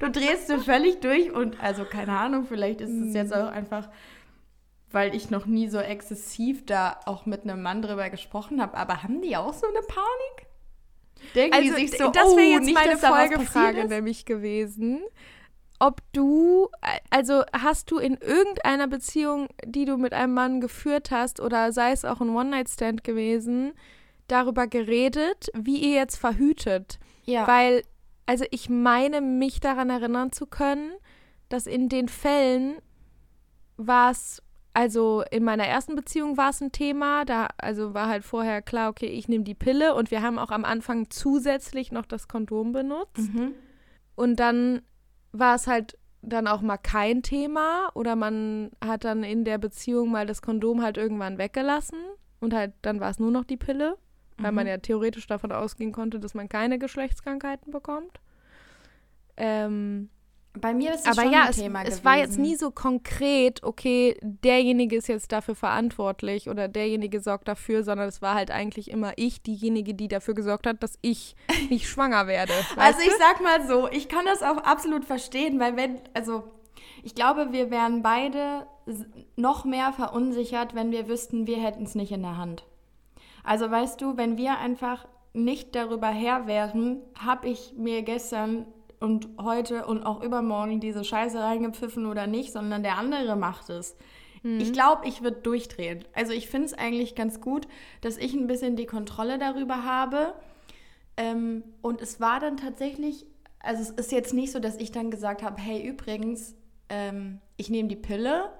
du 0.00 0.10
drehst 0.10 0.48
so 0.48 0.58
völlig 0.58 1.00
durch 1.00 1.30
und 1.32 1.58
also 1.62 1.84
keine 1.86 2.18
Ahnung, 2.18 2.44
vielleicht 2.46 2.82
ist 2.82 2.90
es 2.90 3.14
jetzt 3.14 3.32
auch 3.34 3.48
einfach, 3.50 3.88
weil 4.90 5.14
ich 5.14 5.30
noch 5.30 5.46
nie 5.46 5.68
so 5.68 5.78
exzessiv 5.78 6.66
da 6.66 7.00
auch 7.06 7.24
mit 7.24 7.44
einem 7.44 7.62
Mann 7.62 7.80
drüber 7.80 8.10
gesprochen 8.10 8.60
habe. 8.60 8.76
Aber 8.76 9.02
haben 9.02 9.22
die 9.22 9.38
auch 9.38 9.54
so 9.54 9.66
eine 9.66 9.80
Panik? 9.80 10.51
Denken 11.34 11.54
Also 11.54 11.74
die 11.74 11.86
sich 11.88 11.98
so, 11.98 12.10
das 12.10 12.28
oh, 12.28 12.36
wäre 12.36 12.48
jetzt 12.48 12.64
nicht, 12.64 12.74
meine 12.74 12.96
Folgefrage 12.96 13.86
nämlich 13.86 14.24
gewesen. 14.24 15.02
Ob 15.78 16.00
du, 16.12 16.68
also 17.10 17.42
hast 17.52 17.90
du 17.90 17.98
in 17.98 18.16
irgendeiner 18.16 18.86
Beziehung, 18.86 19.48
die 19.64 19.84
du 19.84 19.96
mit 19.96 20.12
einem 20.12 20.34
Mann 20.34 20.60
geführt 20.60 21.10
hast, 21.10 21.40
oder 21.40 21.72
sei 21.72 21.90
es 21.90 22.04
auch 22.04 22.20
ein 22.20 22.30
One-Night-Stand 22.30 23.02
gewesen, 23.02 23.72
darüber 24.28 24.66
geredet, 24.68 25.50
wie 25.54 25.78
ihr 25.78 25.96
jetzt 25.96 26.16
verhütet? 26.16 27.00
Ja. 27.24 27.48
Weil, 27.48 27.82
also 28.26 28.44
ich 28.50 28.68
meine, 28.68 29.20
mich 29.20 29.58
daran 29.58 29.90
erinnern 29.90 30.30
zu 30.30 30.46
können, 30.46 30.92
dass 31.48 31.66
in 31.66 31.88
den 31.88 32.08
Fällen 32.08 32.76
war 33.76 34.12
es, 34.12 34.42
also 34.74 35.22
in 35.30 35.44
meiner 35.44 35.66
ersten 35.66 35.94
Beziehung 35.94 36.36
war 36.36 36.50
es 36.50 36.60
ein 36.60 36.72
Thema, 36.72 37.24
da 37.24 37.48
also 37.58 37.92
war 37.92 38.08
halt 38.08 38.24
vorher 38.24 38.62
klar, 38.62 38.88
okay, 38.90 39.06
ich 39.06 39.28
nehme 39.28 39.44
die 39.44 39.54
Pille 39.54 39.94
und 39.94 40.10
wir 40.10 40.22
haben 40.22 40.38
auch 40.38 40.50
am 40.50 40.64
Anfang 40.64 41.10
zusätzlich 41.10 41.92
noch 41.92 42.06
das 42.06 42.26
Kondom 42.26 42.72
benutzt. 42.72 43.34
Mhm. 43.34 43.52
Und 44.14 44.40
dann 44.40 44.82
war 45.32 45.54
es 45.54 45.66
halt 45.66 45.98
dann 46.22 46.46
auch 46.46 46.62
mal 46.62 46.78
kein 46.78 47.22
Thema 47.22 47.90
oder 47.94 48.16
man 48.16 48.70
hat 48.82 49.04
dann 49.04 49.24
in 49.24 49.44
der 49.44 49.58
Beziehung 49.58 50.10
mal 50.10 50.24
das 50.24 50.40
Kondom 50.40 50.82
halt 50.82 50.96
irgendwann 50.96 51.36
weggelassen 51.36 51.98
und 52.40 52.54
halt 52.54 52.72
dann 52.82 53.00
war 53.00 53.10
es 53.10 53.18
nur 53.18 53.30
noch 53.30 53.44
die 53.44 53.56
Pille, 53.56 53.98
weil 54.38 54.52
man 54.52 54.66
ja 54.66 54.78
theoretisch 54.78 55.26
davon 55.26 55.52
ausgehen 55.52 55.92
konnte, 55.92 56.18
dass 56.18 56.34
man 56.34 56.48
keine 56.48 56.78
Geschlechtskrankheiten 56.78 57.72
bekommt. 57.72 58.20
Ähm, 59.36 60.10
Bei 60.60 60.74
mir 60.74 60.92
ist 60.92 61.06
es 61.06 61.06
aber 61.06 61.22
schon 61.22 61.32
ja, 61.32 61.42
ein 61.44 61.50
es, 61.50 61.56
Thema 61.56 61.82
es 61.82 62.04
war 62.04 62.18
jetzt 62.18 62.36
gewesen. 62.36 62.42
nie 62.42 62.56
so 62.56 62.70
konkret, 62.70 63.62
okay, 63.62 64.18
derjenige 64.22 64.96
ist 64.96 65.08
jetzt 65.08 65.32
dafür 65.32 65.54
verantwortlich 65.54 66.50
oder 66.50 66.68
derjenige 66.68 67.20
sorgt 67.20 67.48
dafür, 67.48 67.84
sondern 67.84 68.08
es 68.08 68.20
war 68.20 68.34
halt 68.34 68.50
eigentlich 68.50 68.90
immer 68.90 69.12
ich, 69.16 69.42
diejenige, 69.42 69.94
die 69.94 70.08
dafür 70.08 70.34
gesorgt 70.34 70.66
hat, 70.66 70.82
dass 70.82 70.98
ich 71.00 71.36
nicht 71.70 71.88
schwanger 71.88 72.26
werde. 72.26 72.52
Also 72.76 73.00
ich 73.00 73.12
sag 73.18 73.40
mal 73.40 73.66
so, 73.66 73.88
ich 73.90 74.08
kann 74.08 74.26
das 74.26 74.42
auch 74.42 74.58
absolut 74.58 75.06
verstehen, 75.06 75.58
weil 75.58 75.76
wenn, 75.76 76.00
also 76.12 76.44
ich 77.02 77.14
glaube, 77.14 77.52
wir 77.52 77.70
wären 77.70 78.02
beide 78.02 78.66
noch 79.36 79.64
mehr 79.64 79.92
verunsichert, 79.92 80.74
wenn 80.74 80.90
wir 80.90 81.08
wüssten, 81.08 81.46
wir 81.46 81.58
hätten 81.58 81.84
es 81.84 81.94
nicht 81.94 82.12
in 82.12 82.22
der 82.22 82.36
Hand. 82.36 82.64
Also 83.42 83.70
weißt 83.70 84.00
du, 84.00 84.16
wenn 84.16 84.36
wir 84.36 84.58
einfach 84.58 85.06
nicht 85.32 85.74
darüber 85.74 86.08
her 86.08 86.46
wären, 86.46 87.00
habe 87.18 87.48
ich 87.48 87.72
mir 87.76 88.02
gestern 88.02 88.66
und 89.02 89.28
heute 89.40 89.86
und 89.86 90.04
auch 90.04 90.22
übermorgen 90.22 90.80
diese 90.80 91.04
Scheiße 91.04 91.38
reingepfiffen 91.38 92.06
oder 92.06 92.26
nicht, 92.26 92.52
sondern 92.52 92.82
der 92.82 92.96
andere 92.96 93.36
macht 93.36 93.68
es. 93.68 93.96
Ich 94.58 94.72
glaube, 94.72 95.06
ich 95.06 95.22
würde 95.22 95.40
durchdrehen. 95.40 96.04
Also 96.14 96.32
ich 96.32 96.48
finde 96.48 96.66
es 96.66 96.74
eigentlich 96.74 97.14
ganz 97.14 97.40
gut, 97.40 97.68
dass 98.00 98.16
ich 98.16 98.34
ein 98.34 98.48
bisschen 98.48 98.74
die 98.74 98.86
Kontrolle 98.86 99.38
darüber 99.38 99.84
habe. 99.84 100.34
Ähm, 101.16 101.62
und 101.80 102.00
es 102.00 102.20
war 102.20 102.40
dann 102.40 102.56
tatsächlich, 102.56 103.24
also 103.60 103.82
es 103.82 103.90
ist 103.90 104.10
jetzt 104.10 104.34
nicht 104.34 104.50
so, 104.50 104.58
dass 104.58 104.76
ich 104.78 104.90
dann 104.90 105.12
gesagt 105.12 105.44
habe, 105.44 105.60
hey, 105.60 105.86
übrigens, 105.86 106.56
ähm, 106.88 107.38
ich 107.56 107.70
nehme 107.70 107.88
die 107.88 107.96
Pille, 107.96 108.50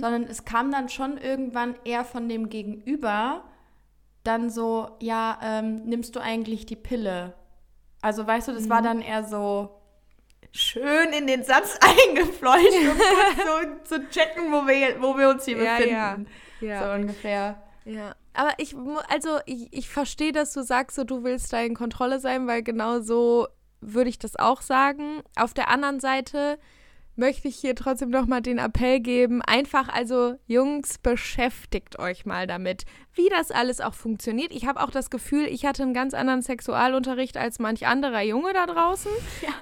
sondern 0.00 0.24
es 0.24 0.44
kam 0.44 0.72
dann 0.72 0.88
schon 0.88 1.18
irgendwann 1.18 1.76
eher 1.84 2.04
von 2.04 2.28
dem 2.28 2.48
Gegenüber 2.48 3.44
dann 4.24 4.50
so, 4.50 4.88
ja, 5.00 5.38
ähm, 5.42 5.84
nimmst 5.84 6.16
du 6.16 6.20
eigentlich 6.20 6.66
die 6.66 6.76
Pille? 6.76 7.34
Also 8.02 8.26
weißt 8.26 8.48
du, 8.48 8.52
das 8.52 8.68
war 8.68 8.82
dann 8.82 9.00
eher 9.00 9.24
so 9.24 9.70
schön 10.52 11.10
in 11.16 11.26
den 11.26 11.44
Satz 11.44 11.78
eingefleucht, 12.08 12.66
um 12.66 12.98
so 13.86 13.96
zu 13.96 14.08
checken, 14.10 14.52
wo 14.52 14.66
wir, 14.66 15.00
wo 15.00 15.16
wir 15.16 15.30
uns 15.30 15.44
hier 15.46 15.56
Ja, 15.56 15.76
befinden. 15.76 16.26
ja, 16.60 16.68
ja. 16.68 16.84
So 16.86 17.00
ungefähr. 17.00 17.62
Ja, 17.84 18.14
aber 18.34 18.52
ich, 18.58 18.76
also 19.08 19.38
ich, 19.46 19.72
ich 19.72 19.88
verstehe, 19.88 20.32
dass 20.32 20.52
du 20.52 20.62
sagst, 20.62 20.96
so, 20.96 21.04
du 21.04 21.24
willst 21.24 21.52
da 21.52 21.60
in 21.62 21.74
Kontrolle 21.74 22.20
sein, 22.20 22.46
weil 22.46 22.62
genau 22.62 23.00
so 23.00 23.48
würde 23.80 24.10
ich 24.10 24.18
das 24.18 24.36
auch 24.36 24.60
sagen. 24.62 25.22
Auf 25.36 25.54
der 25.54 25.68
anderen 25.68 25.98
Seite 26.00 26.58
möchte 27.16 27.48
ich 27.48 27.56
hier 27.56 27.74
trotzdem 27.74 28.10
nochmal 28.10 28.40
den 28.40 28.58
Appell 28.58 29.00
geben, 29.00 29.42
einfach 29.42 29.88
also 29.88 30.36
Jungs, 30.46 30.98
beschäftigt 30.98 31.98
euch 31.98 32.24
mal 32.24 32.46
damit, 32.46 32.84
wie 33.14 33.28
das 33.28 33.50
alles 33.50 33.80
auch 33.80 33.94
funktioniert. 33.94 34.52
Ich 34.52 34.66
habe 34.66 34.80
auch 34.80 34.90
das 34.90 35.10
Gefühl, 35.10 35.46
ich 35.46 35.66
hatte 35.66 35.82
einen 35.82 35.94
ganz 35.94 36.14
anderen 36.14 36.42
Sexualunterricht 36.42 37.36
als 37.36 37.58
manch 37.58 37.86
anderer 37.86 38.22
Junge 38.22 38.52
da 38.54 38.66
draußen, 38.66 39.10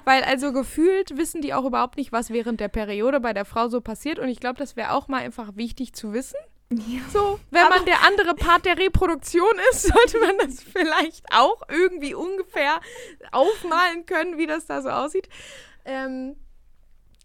weil 0.05 0.23
also 0.23 0.53
gefühlt 0.53 1.17
wissen 1.17 1.41
die 1.41 1.53
auch 1.53 1.65
überhaupt 1.65 1.97
nicht, 1.97 2.11
was 2.11 2.29
während 2.29 2.59
der 2.59 2.69
Periode 2.69 3.19
bei 3.19 3.33
der 3.33 3.45
Frau 3.45 3.67
so 3.67 3.81
passiert 3.81 4.19
und 4.19 4.29
ich 4.29 4.39
glaube, 4.39 4.59
das 4.59 4.75
wäre 4.75 4.93
auch 4.93 5.07
mal 5.07 5.21
einfach 5.21 5.55
wichtig 5.55 5.93
zu 5.93 6.13
wissen. 6.13 6.37
Ja. 6.71 7.01
So, 7.11 7.39
wenn 7.49 7.63
Aber 7.63 7.75
man 7.75 7.85
der 7.85 8.05
andere 8.07 8.33
Part 8.33 8.65
der 8.65 8.77
Reproduktion 8.77 9.51
ist, 9.71 9.81
sollte 9.87 10.19
man 10.19 10.37
das 10.37 10.63
vielleicht 10.63 11.25
auch 11.31 11.61
irgendwie 11.67 12.13
ungefähr 12.13 12.79
aufmalen 13.31 14.05
können, 14.05 14.37
wie 14.37 14.47
das 14.47 14.67
da 14.67 14.81
so 14.81 14.89
aussieht. 14.89 15.27
Ähm, 15.83 16.37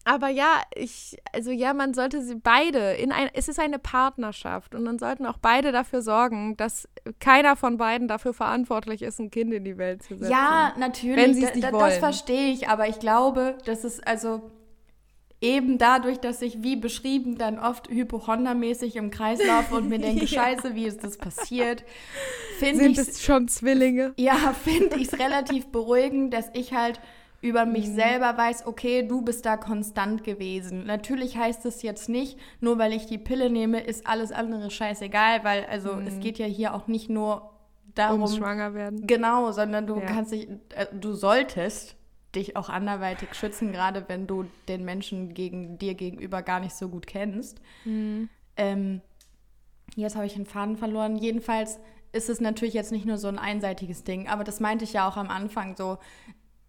aber 0.06 0.28
ja, 0.28 0.62
ich, 0.72 1.18
also 1.32 1.50
ja, 1.50 1.74
man 1.74 1.92
sollte 1.92 2.22
sie 2.22 2.36
beide 2.36 2.92
in 2.92 3.10
ein, 3.10 3.28
es 3.34 3.48
ist 3.48 3.58
eine 3.58 3.80
Partnerschaft 3.80 4.76
und 4.76 4.84
dann 4.84 5.00
sollten 5.00 5.26
auch 5.26 5.38
beide 5.38 5.72
dafür 5.72 6.00
sorgen, 6.00 6.56
dass 6.56 6.88
keiner 7.18 7.56
von 7.56 7.76
beiden 7.76 8.06
dafür 8.06 8.32
verantwortlich 8.32 9.02
ist, 9.02 9.18
ein 9.18 9.32
Kind 9.32 9.52
in 9.52 9.64
die 9.64 9.78
Welt 9.78 10.04
zu 10.04 10.16
setzen. 10.16 10.30
Ja, 10.30 10.72
natürlich. 10.78 11.16
Wenn 11.16 11.30
nicht 11.32 11.72
wollen. 11.72 11.72
Das 11.72 11.98
verstehe 11.98 12.52
ich, 12.52 12.68
aber 12.68 12.88
ich 12.88 13.00
glaube, 13.00 13.58
dass 13.64 13.82
es 13.82 13.98
also 13.98 14.48
eben 15.40 15.76
dadurch, 15.76 16.18
dass 16.18 16.40
ich 16.40 16.62
wie 16.62 16.76
beschrieben 16.76 17.36
dann 17.36 17.58
oft 17.58 17.88
hypochondermäßig 17.88 18.94
im 18.94 19.10
Kreis 19.10 19.44
laufe 19.44 19.74
und 19.74 19.88
mir 19.88 19.98
denke, 19.98 20.24
ja. 20.24 20.40
scheiße, 20.40 20.76
wie 20.76 20.86
ist 20.86 21.02
das 21.02 21.18
passiert, 21.18 21.82
finde 22.60 22.86
ich 22.86 22.96
es 22.96 23.24
schon 23.24 23.48
Zwillinge. 23.48 24.14
Ja, 24.18 24.54
finde 24.64 24.98
ich 25.00 25.12
es 25.12 25.18
relativ 25.18 25.66
beruhigend, 25.66 26.32
dass 26.32 26.48
ich 26.54 26.72
halt 26.72 27.00
über 27.40 27.66
mich 27.66 27.88
mhm. 27.88 27.94
selber 27.94 28.36
weiß, 28.36 28.66
okay, 28.66 29.06
du 29.06 29.22
bist 29.22 29.46
da 29.46 29.56
konstant 29.56 30.24
gewesen. 30.24 30.86
Natürlich 30.86 31.36
heißt 31.36 31.66
es 31.66 31.82
jetzt 31.82 32.08
nicht, 32.08 32.38
nur 32.60 32.78
weil 32.78 32.92
ich 32.92 33.06
die 33.06 33.18
Pille 33.18 33.50
nehme, 33.50 33.80
ist 33.80 34.06
alles 34.06 34.32
andere 34.32 34.70
scheißegal, 34.70 35.44
weil 35.44 35.64
also 35.66 35.94
mhm. 35.94 36.06
es 36.06 36.20
geht 36.20 36.38
ja 36.38 36.46
hier 36.46 36.74
auch 36.74 36.86
nicht 36.86 37.08
nur 37.10 37.50
darum, 37.94 38.22
um 38.22 38.28
schwanger 38.28 38.74
werden. 38.74 39.06
Genau, 39.06 39.52
sondern 39.52 39.86
du 39.86 39.96
ja. 39.96 40.06
kannst 40.06 40.32
dich, 40.32 40.48
äh, 40.74 40.86
du 40.92 41.12
solltest 41.12 41.96
dich 42.34 42.56
auch 42.56 42.68
anderweitig 42.68 43.34
schützen, 43.34 43.72
gerade 43.72 44.04
wenn 44.08 44.26
du 44.26 44.44
den 44.68 44.84
Menschen 44.84 45.34
gegen 45.34 45.78
dir 45.78 45.94
gegenüber 45.94 46.42
gar 46.42 46.60
nicht 46.60 46.74
so 46.74 46.88
gut 46.88 47.06
kennst. 47.06 47.60
Mhm. 47.84 48.28
Ähm, 48.56 49.00
jetzt 49.94 50.16
habe 50.16 50.26
ich 50.26 50.34
den 50.34 50.46
Faden 50.46 50.76
verloren. 50.76 51.16
Jedenfalls 51.16 51.78
ist 52.12 52.28
es 52.28 52.40
natürlich 52.40 52.74
jetzt 52.74 52.92
nicht 52.92 53.06
nur 53.06 53.18
so 53.18 53.28
ein 53.28 53.38
einseitiges 53.38 54.04
Ding, 54.04 54.28
aber 54.28 54.44
das 54.44 54.60
meinte 54.60 54.84
ich 54.84 54.92
ja 54.92 55.08
auch 55.08 55.16
am 55.16 55.28
Anfang 55.28 55.76
so 55.76 55.98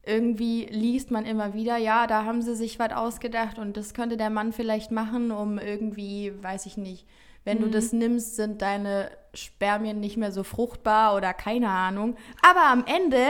irgendwie 0.07 0.65
liest 0.65 1.11
man 1.11 1.25
immer 1.25 1.53
wieder, 1.53 1.77
ja, 1.77 2.07
da 2.07 2.23
haben 2.23 2.41
sie 2.41 2.55
sich 2.55 2.79
was 2.79 2.93
ausgedacht 2.93 3.59
und 3.59 3.77
das 3.77 3.93
könnte 3.93 4.17
der 4.17 4.29
Mann 4.29 4.53
vielleicht 4.53 4.91
machen, 4.91 5.31
um 5.31 5.59
irgendwie, 5.59 6.33
weiß 6.41 6.65
ich 6.65 6.77
nicht, 6.77 7.05
wenn 7.43 7.59
mhm. 7.59 7.63
du 7.63 7.69
das 7.69 7.93
nimmst, 7.93 8.35
sind 8.35 8.61
deine 8.61 9.11
Spermien 9.33 9.99
nicht 9.99 10.17
mehr 10.17 10.31
so 10.31 10.43
fruchtbar 10.43 11.15
oder 11.15 11.33
keine 11.33 11.69
Ahnung. 11.69 12.15
Aber 12.41 12.65
am 12.65 12.85
Ende, 12.85 13.25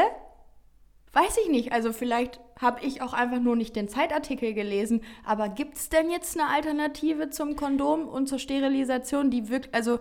weiß 1.13 1.37
ich 1.43 1.49
nicht, 1.49 1.71
also 1.71 1.91
vielleicht 1.91 2.39
habe 2.59 2.83
ich 2.85 3.01
auch 3.01 3.13
einfach 3.13 3.39
nur 3.39 3.55
nicht 3.55 3.75
den 3.75 3.87
Zeitartikel 3.87 4.53
gelesen, 4.53 5.01
aber 5.25 5.49
gibt 5.49 5.77
es 5.77 5.89
denn 5.89 6.09
jetzt 6.09 6.39
eine 6.39 6.49
Alternative 6.49 7.29
zum 7.29 7.55
Kondom 7.55 8.07
und 8.07 8.27
zur 8.27 8.39
Sterilisation, 8.39 9.29
die 9.29 9.49
wirkt, 9.49 9.73
also 9.73 9.99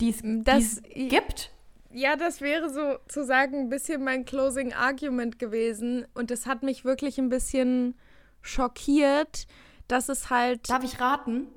die 0.00 0.14
es 0.46 0.82
gibt? 0.94 1.50
Ja, 1.92 2.16
das 2.16 2.40
wäre 2.40 2.70
sozusagen 2.70 3.58
ein 3.58 3.68
bisschen 3.68 4.04
mein 4.04 4.24
Closing 4.24 4.72
Argument 4.72 5.38
gewesen. 5.38 6.06
Und 6.14 6.30
es 6.30 6.46
hat 6.46 6.62
mich 6.62 6.84
wirklich 6.84 7.18
ein 7.18 7.28
bisschen 7.28 7.96
schockiert, 8.42 9.46
dass 9.88 10.08
es 10.08 10.30
halt. 10.30 10.70
Darf 10.70 10.84
ich 10.84 11.00
raten? 11.00 11.48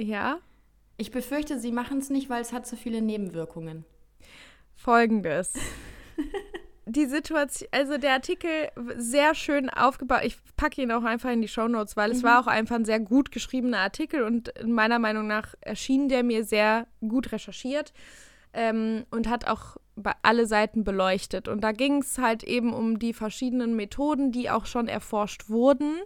Ja. 0.00 0.38
Ich 0.96 1.10
befürchte, 1.10 1.58
sie 1.58 1.72
machen 1.72 1.98
es 1.98 2.10
nicht, 2.10 2.30
weil 2.30 2.42
es 2.42 2.52
hat 2.52 2.66
so 2.66 2.76
viele 2.76 3.02
Nebenwirkungen. 3.02 3.84
Folgendes. 4.76 5.54
die 6.86 7.06
Situation, 7.06 7.68
also 7.72 7.98
der 7.98 8.12
Artikel 8.12 8.68
sehr 8.96 9.34
schön 9.34 9.70
aufgebaut. 9.70 10.20
Ich 10.24 10.36
packe 10.56 10.82
ihn 10.82 10.92
auch 10.92 11.02
einfach 11.02 11.30
in 11.30 11.42
die 11.42 11.48
Show 11.48 11.66
Notes, 11.66 11.96
weil 11.96 12.10
mhm. 12.10 12.16
es 12.16 12.22
war 12.22 12.40
auch 12.40 12.46
einfach 12.46 12.76
ein 12.76 12.84
sehr 12.84 13.00
gut 13.00 13.32
geschriebener 13.32 13.78
Artikel 13.78 14.22
und 14.22 14.52
meiner 14.64 15.00
Meinung 15.00 15.26
nach 15.26 15.54
erschien 15.60 16.08
der 16.08 16.22
mir 16.22 16.44
sehr 16.44 16.86
gut 17.00 17.32
recherchiert 17.32 17.92
ähm, 18.54 19.04
und 19.10 19.28
hat 19.28 19.46
auch 19.46 19.76
alle 20.22 20.46
Seiten 20.46 20.84
beleuchtet. 20.84 21.48
Und 21.48 21.62
da 21.62 21.72
ging 21.72 22.00
es 22.00 22.18
halt 22.18 22.42
eben 22.44 22.72
um 22.72 22.98
die 22.98 23.12
verschiedenen 23.12 23.76
Methoden, 23.76 24.32
die 24.32 24.50
auch 24.50 24.66
schon 24.66 24.88
erforscht 24.88 25.48
wurden. 25.48 26.00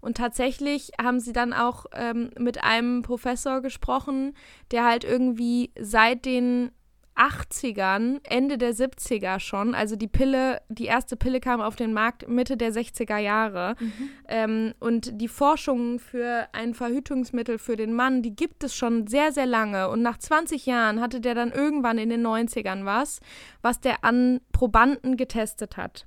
Und 0.00 0.16
tatsächlich 0.16 0.92
haben 1.00 1.20
sie 1.20 1.32
dann 1.32 1.52
auch 1.52 1.86
ähm, 1.92 2.30
mit 2.38 2.62
einem 2.62 3.02
Professor 3.02 3.60
gesprochen, 3.60 4.34
der 4.70 4.84
halt 4.84 5.04
irgendwie 5.04 5.72
seit 5.78 6.24
den 6.24 6.70
80ern, 7.16 8.20
Ende 8.24 8.58
der 8.58 8.74
70er 8.74 9.38
schon, 9.38 9.74
also 9.74 9.96
die 9.96 10.08
Pille, 10.08 10.60
die 10.68 10.86
erste 10.86 11.16
Pille 11.16 11.40
kam 11.40 11.60
auf 11.60 11.76
den 11.76 11.92
Markt 11.92 12.28
Mitte 12.28 12.56
der 12.56 12.72
60er 12.72 13.18
Jahre. 13.18 13.74
Mhm. 13.78 14.10
Ähm, 14.28 14.74
und 14.80 15.20
die 15.20 15.28
Forschung 15.28 15.98
für 15.98 16.48
ein 16.52 16.74
Verhütungsmittel 16.74 17.58
für 17.58 17.76
den 17.76 17.92
Mann, 17.92 18.22
die 18.22 18.34
gibt 18.34 18.64
es 18.64 18.74
schon 18.74 19.06
sehr, 19.06 19.32
sehr 19.32 19.46
lange. 19.46 19.88
Und 19.88 20.02
nach 20.02 20.18
20 20.18 20.66
Jahren 20.66 21.00
hatte 21.00 21.20
der 21.20 21.34
dann 21.34 21.52
irgendwann 21.52 21.98
in 21.98 22.10
den 22.10 22.26
90ern 22.26 22.84
was, 22.84 23.20
was 23.60 23.80
der 23.80 24.04
an 24.04 24.40
Probanden 24.52 25.16
getestet 25.16 25.76
hat. 25.76 26.06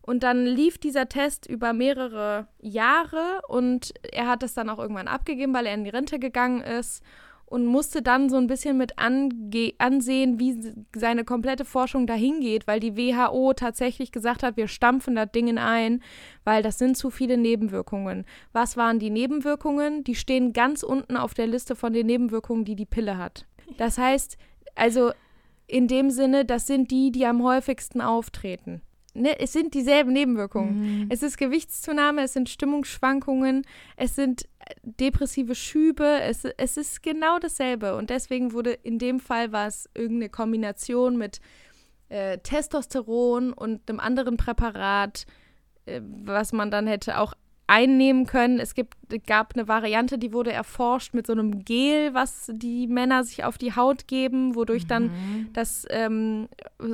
Und 0.00 0.22
dann 0.22 0.46
lief 0.46 0.78
dieser 0.78 1.08
Test 1.08 1.46
über 1.46 1.72
mehrere 1.72 2.46
Jahre 2.60 3.40
und 3.48 3.92
er 4.12 4.28
hat 4.28 4.44
es 4.44 4.54
dann 4.54 4.70
auch 4.70 4.78
irgendwann 4.78 5.08
abgegeben, 5.08 5.52
weil 5.52 5.66
er 5.66 5.74
in 5.74 5.82
die 5.82 5.90
Rente 5.90 6.20
gegangen 6.20 6.60
ist 6.60 7.02
und 7.46 7.64
musste 7.64 8.02
dann 8.02 8.28
so 8.28 8.36
ein 8.36 8.48
bisschen 8.48 8.76
mit 8.76 8.94
ansehen, 8.98 10.40
wie 10.40 10.74
seine 10.94 11.24
komplette 11.24 11.64
Forschung 11.64 12.06
dahin 12.06 12.40
geht, 12.40 12.66
weil 12.66 12.80
die 12.80 12.96
WHO 12.96 13.52
tatsächlich 13.54 14.10
gesagt 14.10 14.42
hat, 14.42 14.56
wir 14.56 14.66
stampfen 14.68 15.14
das 15.14 15.30
Ding 15.30 15.56
ein, 15.56 16.02
weil 16.44 16.62
das 16.62 16.78
sind 16.78 16.96
zu 16.96 17.10
viele 17.10 17.36
Nebenwirkungen. 17.36 18.26
Was 18.52 18.76
waren 18.76 18.98
die 18.98 19.10
Nebenwirkungen? 19.10 20.02
Die 20.02 20.16
stehen 20.16 20.52
ganz 20.52 20.82
unten 20.82 21.16
auf 21.16 21.34
der 21.34 21.46
Liste 21.46 21.76
von 21.76 21.92
den 21.92 22.06
Nebenwirkungen, 22.06 22.64
die 22.64 22.74
die 22.74 22.84
Pille 22.84 23.16
hat. 23.16 23.46
Das 23.78 23.96
heißt, 23.96 24.36
also 24.74 25.12
in 25.68 25.86
dem 25.86 26.10
Sinne, 26.10 26.44
das 26.44 26.66
sind 26.66 26.90
die, 26.90 27.12
die 27.12 27.26
am 27.26 27.42
häufigsten 27.42 28.00
auftreten 28.00 28.82
ne, 29.16 29.38
es 29.40 29.52
sind 29.52 29.74
dieselben 29.74 30.12
Nebenwirkungen. 30.12 31.04
Mhm. 31.04 31.06
Es 31.10 31.22
ist 31.22 31.36
Gewichtszunahme, 31.38 32.22
es 32.22 32.32
sind 32.32 32.48
Stimmungsschwankungen, 32.48 33.66
es 33.96 34.14
sind 34.14 34.44
äh, 34.60 34.74
depressive 34.82 35.54
Schübe, 35.54 36.20
es, 36.22 36.44
es 36.44 36.76
ist 36.76 37.02
genau 37.02 37.38
dasselbe. 37.38 37.96
Und 37.96 38.10
deswegen 38.10 38.52
wurde 38.52 38.72
in 38.72 38.98
dem 38.98 39.20
Fall 39.20 39.52
war 39.52 39.66
es 39.66 39.88
irgendeine 39.94 40.28
Kombination 40.28 41.16
mit 41.16 41.40
äh, 42.08 42.38
Testosteron 42.38 43.52
und 43.52 43.88
einem 43.88 44.00
anderen 44.00 44.36
Präparat, 44.36 45.26
äh, 45.86 46.00
was 46.02 46.52
man 46.52 46.70
dann 46.70 46.86
hätte 46.86 47.18
auch 47.18 47.34
einnehmen 47.66 48.26
können. 48.26 48.60
Es 48.60 48.74
gibt, 48.74 48.94
gab 49.26 49.54
eine 49.54 49.66
Variante, 49.68 50.18
die 50.18 50.32
wurde 50.32 50.52
erforscht 50.52 51.14
mit 51.14 51.26
so 51.26 51.32
einem 51.32 51.64
Gel, 51.64 52.14
was 52.14 52.50
die 52.52 52.86
Männer 52.86 53.24
sich 53.24 53.44
auf 53.44 53.58
die 53.58 53.74
Haut 53.74 54.06
geben, 54.06 54.54
wodurch 54.54 54.84
mhm. 54.84 54.88
dann 54.88 55.48
das 55.52 55.84
ähm, 55.90 56.48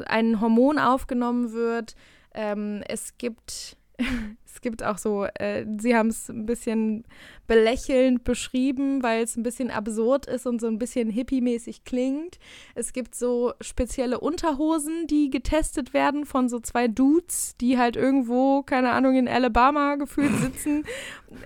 ein 0.07 0.41
Hormon 0.41 0.79
aufgenommen 0.79 1.53
wird. 1.53 1.95
Ähm, 2.35 2.83
es 2.89 3.17
gibt 3.19 3.77
es 4.47 4.61
gibt 4.61 4.83
auch 4.83 4.99
so, 4.99 5.25
äh, 5.25 5.65
sie 5.79 5.97
haben 5.97 6.09
es 6.09 6.29
ein 6.29 6.47
bisschen 6.47 7.05
belächelnd 7.47 8.25
beschrieben, 8.25 9.03
weil 9.03 9.23
es 9.23 9.37
ein 9.37 9.43
bisschen 9.43 9.71
absurd 9.71 10.27
ist 10.27 10.47
und 10.47 10.61
so 10.61 10.67
ein 10.67 10.79
bisschen 10.79 11.11
hippie-mäßig 11.11 11.85
klingt. 11.85 12.39
Es 12.75 12.93
gibt 12.93 13.15
so 13.15 13.53
spezielle 13.61 14.21
Unterhosen, 14.21 15.07
die 15.07 15.31
getestet 15.31 15.93
werden 15.93 16.25
von 16.25 16.49
so 16.49 16.61
zwei 16.61 16.89
Dudes, 16.89 17.57
die 17.61 17.79
halt 17.79 17.97
irgendwo, 17.97 18.63
keine 18.63 18.93
Ahnung, 18.93 19.17
in 19.17 19.29
Alabama 19.29 19.97
gefühlt 19.97 20.35
sitzen. 20.41 20.85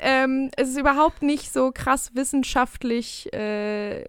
ähm, 0.01 0.51
es 0.57 0.69
ist 0.71 0.79
überhaupt 0.79 1.23
nicht 1.23 1.53
so 1.53 1.71
krass 1.73 2.11
wissenschaftlich, 2.15 3.33
äh, 3.33 4.05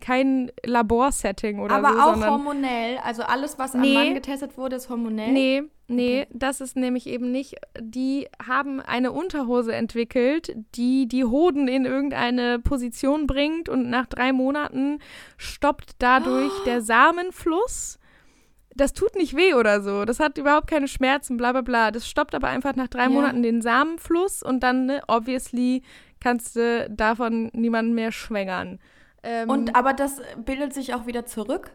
kein 0.00 0.52
Laborsetting 0.64 1.60
oder 1.60 1.76
Aber 1.76 1.92
so. 1.92 1.98
Aber 1.98 2.26
auch 2.26 2.30
hormonell, 2.30 2.98
also 2.98 3.22
alles, 3.22 3.58
was 3.58 3.74
nee, 3.74 3.96
am 3.96 4.04
Mann 4.04 4.14
getestet 4.14 4.56
wurde, 4.56 4.76
ist 4.76 4.88
hormonell? 4.88 5.32
Nee, 5.32 5.62
nee, 5.88 6.22
okay. 6.22 6.30
das 6.32 6.60
ist 6.60 6.76
nämlich 6.76 7.06
eben 7.06 7.30
nicht, 7.30 7.56
die 7.80 8.28
haben 8.46 8.80
eine 8.80 9.12
Unterhose 9.12 9.74
entwickelt, 9.74 10.54
die 10.74 11.08
die 11.08 11.24
Hoden 11.24 11.68
in 11.68 11.84
irgendeine 11.84 12.58
Position 12.58 13.26
bringt 13.26 13.68
und 13.68 13.90
nach 13.90 14.06
drei 14.06 14.32
Monaten 14.32 15.00
stoppt 15.36 15.92
dadurch 15.98 16.52
oh. 16.60 16.64
der 16.64 16.82
Samenfluss. 16.82 17.98
Das 18.74 18.92
tut 18.92 19.16
nicht 19.16 19.34
weh 19.34 19.54
oder 19.54 19.82
so. 19.82 20.04
Das 20.04 20.20
hat 20.20 20.38
überhaupt 20.38 20.68
keine 20.68 20.86
Schmerzen, 20.86 21.36
bla 21.36 21.52
bla 21.52 21.62
bla. 21.62 21.90
Das 21.90 22.08
stoppt 22.08 22.34
aber 22.34 22.48
einfach 22.48 22.76
nach 22.76 22.88
drei 22.88 23.04
ja. 23.04 23.08
Monaten 23.08 23.42
den 23.42 23.60
Samenfluss 23.60 24.42
und 24.42 24.62
dann, 24.62 24.86
ne, 24.86 25.02
obviously, 25.08 25.82
kannst 26.20 26.54
du 26.54 26.88
davon 26.88 27.50
niemanden 27.52 27.94
mehr 27.94 28.12
schwängern. 28.12 28.78
Ähm, 29.22 29.50
und 29.50 29.74
aber 29.74 29.94
das 29.94 30.20
bildet 30.44 30.74
sich 30.74 30.94
auch 30.94 31.06
wieder 31.06 31.26
zurück? 31.26 31.72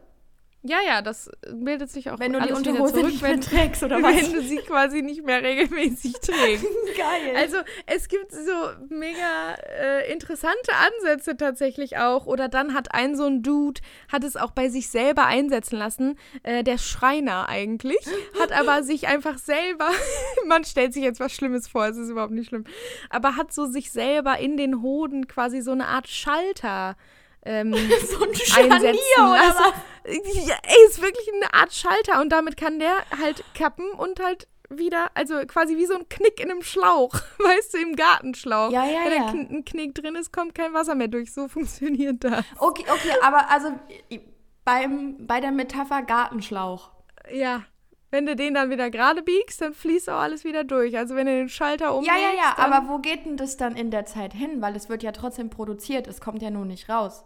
Ja, 0.66 0.78
ja, 0.88 1.01
das 1.01 1.30
bildet 1.51 1.91
sich 1.91 2.09
auch 2.09 2.20
Wenn 2.20 2.32
du 2.32 2.39
die 2.39 2.53
Unterhose 2.53 2.93
zurück, 2.93 3.05
nicht 3.07 3.22
mehr 3.22 3.39
trägst 3.41 3.84
oder 3.84 4.01
was? 4.01 4.16
Wenn 4.16 4.32
du 4.32 4.41
sie 4.41 4.57
quasi 4.57 5.01
nicht 5.01 5.26
mehr 5.26 5.43
regelmäßig 5.43 6.14
trägst. 6.22 6.66
Geil. 6.97 7.36
Also 7.36 7.57
es 7.86 8.07
gibt 8.07 8.32
so 8.32 8.53
mega 8.88 9.55
äh, 9.78 10.09
interessante 10.09 10.72
Ansätze 10.74 11.36
tatsächlich 11.36 11.97
auch. 11.97 12.28
Oder 12.28 12.47
dann 12.47 12.74
hat 12.74 12.93
ein 12.93 13.18
so 13.18 13.26
ein 13.26 13.43
Dude, 13.43 13.82
hat 14.09 14.24
es 14.24 14.38
auch 14.38 14.51
bei 14.51 14.70
sich 14.70 14.88
selber 14.88 15.26
einsetzen 15.26 15.78
lassen. 15.78 16.18
Äh, 16.43 16.64
der 16.64 16.78
Schreiner 16.78 17.49
eigentlich. 17.49 18.05
Hat 18.39 18.53
aber 18.53 18.84
sich 18.84 19.09
einfach 19.09 19.39
selber, 19.39 19.89
man 20.47 20.64
stellt 20.64 20.93
sich 20.93 21.03
jetzt 21.03 21.20
was 21.20 21.34
Schlimmes 21.34 21.68
vor, 21.68 21.88
es 21.88 21.97
ist 21.97 22.09
überhaupt 22.09 22.32
nicht 22.32 22.47
schlimm. 22.47 22.64
Aber 23.09 23.36
hat 23.36 23.51
so 23.51 23.66
sich 23.66 23.91
selber 23.91 24.39
in 24.39 24.55
den 24.55 24.82
Hoden 24.82 25.28
quasi 25.28 25.59
so 25.59 25.72
eine 25.72 25.88
Art 25.88 26.07
Schalter 26.07 26.95
ähm, 27.46 27.74
so 28.10 28.24
ein 28.24 28.36
Scharnier 28.36 28.94
oder 29.18 29.41
also, 29.41 29.60
was? 29.60 29.74
ja, 30.48 30.56
ey, 30.64 30.86
ist 30.88 31.02
wirklich 31.02 31.30
eine 31.34 31.54
Art 31.54 31.74
Schalter 31.74 32.22
und 32.22 32.30
damit 32.30 32.58
kann 32.58 32.80
der 32.80 32.96
halt 33.22 33.44
kappen 33.54 33.89
und 33.91 34.20
halt 34.22 34.48
wieder, 34.70 35.12
also 35.14 35.36
quasi 35.46 35.78
wie 35.78 35.86
so 35.86 35.94
ein 35.96 36.10
Knick 36.10 36.39
in 36.39 36.50
einem 36.50 36.64
Schlauch, 36.64 37.14
weißt 37.39 37.74
du, 37.76 37.78
im 37.80 37.96
Gartenschlauch. 37.96 38.72
Ja, 38.72 38.86
ja, 38.86 39.00
Wenn 39.06 39.14
ja. 39.14 39.28
ein 39.28 39.34
Kn- 39.36 39.52
ein 39.58 39.66
Knick 39.66 39.96
drin 39.96 40.16
ist, 40.16 40.32
kommt 40.34 40.56
kein 40.56 40.74
Wasser 40.74 40.96
mehr 40.96 41.08
durch. 41.10 41.34
So 41.34 41.48
funktioniert 41.48 42.24
das. 42.24 42.44
Okay, 42.58 42.86
okay, 42.91 43.12
aber 43.22 43.50
also 43.50 43.72
beim, 44.66 45.18
bei 45.28 45.39
der 45.41 45.52
Metapher 45.52 46.02
Gartenschlauch. 46.02 46.91
Ja. 47.32 47.64
Wenn 48.10 48.28
du 48.28 48.36
den 48.36 48.54
dann 48.54 48.70
wieder 48.70 48.91
gerade 48.91 49.24
biegst, 49.24 49.60
dann 49.62 49.74
fließt 49.74 50.08
auch 50.10 50.20
alles 50.20 50.44
wieder 50.44 50.64
durch. 50.64 50.96
Also 50.98 51.16
wenn 51.16 51.26
du 51.26 51.34
den 51.36 51.50
Schalter 51.50 51.86
Ja, 51.86 51.91
umlegst, 51.91 52.16
ja, 52.16 52.30
ja, 52.38 52.54
dann 52.56 52.72
aber 52.72 52.88
wo 52.88 53.00
geht 53.00 53.26
denn 53.26 53.38
das 53.38 53.58
dann 53.58 53.76
in 53.76 53.89
der 53.89 54.06
Zeit 54.06 54.34
hin? 54.34 54.62
Weil 54.62 54.76
es 54.76 54.88
wird 54.88 55.02
ja 55.02 55.12
trotzdem 55.12 55.50
produziert, 55.50 56.06
es 56.08 56.22
kommt 56.22 56.41
ja 56.44 56.52
nur 56.52 56.66
nicht 56.66 56.89
raus. 56.89 57.26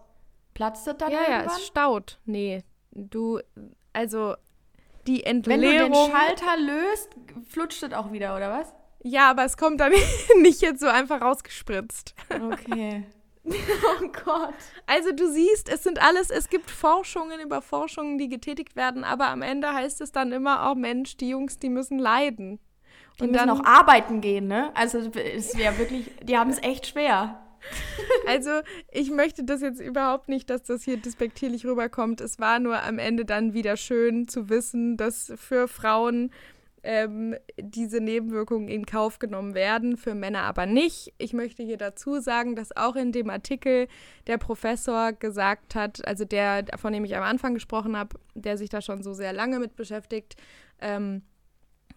Platzt 0.58 0.88
das 0.88 0.98
dann 0.98 1.12
Ja, 1.12 1.20
ja, 1.22 1.38
irgendwann? 1.38 1.56
es 1.58 1.68
staut. 1.68 2.20
Nee, 2.26 2.64
du, 2.92 3.40
also 3.94 4.36
die 5.06 5.22
Wenn 5.24 5.44
du 5.44 5.50
den 5.52 5.64
Entleerung. 5.64 6.10
Schalter 6.12 6.58
löst, 6.58 7.10
flutscht 7.48 7.84
das 7.84 7.94
auch 7.94 8.12
wieder, 8.12 8.36
oder 8.36 8.50
was? 8.52 8.74
ja, 9.04 9.30
aber 9.30 9.46
es 9.46 9.56
kommt 9.56 9.80
dann 9.80 9.92
nicht 10.42 10.62
jetzt 10.62 10.80
so 10.82 10.88
einfach 10.88 11.22
rausgespritzt. 11.22 12.16
Okay. 12.30 13.06
oh 13.46 14.08
Gott. 14.26 14.54
Also 14.88 15.12
du 15.14 15.32
siehst, 15.32 15.70
es 15.70 15.84
sind 15.84 16.02
alles, 16.02 16.32
es 16.32 16.50
gibt 16.50 16.70
Forschungen 16.72 17.40
über 17.40 17.62
Forschungen, 17.62 18.18
die 18.18 18.28
getätigt 18.28 18.76
werden, 18.76 19.04
aber 19.06 19.28
am 19.28 19.44
Ende 19.44 19.72
heißt 19.72 20.02
es 20.02 20.12
dann 20.12 20.32
immer, 20.34 20.70
oh 20.72 20.76
Mensch, 20.76 21.16
die 21.18 21.30
Jungs, 21.30 21.60
die 21.60 21.70
müssen 21.70 22.00
leiden. 22.00 22.60
Die 23.20 23.24
Und 23.24 23.32
müssen 23.32 23.48
dann- 23.48 23.62
auch 23.62 23.64
arbeiten 23.64 24.20
gehen, 24.22 24.48
ne? 24.48 24.72
Also 24.76 24.98
es 24.98 25.56
wäre 25.58 25.78
wirklich, 25.78 26.12
die 26.24 26.38
haben 26.38 26.50
es 26.50 26.62
echt 26.62 26.88
schwer. 26.88 27.40
Also 28.28 28.50
ich 28.92 29.10
möchte 29.10 29.46
das 29.46 29.62
jetzt 29.62 29.80
überhaupt 29.80 30.28
nicht, 30.28 30.50
dass 30.50 30.64
das 30.64 30.84
hier 30.84 30.98
despektierlich 30.98 31.66
rüberkommt. 31.66 32.20
Es 32.20 32.40
war 32.40 32.60
nur 32.60 32.84
am 32.84 33.00
Ende 33.00 33.24
dann 33.24 33.54
wieder 33.54 33.78
schön 33.78 34.28
zu 34.28 34.50
wissen, 34.50 34.98
dass 34.98 35.32
für 35.38 35.70
Frauen 35.70 36.32
ähm, 36.84 37.36
diese 37.58 38.00
Nebenwirkungen 38.00 38.70
in 38.70 38.86
Kauf 38.86 39.20
genommen 39.20 39.56
werden, 39.56 39.98
für 39.98 40.16
Männer 40.16 40.44
aber 40.44 40.66
nicht. 40.66 41.14
Ich 41.18 41.34
möchte 41.34 41.62
hier 41.62 41.78
dazu 41.78 42.20
sagen, 42.20 42.56
dass 42.56 42.76
auch 42.76 42.96
in 42.96 43.12
dem 43.12 43.30
Artikel 43.30 43.88
der 44.28 44.38
Professor 44.38 45.12
gesagt 45.12 45.76
hat, 45.76 46.08
also 46.08 46.24
der, 46.24 46.66
von 46.78 46.94
dem 46.94 47.04
ich 47.04 47.16
am 47.16 47.24
Anfang 47.24 47.54
gesprochen 47.54 47.98
habe, 47.98 48.18
der 48.36 48.58
sich 48.58 48.70
da 48.70 48.82
schon 48.82 49.04
so 49.04 49.14
sehr 49.14 49.34
lange 49.34 49.60
mit 49.60 49.76
beschäftigt, 49.76 50.38
ähm, 50.80 51.24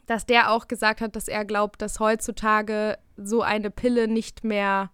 dass 0.06 0.26
der 0.26 0.50
auch 0.50 0.66
gesagt 0.66 1.00
hat, 1.00 1.14
dass 1.14 1.28
er 1.28 1.44
glaubt, 1.44 1.82
dass 1.82 2.00
heutzutage 2.00 2.98
so 3.16 3.42
eine 3.42 3.70
Pille 3.70 4.08
nicht 4.08 4.42
mehr 4.42 4.90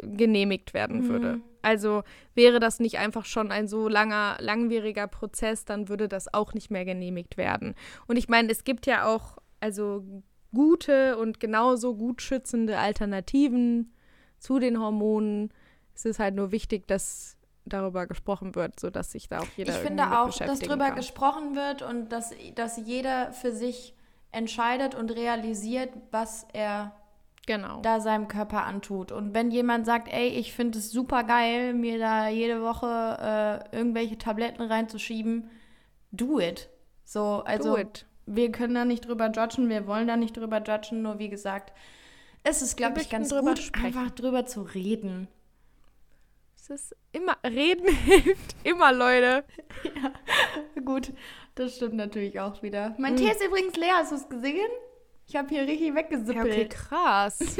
genehmigt 0.00 0.74
werden 0.74 1.08
würde. 1.08 1.40
Also 1.62 2.02
wäre 2.34 2.60
das 2.60 2.78
nicht 2.78 2.98
einfach 2.98 3.24
schon 3.24 3.50
ein 3.50 3.68
so 3.68 3.88
langer, 3.88 4.36
langwieriger 4.40 5.06
Prozess, 5.06 5.64
dann 5.64 5.88
würde 5.88 6.08
das 6.08 6.32
auch 6.32 6.52
nicht 6.52 6.70
mehr 6.70 6.84
genehmigt 6.84 7.36
werden. 7.36 7.74
Und 8.06 8.16
ich 8.16 8.28
meine, 8.28 8.50
es 8.50 8.64
gibt 8.64 8.86
ja 8.86 9.06
auch 9.06 9.38
also 9.60 10.04
gute 10.52 11.16
und 11.16 11.40
genauso 11.40 11.96
gut 11.96 12.20
schützende 12.20 12.78
Alternativen 12.78 13.94
zu 14.38 14.58
den 14.58 14.78
Hormonen. 14.78 15.52
Es 15.94 16.04
ist 16.04 16.18
halt 16.18 16.34
nur 16.34 16.52
wichtig, 16.52 16.86
dass 16.86 17.36
darüber 17.64 18.06
gesprochen 18.06 18.54
wird, 18.54 18.78
sodass 18.78 19.10
sich 19.10 19.28
da 19.28 19.40
auch 19.40 19.46
jeder 19.56 19.72
Ich 19.72 19.78
finde 19.78 20.18
auch, 20.18 20.36
dass 20.36 20.58
darüber 20.58 20.90
gesprochen 20.90 21.56
wird 21.56 21.80
und 21.82 22.10
dass, 22.10 22.32
dass 22.54 22.76
jeder 22.76 23.32
für 23.32 23.52
sich 23.52 23.94
entscheidet 24.32 24.94
und 24.94 25.10
realisiert, 25.10 25.90
was 26.10 26.46
er 26.52 26.94
Genau. 27.46 27.80
da 27.82 28.00
seinem 28.00 28.28
Körper 28.28 28.64
antut. 28.64 29.12
Und 29.12 29.34
wenn 29.34 29.50
jemand 29.50 29.84
sagt, 29.86 30.08
ey, 30.12 30.28
ich 30.28 30.52
finde 30.54 30.78
es 30.78 30.90
super 30.90 31.24
geil, 31.24 31.74
mir 31.74 31.98
da 31.98 32.28
jede 32.28 32.62
Woche 32.62 32.86
äh, 33.72 33.76
irgendwelche 33.76 34.16
Tabletten 34.18 34.62
reinzuschieben, 34.62 35.50
do 36.10 36.40
it. 36.40 36.70
So, 37.04 37.42
also 37.44 37.74
Do 37.74 37.78
it. 37.80 38.06
wir 38.26 38.50
können 38.50 38.74
da 38.74 38.84
nicht 38.86 39.06
drüber 39.06 39.30
judgen, 39.30 39.68
wir 39.68 39.86
wollen 39.86 40.08
da 40.08 40.16
nicht 40.16 40.36
drüber 40.36 40.62
judgen, 40.66 41.02
nur 41.02 41.18
wie 41.18 41.28
gesagt, 41.28 41.72
es 42.44 42.62
ist, 42.62 42.76
glaube 42.76 43.00
ich, 43.00 43.10
ganz 43.10 43.28
drüber 43.28 43.50
gut, 43.50 43.58
sprechen. 43.58 43.86
einfach 43.86 44.10
drüber 44.10 44.46
zu 44.46 44.62
reden. 44.62 45.28
Es 46.56 46.70
ist 46.70 46.96
immer, 47.12 47.36
reden 47.44 47.86
hilft 48.04 48.56
immer, 48.64 48.90
Leute. 48.92 49.44
Gut, 50.84 51.12
das 51.56 51.76
stimmt 51.76 51.94
natürlich 51.94 52.40
auch 52.40 52.62
wieder. 52.62 52.94
Mein 52.98 53.12
Mhm. 53.14 53.18
Tee 53.18 53.30
ist 53.30 53.44
übrigens 53.44 53.76
leer, 53.76 53.96
hast 53.96 54.12
du 54.12 54.16
es 54.16 54.28
gesehen? 54.30 54.70
Ich 55.26 55.36
habe 55.36 55.48
hier 55.48 55.62
richtig 55.62 55.88
Ja, 55.88 55.94
weggesippelt. 55.94 56.46
okay, 56.46 56.68
krass. 56.68 57.38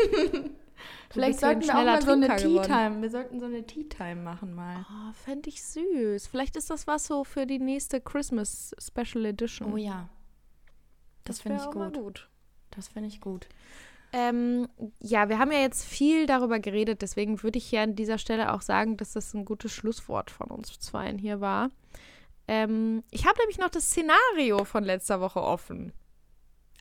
Vielleicht 1.10 1.40
ja 1.40 1.48
sollten 1.48 1.62
wir 1.62 1.78
auch 1.78 1.84
mal 1.84 2.02
so 2.02 2.12
eine 2.12 2.26
Trinker 2.26 2.42
Tea 2.42 2.48
geworden. 2.48 2.66
Time. 2.66 3.02
Wir 3.02 3.10
sollten 3.10 3.40
so 3.40 3.46
eine 3.46 3.66
Tea 3.66 3.84
Time 3.88 4.16
machen 4.16 4.54
mal. 4.54 4.84
Oh, 4.90 5.12
fände 5.12 5.48
ich 5.48 5.62
süß. 5.62 6.26
Vielleicht 6.26 6.56
ist 6.56 6.70
das 6.70 6.86
was 6.86 7.06
so 7.06 7.24
für 7.24 7.46
die 7.46 7.58
nächste 7.58 8.00
Christmas 8.00 8.74
Special 8.78 9.24
Edition. 9.24 9.72
Oh 9.72 9.76
ja. 9.76 10.08
Das, 11.24 11.40
finde 11.40 11.58
wär 11.58 11.64
ich 11.64 11.70
gut. 11.70 11.94
gut. 11.94 12.28
Das 12.70 12.88
finde 12.88 13.08
ich 13.08 13.20
gut. 13.20 13.48
Ähm, 14.12 14.68
ja, 15.00 15.28
wir 15.28 15.38
haben 15.38 15.50
ja 15.50 15.58
jetzt 15.60 15.84
viel 15.84 16.26
darüber 16.26 16.60
geredet, 16.60 17.02
deswegen 17.02 17.42
würde 17.42 17.58
ich 17.58 17.66
hier 17.66 17.82
an 17.82 17.96
dieser 17.96 18.18
Stelle 18.18 18.52
auch 18.52 18.62
sagen, 18.62 18.96
dass 18.96 19.12
das 19.12 19.34
ein 19.34 19.44
gutes 19.44 19.72
Schlusswort 19.72 20.30
von 20.30 20.48
uns 20.48 20.78
zweien 20.78 21.18
hier 21.18 21.40
war. 21.40 21.70
Ähm, 22.46 23.02
ich 23.10 23.26
habe 23.26 23.38
nämlich 23.40 23.58
noch 23.58 23.70
das 23.70 23.86
Szenario 23.90 24.64
von 24.64 24.84
letzter 24.84 25.20
Woche 25.20 25.42
offen. 25.42 25.92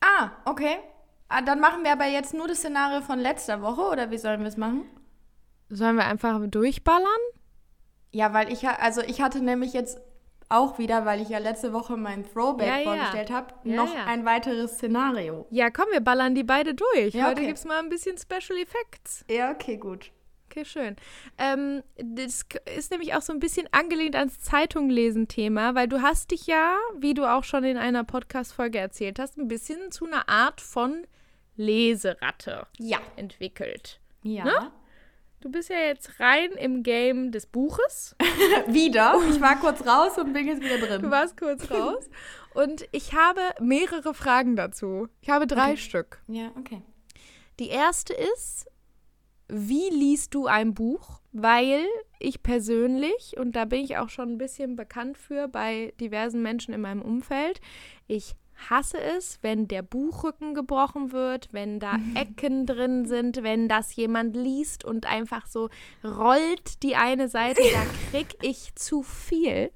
Ah, 0.04 0.32
okay. 0.46 0.78
Ah, 1.30 1.42
dann 1.42 1.60
machen 1.62 1.84
wir 1.84 1.94
aber 1.94 2.06
jetzt 2.06 2.34
nur 2.34 2.48
das 2.48 2.58
Szenario 2.58 3.02
von 3.02 3.20
letzter 3.20 3.62
Woche 3.62 3.82
oder 3.82 4.12
wie 4.12 4.18
sollen 4.18 4.42
wir 4.42 4.48
es 4.48 4.58
machen? 4.58 4.84
Sollen 5.70 5.96
wir 5.96 6.06
einfach 6.06 6.40
durchballern? 6.46 7.08
Ja, 8.12 8.34
weil 8.34 8.52
ich 8.52 8.68
also 8.68 9.02
ich 9.02 9.22
hatte 9.22 9.40
nämlich 9.40 9.74
jetzt 9.74 10.00
auch 10.50 10.78
wieder, 10.78 11.06
weil 11.06 11.22
ich 11.22 11.30
ja 11.30 11.40
letzte 11.40 11.74
Woche 11.74 11.98
mein 11.98 12.26
Throwback 12.30 12.68
Ja, 12.68 12.78
ja. 12.78 12.84
vorgestellt 12.84 13.32
habe, 13.32 13.54
Ja, 13.64 13.76
noch 13.78 13.96
ein 14.06 14.26
weiteres 14.26 14.74
Szenario. 14.74 15.48
Ja, 15.50 15.72
komm, 15.72 15.86
wir 15.92 16.02
ballern 16.02 16.36
die 16.36 16.44
beide 16.44 16.76
durch. 16.76 17.14
Ja, 17.16 17.26
Heute 17.26 17.38
okay. 17.38 17.48
gibt 17.48 17.58
es 17.58 17.66
mal 17.66 17.80
ein 17.80 17.90
bisschen 17.90 18.18
Special 18.18 18.60
Effects. 18.60 19.26
Ja, 19.32 19.52
okay, 19.52 19.78
gut. 19.78 20.12
Okay, 20.56 20.66
schön. 20.66 20.96
Ähm, 21.40 21.82
das 21.98 22.46
ist 22.78 22.92
nämlich 22.92 23.16
auch 23.16 23.24
so 23.24 23.34
ein 23.34 23.40
bisschen 23.40 23.68
angelehnt 23.72 24.16
ans 24.16 24.40
Zeitunglesen-Thema, 24.42 25.74
weil 25.74 25.88
du 25.88 26.04
hast 26.04 26.30
dich 26.30 26.46
ja, 26.46 26.78
wie 27.00 27.16
du 27.16 27.26
auch 27.26 27.44
schon 27.44 27.64
in 27.64 27.76
einer 27.78 28.04
Podcast-Folge 28.04 28.78
erzählt 28.78 29.18
hast, 29.18 29.36
ein 29.40 29.48
bisschen 29.48 29.92
zu 29.92 30.06
einer 30.06 30.30
Art 30.30 30.62
von 30.62 31.08
Leseratte 31.56 32.68
Ja. 32.78 33.00
entwickelt. 33.16 34.00
Ja. 34.22 34.44
Ne? 34.44 34.72
Du 35.42 35.50
bist 35.50 35.70
ja 35.70 35.78
jetzt 35.80 36.20
rein 36.20 36.52
im 36.52 36.84
Game 36.84 37.32
des 37.32 37.48
Buches. 37.48 38.16
wieder. 38.68 39.20
Ich 39.32 39.42
war 39.42 39.60
kurz 39.60 39.84
raus 39.86 40.20
und 40.20 40.34
bin 40.34 40.48
jetzt 40.48 40.62
wieder 40.62 40.78
drin. 40.78 41.02
Du 41.02 41.10
warst 41.10 41.36
kurz 41.36 41.70
raus. 41.72 42.08
Und 42.54 42.86
ich 42.92 43.14
habe 43.14 43.42
mehrere 43.60 44.14
Fragen 44.14 44.56
dazu. 44.56 45.08
Ich 45.22 45.30
habe 45.32 45.48
drei 45.48 45.72
Okay. 45.72 45.78
Stück. 45.78 46.22
Ja, 46.28 46.52
okay. 46.60 46.82
Die 47.60 47.70
erste 47.70 48.14
ist, 48.14 48.68
wie 49.48 49.90
liest 49.90 50.34
du 50.34 50.48
ein 50.48 50.74
Buch? 50.74 51.22
Weil 51.32 51.86
ich 52.20 52.44
persönlich, 52.44 53.36
und 53.38 53.56
da 53.56 53.66
bin 53.66 53.84
ich 53.84 53.98
auch 53.98 54.10
schon 54.10 54.34
ein 54.34 54.38
bisschen 54.38 54.76
bekannt 54.76 55.18
für 55.18 55.48
bei 55.48 55.94
diversen 56.00 56.42
Menschen 56.42 56.74
in 56.74 56.82
meinem 56.82 57.02
Umfeld, 57.02 57.60
ich 58.08 58.36
hasse 58.70 59.00
es, 59.00 59.40
wenn 59.42 59.68
der 59.68 59.82
Buchrücken 59.82 60.54
gebrochen 60.54 61.12
wird, 61.12 61.50
wenn 61.52 61.80
da 61.80 61.96
Ecken 62.16 62.66
drin 62.66 63.06
sind, 63.06 63.44
wenn 63.44 63.68
das 63.68 63.96
jemand 63.96 64.36
liest 64.36 64.86
und 64.86 65.06
einfach 65.06 65.48
so 65.48 65.70
rollt 66.04 66.84
die 66.84 66.96
eine 66.96 67.28
Seite, 67.28 67.62
da 67.74 67.84
krieg 68.12 68.36
ich 68.42 68.76
zu 68.76 69.04
viel. 69.04 69.72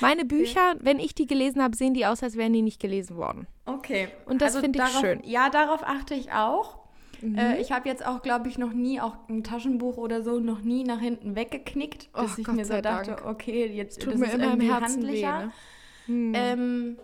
Meine 0.00 0.24
Bücher, 0.24 0.76
wenn 0.80 0.98
ich 0.98 1.14
die 1.14 1.26
gelesen 1.26 1.62
habe, 1.62 1.76
sehen 1.76 1.94
die 1.94 2.06
aus, 2.06 2.22
als 2.22 2.36
wären 2.36 2.52
die 2.52 2.62
nicht 2.62 2.80
gelesen 2.80 3.16
worden. 3.16 3.46
Okay. 3.66 4.08
Und 4.26 4.42
das 4.42 4.56
finde 4.56 4.82
ich 4.82 4.98
schön. 4.98 5.20
Ja, 5.24 5.50
darauf 5.50 5.82
achte 5.84 6.14
ich 6.14 6.32
auch. 6.32 6.81
Mhm. 7.22 7.38
Äh, 7.38 7.60
ich 7.60 7.72
habe 7.72 7.88
jetzt 7.88 8.04
auch, 8.04 8.20
glaube 8.22 8.48
ich, 8.48 8.58
noch 8.58 8.72
nie, 8.72 9.00
auch 9.00 9.16
ein 9.28 9.44
Taschenbuch 9.44 9.96
oder 9.96 10.22
so, 10.22 10.40
noch 10.40 10.60
nie 10.60 10.84
nach 10.84 11.00
hinten 11.00 11.36
weggeknickt, 11.36 12.12
bis 12.12 12.22
Oh, 12.22 12.34
ich 12.38 12.44
Gott 12.44 12.56
mir 12.56 12.64
so 12.64 12.80
dachte, 12.80 13.12
Dank. 13.12 13.24
okay, 13.26 13.66
jetzt 13.66 14.02
Tut 14.02 14.14
das 14.14 14.20
mir 14.20 14.26
ist 14.26 14.34
immer 14.34 14.44
im 14.44 14.60
irgendwie 14.60 14.72
Herzen 14.72 15.02
weh. 15.02 15.24
handlicher. 15.24 15.38
Ne? 15.46 15.52
Hm. 16.06 16.32
Ähm, 16.34 16.96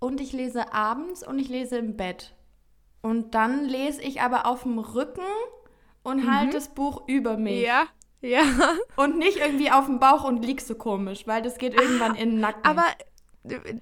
und 0.00 0.20
ich 0.20 0.32
lese 0.32 0.72
abends 0.72 1.26
und 1.26 1.38
ich 1.38 1.48
lese 1.48 1.78
im 1.78 1.96
Bett. 1.96 2.34
Und 3.00 3.34
dann 3.34 3.64
lese 3.64 4.02
ich 4.02 4.20
aber 4.20 4.46
auf 4.46 4.62
dem 4.64 4.78
Rücken 4.78 5.22
und 6.02 6.30
halte 6.30 6.52
das 6.54 6.68
Buch 6.68 7.02
über 7.06 7.36
mich. 7.36 7.60
Mhm. 7.60 7.64
Ja, 7.66 7.84
ja. 8.20 8.42
Und 8.96 9.18
nicht 9.18 9.38
irgendwie 9.38 9.70
auf 9.70 9.86
dem 9.86 9.98
Bauch 9.98 10.24
und 10.24 10.44
liegst 10.44 10.68
so 10.68 10.74
komisch, 10.74 11.26
weil 11.26 11.40
das 11.42 11.58
geht 11.58 11.74
irgendwann 11.74 12.14
in 12.16 12.32
den 12.32 12.40
Nacken. 12.40 12.64
Aber 12.64 12.82
äh, 12.82 13.04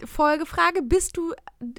Folgefrage, 0.04 0.82
bist 0.82 1.16
du, 1.16 1.32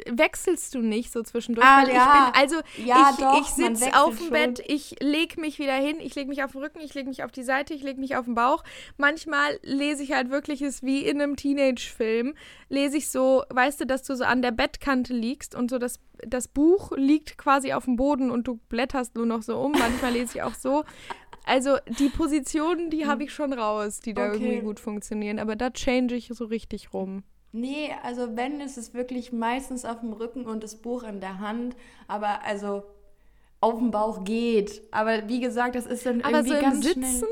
wechselst 0.10 0.76
du 0.76 0.80
nicht 0.80 1.12
so 1.12 1.24
zwischendurch? 1.24 1.66
Ah, 1.68 1.84
Weil 1.84 1.94
ja. 1.94 2.32
ich 2.32 2.32
bin, 2.34 2.42
also 2.42 2.86
Ja, 2.86 3.10
ich, 3.12 3.18
doch, 3.18 3.42
ich 3.42 3.48
sitze 3.48 3.96
auf 4.00 4.18
dem. 4.18 4.30
Bett, 4.30 4.62
ich 4.68 4.96
lege 5.02 5.40
mich 5.40 5.60
wieder 5.60 5.74
hin, 5.76 5.98
ich 6.00 6.16
lege 6.16 6.30
mich 6.30 6.44
auf 6.44 6.52
den 6.54 6.62
Rücken, 6.62 6.80
ich 6.80 6.94
lege 6.94 7.08
mich 7.10 7.24
auf 7.24 7.32
die 7.32 7.44
Seite, 7.44 7.74
ich 7.74 7.84
lege 7.84 8.00
mich 8.00 8.16
auf 8.16 8.26
den 8.26 8.36
Bauch. 8.36 8.64
Manchmal 8.98 9.60
lese 9.64 10.04
ich 10.04 10.12
halt 10.14 10.30
wirklich 10.30 10.62
es 10.62 10.84
wie 10.84 11.06
in 11.06 11.22
einem 11.22 11.36
Teenage-Film, 11.36 12.34
lese 12.70 12.98
ich 12.98 13.10
so, 13.10 13.44
weißt 13.50 13.82
du, 13.82 13.86
dass 13.86 14.04
du 14.04 14.16
so 14.16 14.24
an 14.24 14.42
der 14.42 14.52
Bettkante 14.52 15.14
liegst 15.14 15.56
und 15.56 15.70
so 15.70 15.78
das, 15.78 16.00
das 16.26 16.48
Buch 16.48 16.92
liegt 16.96 17.38
quasi 17.38 17.74
auf 17.74 17.86
dem 17.86 17.96
Boden 17.96 18.32
und 18.32 18.48
du 18.48 18.60
blätterst 18.70 19.16
nur 19.16 19.26
noch 19.26 19.42
so 19.42 19.58
um. 19.60 19.72
Manchmal 19.74 20.14
lese 20.14 20.38
ich 20.38 20.42
auch 20.44 20.54
so. 20.56 20.84
Also 21.46 21.78
die 22.00 22.10
Positionen, 22.10 22.90
die 22.90 23.06
habe 23.08 23.24
ich 23.24 23.34
schon 23.34 23.54
raus, 23.54 24.02
die 24.02 24.14
da 24.14 24.28
Okay. 24.28 24.44
irgendwie 24.44 24.62
gut 24.66 24.80
funktionieren. 24.82 25.40
Aber 25.40 25.56
da 25.56 25.70
change 25.70 26.16
ich 26.16 26.30
so 26.34 26.44
richtig 26.46 26.94
rum. 26.94 27.24
Nee, 27.52 27.92
also 28.04 28.36
wenn, 28.36 28.60
ist 28.62 28.78
es 28.78 28.94
wirklich 28.94 29.32
meistens 29.32 29.86
auf 29.86 30.02
dem 30.02 30.14
Rücken 30.14 30.46
und 30.46 30.64
das 30.64 30.76
Buch 30.76 31.04
in 31.04 31.20
der 31.22 31.40
Hand. 31.40 31.76
Aber 32.08 32.44
also 32.44 32.84
auf 33.62 33.78
dem 33.80 33.90
Bauch 33.92 34.24
geht. 34.24 34.82
Aber 34.92 35.28
wie 35.30 35.40
gesagt, 35.40 35.76
das 35.76 35.86
ist 35.86 36.06
dann 36.06 36.22
Aber 36.22 36.38
irgendwie 36.40 36.56
so 36.56 36.62
ganz 36.62 36.86
Sitzen 36.86 37.04
schnell. 37.04 37.24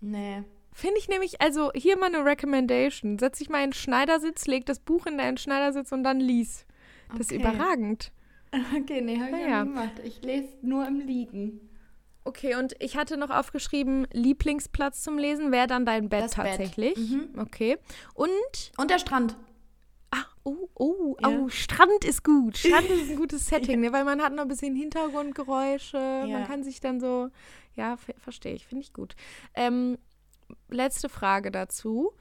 Nee. 0.00 0.42
finde 0.72 0.98
ich 0.98 1.08
nämlich, 1.08 1.40
also 1.40 1.70
hier 1.74 1.96
mal 1.98 2.06
eine 2.06 2.24
Recommendation. 2.24 3.18
Setz 3.18 3.38
dich 3.38 3.48
mal 3.50 3.62
in 3.62 3.70
den 3.70 3.74
Schneidersitz, 3.74 4.46
leg 4.46 4.66
das 4.66 4.80
Buch 4.80 5.06
in 5.06 5.18
deinen 5.18 5.36
Schneidersitz 5.36 5.92
und 5.92 6.02
dann 6.02 6.18
lies. 6.20 6.66
Das 7.10 7.20
ist 7.20 7.32
Okay. 7.32 7.40
überragend. 7.40 8.12
Okay, 8.80 9.02
nee, 9.02 9.16
habe 9.20 9.26
ich 9.26 9.32
Naja. 9.44 9.62
nie 9.62 9.68
gemacht. 9.68 9.92
Ich 10.04 10.22
lese 10.22 10.48
nur 10.62 10.86
im 10.86 11.00
Liegen. 11.00 11.60
Okay, 12.24 12.54
und 12.56 12.74
ich 12.78 12.96
hatte 12.96 13.18
noch 13.18 13.28
aufgeschrieben, 13.28 14.06
Lieblingsplatz 14.10 15.02
zum 15.02 15.18
Lesen 15.18 15.52
wäre 15.52 15.66
dann 15.66 15.84
dein 15.84 16.08
Bett 16.08 16.22
Das 16.24 16.34
Bett. 16.34 16.46
tatsächlich. 16.46 16.96
Mhm. 16.96 17.28
Okay. 17.36 17.76
Und, 18.14 18.28
Und 18.78 18.90
der 18.90 18.98
Strand. 18.98 19.36
Ah, 20.10 20.24
oh, 20.44 20.68
oh, 20.74 21.16
Ja. 21.20 21.28
oh, 21.28 21.48
Strand 21.48 22.04
ist 22.04 22.24
gut. 22.24 22.56
Strand 22.58 22.88
ist 22.90 23.10
ein 23.10 23.16
gutes 23.24 23.46
Setting, 23.46 23.80
ne? 23.80 23.92
weil 23.92 24.04
man 24.04 24.22
hat 24.22 24.32
noch 24.32 24.42
ein 24.42 24.48
bisschen 24.48 24.74
Hintergrundgeräusche. 24.74 25.96
Ja. 25.98 26.26
Man 26.26 26.46
kann 26.46 26.62
sich 26.64 26.80
dann 26.80 27.00
so, 27.00 27.30
ja, 27.76 27.96
ver- 27.96 28.14
verstehe 28.18 28.54
ich, 28.54 28.66
finde 28.66 28.82
ich 28.84 28.92
gut. 28.92 29.14
Ähm, 29.54 29.98
letzte 30.70 31.08
Frage 31.08 31.50
dazu. 31.50 32.12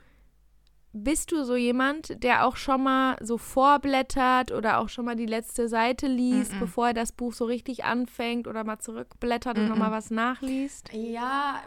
Bist 1.03 1.31
du 1.31 1.43
so 1.43 1.55
jemand, 1.55 2.23
der 2.23 2.45
auch 2.45 2.55
schon 2.55 2.83
mal 2.83 3.17
so 3.21 3.37
vorblättert 3.37 4.51
oder 4.51 4.79
auch 4.79 4.89
schon 4.89 5.05
mal 5.05 5.15
die 5.15 5.25
letzte 5.25 5.67
Seite 5.69 6.07
liest, 6.07 6.53
Mm-mm. 6.53 6.59
bevor 6.59 6.87
er 6.87 6.93
das 6.93 7.11
Buch 7.11 7.33
so 7.33 7.45
richtig 7.45 7.83
anfängt 7.85 8.47
oder 8.47 8.63
mal 8.63 8.79
zurückblättert 8.79 9.57
und 9.57 9.65
Mm-mm. 9.65 9.69
nochmal 9.69 9.91
was 9.91 10.09
nachliest? 10.11 10.89
Ja, 10.93 11.61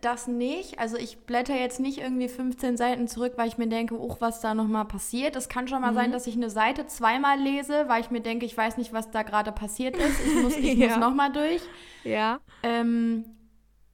das 0.00 0.28
nicht. 0.28 0.78
Also 0.78 0.96
ich 0.96 1.18
blätter 1.18 1.54
jetzt 1.58 1.80
nicht 1.80 1.98
irgendwie 1.98 2.28
15 2.28 2.76
Seiten 2.76 3.08
zurück, 3.08 3.32
weil 3.36 3.48
ich 3.48 3.58
mir 3.58 3.68
denke, 3.68 3.98
uch, 4.00 4.20
was 4.20 4.40
da 4.40 4.54
nochmal 4.54 4.84
passiert. 4.84 5.36
Es 5.36 5.48
kann 5.48 5.68
schon 5.68 5.80
mal 5.80 5.94
sein, 5.94 6.12
dass 6.12 6.26
ich 6.26 6.36
eine 6.36 6.50
Seite 6.50 6.86
zweimal 6.86 7.38
lese, 7.38 7.84
weil 7.88 8.00
ich 8.00 8.10
mir 8.10 8.20
denke, 8.20 8.46
ich 8.46 8.56
weiß 8.56 8.76
nicht, 8.76 8.92
was 8.92 9.10
da 9.10 9.22
gerade 9.22 9.52
passiert 9.52 9.96
ist. 9.96 10.20
Ich 10.26 10.34
muss, 10.42 10.56
ich 10.56 10.74
Ja. 10.76 10.88
muss 10.88 10.96
nochmal 10.98 11.32
durch. 11.32 11.62
Ja. 12.04 12.40
Ähm, 12.62 13.24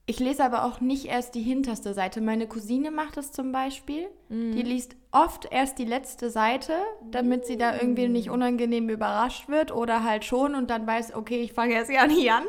ich 0.05 0.19
lese 0.19 0.43
aber 0.43 0.65
auch 0.65 0.81
nicht 0.81 1.05
erst 1.05 1.35
die 1.35 1.41
hinterste 1.41 1.93
Seite. 1.93 2.21
Meine 2.21 2.47
Cousine 2.47 2.91
macht 2.91 3.17
das 3.17 3.31
zum 3.31 3.51
Beispiel. 3.51 4.07
Die 4.53 4.61
liest 4.61 4.95
oft 5.13 5.47
erst 5.51 5.77
die 5.77 5.85
letzte 5.85 6.31
Seite, 6.31 6.73
damit 7.11 7.45
sie 7.45 7.55
da 7.55 7.75
irgendwie 7.75 8.07
nicht 8.07 8.31
unangenehm 8.31 8.89
überrascht 8.89 9.47
wird 9.47 9.71
oder 9.71 10.03
halt 10.03 10.25
schon 10.25 10.55
und 10.55 10.71
dann 10.71 10.87
weiß, 10.87 11.13
okay, 11.13 11.41
ich 11.41 11.53
fange 11.53 11.75
erst 11.75 11.91
gar 11.91 12.07
nicht 12.07 12.29
an. 12.31 12.43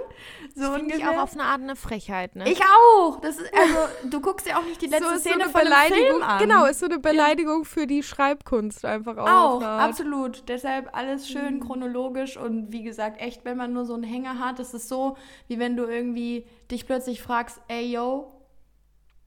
So 0.55 0.75
ich 0.75 0.83
ungefähr. 0.83 1.11
auch 1.11 1.23
auf 1.23 1.35
eine 1.35 1.43
Art 1.43 1.61
eine 1.61 1.77
Frechheit, 1.77 2.35
ne? 2.37 2.51
Ich 2.51 2.61
auch. 2.63 3.21
Das 3.21 3.37
ist, 3.37 3.53
also, 3.53 3.77
du 4.11 4.21
guckst 4.21 4.49
ja 4.49 4.59
auch 4.59 4.65
nicht 4.65 4.81
die 4.81 4.87
letzte 4.87 5.09
so 5.09 5.15
ist 5.15 5.21
Szene 5.21 5.45
so 5.45 5.51
von 5.51 5.61
Beleidigung. 5.61 6.07
Film 6.07 6.23
an. 6.23 6.39
Genau, 6.39 6.65
ist 6.65 6.81
so 6.81 6.87
eine 6.87 6.99
Beleidigung 6.99 7.67
für 7.67 7.87
die 7.87 8.03
Schreibkunst 8.03 8.87
einfach 8.87 9.19
auch. 9.19 9.61
Auch, 9.61 9.63
absolut. 9.63 10.45
Deshalb 10.49 10.97
alles 10.97 11.29
schön 11.29 11.61
chronologisch 11.61 12.39
und 12.39 12.73
wie 12.73 12.83
gesagt, 12.83 13.21
echt, 13.21 13.45
wenn 13.45 13.59
man 13.59 13.75
nur 13.75 13.85
so 13.85 13.93
einen 13.93 14.05
Hänger 14.05 14.39
hat, 14.39 14.59
ist 14.59 14.73
es 14.73 14.89
so, 14.89 15.19
wie 15.49 15.59
wenn 15.59 15.77
du 15.77 15.85
irgendwie 15.85 16.47
dich 16.71 16.87
plötzlich 16.87 17.21
fragst, 17.21 17.61
ey, 17.69 17.93
yo, 17.93 18.33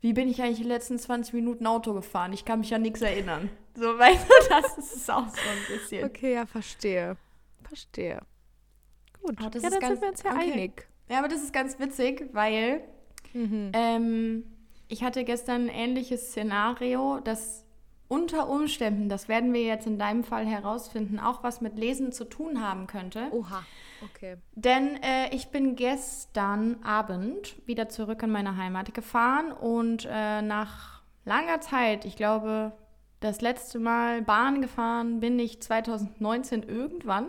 wie 0.07 0.13
bin 0.13 0.29
ich 0.29 0.41
eigentlich 0.41 0.59
die 0.59 0.63
letzten 0.63 0.97
20 0.97 1.33
Minuten 1.33 1.67
Auto 1.67 1.93
gefahren? 1.93 2.31
Ich 2.31 2.45
kann 2.45 2.59
mich 2.61 2.73
an 2.73 2.81
nichts 2.81 3.01
erinnern. 3.01 3.49
So, 3.75 3.83
weißt 3.99 4.25
du, 4.25 4.33
das 4.49 4.77
ist 4.77 4.95
es 4.95 5.09
auch 5.09 5.27
so 5.27 5.35
ein 5.35 5.77
bisschen. 5.77 6.05
Okay, 6.05 6.33
ja, 6.35 6.45
verstehe. 6.45 7.17
Verstehe. 7.67 8.21
Gut. 9.21 9.35
Ah, 9.43 9.49
das 9.49 9.63
ja, 9.63 9.67
ist 9.67 9.73
dann 9.73 9.81
ganz- 9.81 9.99
sind 9.99 10.01
wir 10.03 10.09
uns 10.09 10.23
ja 10.23 10.31
okay. 10.31 10.51
einig. 10.53 10.87
Ja, 11.09 11.19
aber 11.19 11.27
das 11.27 11.43
ist 11.43 11.51
ganz 11.51 11.77
witzig, 11.77 12.29
weil 12.31 12.81
Mhm. 13.33 13.71
Ähm, 13.73 14.43
ich 14.87 15.03
hatte 15.03 15.25
gestern 15.25 15.63
ein 15.63 15.69
ähnliches 15.69 16.29
Szenario, 16.29 17.19
das 17.19 17.65
unter 18.07 18.49
Umständen, 18.49 19.09
das 19.09 19.27
werden 19.27 19.53
wir 19.53 19.63
jetzt 19.63 19.87
in 19.87 19.99
deinem 19.99 20.23
Fall 20.23 20.45
herausfinden, 20.45 21.19
auch 21.19 21.43
was 21.43 21.61
mit 21.61 21.77
Lesen 21.77 22.11
zu 22.11 22.25
tun 22.25 22.61
haben 22.61 22.87
könnte. 22.87 23.27
Oha. 23.31 23.63
Okay. 24.03 24.37
Denn 24.55 25.01
äh, 25.01 25.33
ich 25.35 25.47
bin 25.49 25.75
gestern 25.75 26.83
Abend 26.83 27.55
wieder 27.65 27.89
zurück 27.89 28.23
in 28.23 28.31
meine 28.31 28.55
Heimat 28.55 28.93
gefahren 28.93 29.51
und 29.51 30.07
äh, 30.09 30.41
nach 30.41 31.01
langer 31.25 31.61
Zeit, 31.61 32.05
ich 32.05 32.15
glaube, 32.15 32.73
das 33.19 33.41
letzte 33.41 33.79
Mal 33.79 34.21
Bahn 34.21 34.61
gefahren 34.61 35.19
bin 35.19 35.39
ich 35.39 35.61
2019 35.61 36.63
irgendwann. 36.63 37.27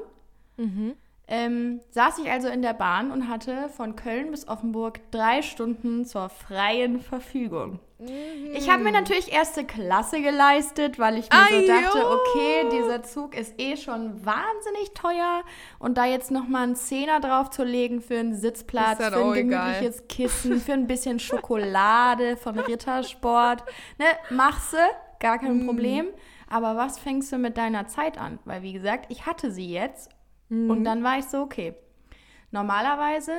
Mhm. 0.56 0.94
Ähm, 1.30 1.80
saß 1.90 2.18
ich 2.18 2.30
also 2.30 2.48
in 2.48 2.62
der 2.62 2.72
Bahn 2.72 3.10
und 3.10 3.28
hatte 3.28 3.68
von 3.68 3.96
Köln 3.96 4.30
bis 4.30 4.48
Offenburg 4.48 5.00
drei 5.10 5.42
Stunden 5.42 6.06
zur 6.06 6.30
freien 6.30 7.00
Verfügung. 7.00 7.80
Ich 8.54 8.70
habe 8.70 8.84
mir 8.84 8.92
natürlich 8.92 9.32
erste 9.32 9.64
Klasse 9.64 10.22
geleistet, 10.22 10.98
weil 11.00 11.18
ich 11.18 11.28
mir 11.30 11.38
Ai, 11.38 11.60
so 11.60 11.66
dachte, 11.66 12.08
okay, 12.08 12.68
dieser 12.70 13.02
Zug 13.02 13.36
ist 13.36 13.60
eh 13.60 13.76
schon 13.76 14.24
wahnsinnig 14.24 14.92
teuer 14.94 15.42
und 15.80 15.98
da 15.98 16.06
jetzt 16.06 16.30
nochmal 16.30 16.62
einen 16.62 16.76
Zehner 16.76 17.18
drauf 17.18 17.50
zu 17.50 17.64
legen 17.64 18.00
für 18.00 18.20
einen 18.20 18.36
Sitzplatz, 18.36 18.98
für 18.98 19.06
ein 19.08 19.14
auch 19.14 19.34
egal. 19.34 19.74
gemütliches 19.74 20.06
Kissen, 20.06 20.60
für 20.60 20.74
ein 20.74 20.86
bisschen 20.86 21.18
Schokolade 21.18 22.36
von 22.36 22.58
Rittersport, 22.58 23.64
ne, 23.98 24.06
machst 24.30 24.74
du, 24.74 24.78
gar 25.18 25.38
kein 25.38 25.66
Problem. 25.66 26.06
Aber 26.48 26.76
was 26.76 26.98
fängst 26.98 27.32
du 27.32 27.36
mit 27.36 27.58
deiner 27.58 27.88
Zeit 27.88 28.16
an? 28.16 28.38
Weil 28.44 28.62
wie 28.62 28.72
gesagt, 28.72 29.06
ich 29.10 29.26
hatte 29.26 29.50
sie 29.50 29.70
jetzt 29.70 30.08
Mhm. 30.48 30.70
und 30.70 30.84
dann 30.84 31.02
war 31.02 31.18
ich 31.18 31.26
so, 31.26 31.38
okay. 31.38 31.74
Normalerweise 32.50 33.32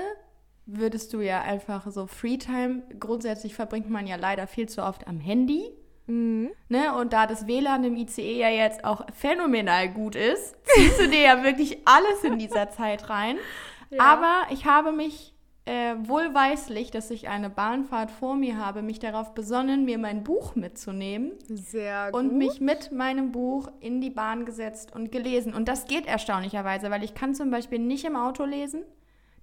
würdest 0.66 1.14
du 1.14 1.22
ja 1.22 1.42
einfach 1.42 1.90
so 1.90 2.06
Freetime, 2.06 2.84
grundsätzlich 3.00 3.56
verbringt 3.56 3.90
man 3.90 4.06
ja 4.06 4.18
leider 4.18 4.46
viel 4.46 4.70
zu 4.70 4.84
oft 4.84 5.08
am 5.08 5.20
Handy. 5.20 5.72
Mhm. 6.06 6.52
Ne? 6.70 6.94
Und 6.96 7.14
da 7.14 7.28
das 7.28 7.48
WLAN 7.48 7.84
im 7.84 7.96
ICE 7.96 8.38
ja 8.38 8.50
jetzt 8.50 8.84
auch 8.84 9.06
phänomenal 9.14 9.90
gut 9.90 10.16
ist, 10.16 10.56
ziehst 10.64 11.00
du 11.00 11.08
dir 11.08 11.22
ja 11.22 11.44
wirklich 11.44 11.80
alles 11.86 12.24
in 12.24 12.38
dieser 12.38 12.70
Zeit 12.70 13.10
rein. 13.10 13.38
Ja. 13.92 14.04
Aber 14.04 14.54
ich 14.54 14.66
habe 14.66 14.92
mich 14.92 15.34
äh, 15.70 15.96
wohlweislich, 16.08 16.90
dass 16.90 17.12
ich 17.12 17.30
eine 17.30 17.52
Bahnfahrt 17.52 18.10
vor 18.10 18.36
mir 18.36 18.58
habe, 18.58 18.82
mich 18.82 18.98
darauf 18.98 19.36
besonnen, 19.36 19.86
mir 19.86 20.00
mein 20.00 20.24
Buch 20.24 20.56
mitzunehmen 20.56 21.34
Sehr 21.48 22.10
und 22.12 22.36
mich 22.36 22.60
mit 22.60 22.92
meinem 22.92 23.32
Buch 23.32 23.70
in 23.80 24.02
die 24.02 24.10
Bahn 24.10 24.46
gesetzt 24.46 24.96
und 24.96 25.12
gelesen. 25.12 25.54
Und 25.54 25.68
das 25.68 25.86
geht 25.86 26.08
erstaunlicherweise, 26.08 26.90
weil 26.90 27.04
ich 27.04 27.14
kann 27.14 27.36
zum 27.36 27.52
Beispiel 27.52 27.78
nicht 27.78 28.04
im 28.06 28.16
Auto 28.16 28.46
lesen. 28.46 28.82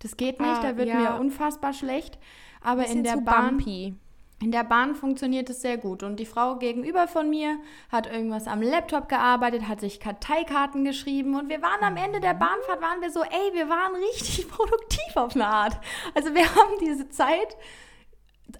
Das 0.01 0.17
geht 0.17 0.41
nicht, 0.41 0.51
Ah, 0.51 0.63
da 0.63 0.77
wird 0.77 0.89
ja. 0.89 0.97
mir 0.97 1.21
unfassbar 1.21 1.73
schlecht. 1.73 2.19
Aber 2.61 2.87
in 2.87 3.05
der 3.05 3.19
Bahn, 3.19 3.59
bumpy. 3.59 3.95
In 4.41 4.53
der 4.53 4.65
Bahn 4.65 4.95
funktioniert 4.95 5.49
es 5.49 5.63
sehr 5.63 5.79
gut. 5.79 6.03
Und 6.03 6.21
die 6.21 6.27
Frau 6.27 6.57
gegenüber 6.57 7.09
von 7.09 7.31
mir 7.31 7.59
hat 7.91 8.07
irgendwas 8.07 8.47
am 8.47 8.61
Laptop 8.61 9.09
gearbeitet, 9.09 9.67
hat 9.67 9.81
sich 9.81 9.99
Karteikarten 9.99 10.85
geschrieben 10.85 11.37
und 11.37 11.49
wir 11.49 11.63
waren 11.63 11.83
am 11.83 11.97
Ende 11.97 12.21
der 12.21 12.35
Bahnfahrt, 12.35 12.83
waren 12.83 13.01
wir 13.01 13.11
so, 13.11 13.23
ey, 13.23 13.55
wir 13.55 13.69
waren 13.69 13.95
richtig 13.95 14.49
produktiv 14.51 15.17
auf 15.17 15.35
eine 15.35 15.47
Art. 15.47 15.79
Also 16.15 16.35
wir 16.35 16.45
haben 16.55 16.79
diese 16.81 17.09
Zeit 17.09 17.57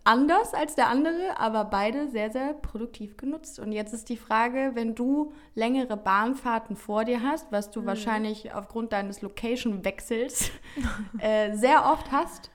anders 0.03 0.55
als 0.55 0.75
der 0.75 0.89
andere, 0.89 1.39
aber 1.39 1.65
beide 1.65 2.09
sehr, 2.09 2.31
sehr 2.31 2.55
produktiv 2.55 3.17
genutzt. 3.17 3.59
Und 3.59 3.73
jetzt 3.73 3.93
ist 3.93 4.09
die 4.09 4.17
Frage, 4.17 4.73
wenn 4.75 4.95
du 4.95 5.33
längere 5.55 5.97
Bahnfahrten 5.97 6.77
vor 6.77 7.05
dir 7.05 7.23
hast, 7.23 7.53
was 7.53 7.71
du 7.71 7.85
wahrscheinlich 7.85 8.55
aufgrund 8.55 8.93
deines 8.93 9.21
Location-Wechsels 9.23 10.51
äh, 11.19 11.55
sehr 11.55 11.85
oft 11.85 12.11
hast, 12.11 12.51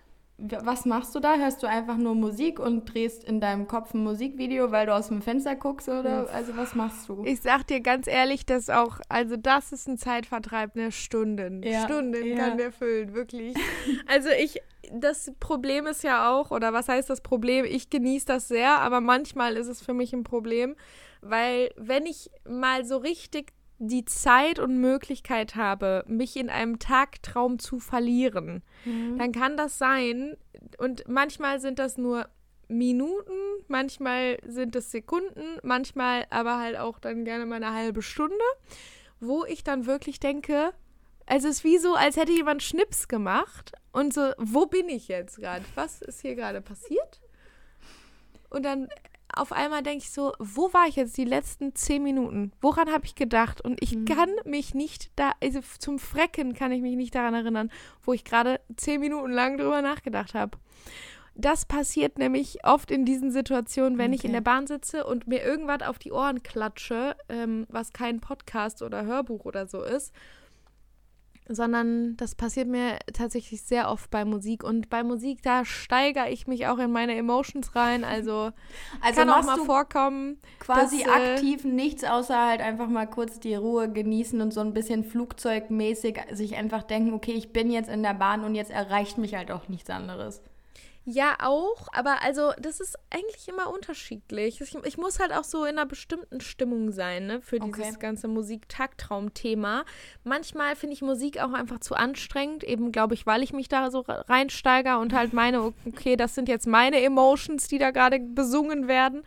was 0.64 0.86
machst 0.86 1.14
du 1.14 1.20
da? 1.20 1.36
Hörst 1.36 1.62
du 1.62 1.68
einfach 1.68 1.98
nur 1.98 2.16
Musik 2.16 2.60
und 2.60 2.86
drehst 2.86 3.24
in 3.24 3.40
deinem 3.40 3.68
Kopf 3.68 3.94
ein 3.94 4.04
Musikvideo, 4.04 4.72
weil 4.72 4.88
du 4.88 4.96
aus 4.96 5.10
dem 5.10 5.22
Fenster 5.22 5.56
guckst 5.56 5.88
oder 5.88 6.30
also 6.34 6.58
was 6.58 6.74
machst 6.74 7.08
du? 7.08 7.24
Ich 7.26 7.42
sag 7.42 7.68
dir 7.68 7.82
ganz 7.82 8.08
ehrlich, 8.08 8.46
dass 8.46 8.70
auch, 8.70 9.00
also 9.10 9.38
das 9.38 9.72
ist 9.72 9.88
ein 9.88 9.98
Zeitvertreib, 9.98 10.76
ne 10.76 10.92
Stunden. 10.92 11.62
Ja, 11.64 11.86
Stunden 11.86 12.26
ja. 12.26 12.36
kann 12.36 12.58
der 12.58 12.72
füllen, 12.72 13.14
wirklich. 13.14 13.56
Also 14.08 14.30
ich, 14.30 14.62
das 14.92 15.32
Problem 15.40 15.86
ist 15.86 16.04
ja 16.04 16.32
auch, 16.32 16.52
oder 16.52 16.74
was 16.74 16.90
heißt 16.90 17.10
das 17.10 17.22
Problem? 17.22 17.66
Ich 17.66 17.90
genieße 17.90 18.26
das 18.26 18.48
sehr, 18.48 18.80
aber 18.80 19.00
manchmal 19.00 19.56
ist 19.56 19.68
es 19.68 19.82
für 19.82 19.94
mich 19.94 20.14
ein 20.14 20.24
Problem, 20.24 20.76
weil 21.22 21.72
wenn 21.78 22.06
ich 22.06 22.30
mal 22.48 22.86
so 22.86 22.98
richtig 22.98 23.54
die 23.84 24.06
Zeit 24.06 24.60
und 24.60 24.80
Möglichkeit 24.80 25.56
habe, 25.56 26.04
mich 26.08 26.38
in 26.38 26.50
einem 26.50 26.78
Tagtraum 26.78 27.58
zu 27.58 27.80
verlieren, 27.80 28.62
dann 29.18 29.32
kann 29.32 29.58
das 29.58 29.80
sein, 29.80 30.38
und 30.78 31.08
manchmal 31.08 31.60
sind 31.60 31.80
das 31.80 31.98
nur 31.98 32.28
Minuten, 32.68 33.34
manchmal 33.68 34.38
sind 34.46 34.76
es 34.76 34.92
Sekunden, 34.92 35.58
manchmal 35.64 36.26
aber 36.30 36.60
halt 36.60 36.78
auch 36.78 37.00
dann 37.00 37.26
gerne 37.26 37.48
mal 37.48 37.56
eine 37.56 37.74
halbe 37.74 38.04
Stunde, 38.04 38.36
wo 39.20 39.46
ich 39.46 39.64
dann 39.64 39.88
wirklich 39.88 40.20
denke, 40.20 40.74
also 41.26 41.48
es 41.48 41.58
ist 41.58 41.64
wie 41.64 41.80
so, 41.80 41.96
als 41.96 42.18
hätte 42.18 42.34
jemand 42.34 42.62
Schnips 42.62 43.08
gemacht 43.08 43.72
und 43.92 44.14
so, 44.14 44.32
wo 44.38 44.68
bin 44.68 44.90
ich 44.90 45.08
jetzt 45.08 45.38
gerade? 45.38 45.66
Was 45.74 46.02
ist 46.04 46.22
hier 46.22 46.36
gerade 46.36 46.62
passiert? 46.62 47.20
Und 48.52 48.64
dann 48.64 48.90
auf 49.36 49.52
einmal 49.52 49.84
denke 49.84 50.04
ich 50.04 50.12
so, 50.12 50.34
wo 50.40 50.74
war 50.74 50.88
ich 50.88 50.96
jetzt 50.96 51.18
die 51.18 51.26
letzten 51.26 51.76
zehn 51.76 52.04
Minuten? 52.04 52.52
Woran 52.62 52.92
habe 52.92 53.06
ich 53.06 53.16
gedacht? 53.16 53.62
Und 53.62 53.82
ich 53.82 54.06
kann 54.06 54.30
mich 54.46 54.74
nicht 54.74 55.12
da, 55.16 55.32
also 55.42 55.60
zum 55.80 56.00
Frecken 56.00 56.54
kann 56.54 56.72
ich 56.72 56.82
mich 56.82 56.96
nicht 56.96 57.16
daran 57.16 57.34
erinnern, 57.34 57.72
wo 58.04 58.14
ich 58.14 58.24
gerade 58.24 58.60
zehn 58.76 59.00
Minuten 59.00 59.32
lang 59.32 59.58
drüber 59.58 59.82
nachgedacht 59.82 60.34
habe. 60.34 60.58
Das 61.34 61.66
passiert 61.66 62.18
nämlich 62.18 62.66
oft 62.66 62.92
in 62.92 63.06
diesen 63.06 63.32
Situationen, 63.32 63.98
wenn 63.98 64.12
okay. 64.12 64.20
ich 64.20 64.26
in 64.26 64.34
der 64.34 64.42
Bahn 64.42 64.68
sitze 64.68 65.06
und 65.06 65.28
mir 65.28 65.44
irgendwas 65.44 65.88
auf 65.88 65.98
die 65.98 66.12
Ohren 66.12 66.44
klatsche, 66.44 67.16
ähm, 67.30 67.66
was 67.70 67.94
kein 67.94 68.20
Podcast 68.20 68.82
oder 68.82 69.06
Hörbuch 69.06 69.46
oder 69.46 69.66
so 69.66 69.82
ist 69.82 70.14
sondern 71.48 72.16
das 72.18 72.36
passiert 72.36 72.68
mir 72.68 73.00
tatsächlich 73.14 73.62
sehr 73.64 73.90
oft 73.90 74.10
bei 74.10 74.26
Musik. 74.26 74.64
Und 74.64 74.90
bei 74.90 75.04
Musik, 75.04 75.42
da 75.42 75.66
steigere 75.66 76.30
ich 76.30 76.48
mich 76.48 76.68
auch 76.68 76.78
in 76.78 76.92
meine 76.92 77.16
Emotions 77.16 77.76
rein. 77.76 78.04
Also, 78.04 78.52
also 79.02 79.20
kann 79.20 79.30
auch 79.30 79.44
mal 79.44 79.58
vorkommen. 79.58 80.38
Quasi 80.60 81.04
dass, 81.04 81.08
äh, 81.08 81.34
aktiv 81.34 81.64
nichts, 81.64 82.04
außer 82.04 82.38
halt 82.38 82.62
einfach 82.62 82.88
mal 82.88 83.08
kurz 83.08 83.40
die 83.40 83.56
Ruhe 83.56 83.92
genießen 83.92 84.40
und 84.42 84.54
so 84.54 84.62
ein 84.62 84.74
bisschen 84.74 85.04
flugzeugmäßig 85.04 86.20
sich 86.32 86.56
einfach 86.56 86.84
denken, 86.84 87.14
okay, 87.14 87.34
ich 87.34 87.52
bin 87.52 87.72
jetzt 87.72 87.90
in 87.90 88.04
der 88.04 88.14
Bahn 88.14 88.44
und 88.44 88.56
jetzt 88.56 88.72
erreicht 88.72 89.18
mich 89.18 89.36
halt 89.36 89.52
auch 89.52 89.68
nichts 89.68 89.90
anderes. 89.90 90.42
Ja, 91.04 91.36
auch, 91.42 91.88
aber 91.94 92.22
also 92.22 92.52
das 92.60 92.80
ist 92.80 92.96
eigentlich 93.10 93.48
immer 93.48 93.74
unterschiedlich. 93.74 94.62
Ich, 94.62 94.76
ich 94.84 94.98
muss 94.98 95.20
halt 95.20 95.34
auch 95.34 95.44
so 95.44 95.66
in 95.66 95.78
einer 95.78 95.88
bestimmten 95.88 96.42
Stimmung 96.42 96.92
sein, 96.92 97.26
ne, 97.26 97.42
für 97.42 97.60
dieses 97.60 97.96
okay. 97.96 98.00
ganze 98.00 98.28
Musik-Tagtraum-Thema. 98.28 99.84
Manchmal 100.24 100.76
finde 100.76 100.94
ich 100.94 101.02
Musik 101.02 101.42
auch 101.42 101.54
einfach 101.54 101.80
zu 101.80 101.96
anstrengend, 101.96 102.64
eben 102.64 102.92
glaube 102.92 103.16
ich, 103.16 103.26
weil 103.26 103.42
ich 103.42 103.52
mich 103.52 103.68
da 103.68 103.90
so 103.90 104.02
reinsteige 104.06 104.98
und 104.98 105.14
halt 105.14 105.34
meine, 105.34 105.74
okay, 105.88 106.16
das 106.16 106.36
sind 106.36 106.48
jetzt 106.48 106.68
meine 106.68 107.02
Emotions, 107.02 107.68
die 107.68 107.80
da 107.80 107.90
gerade 107.90 108.20
besungen 108.20 108.88
werden. 108.88 109.24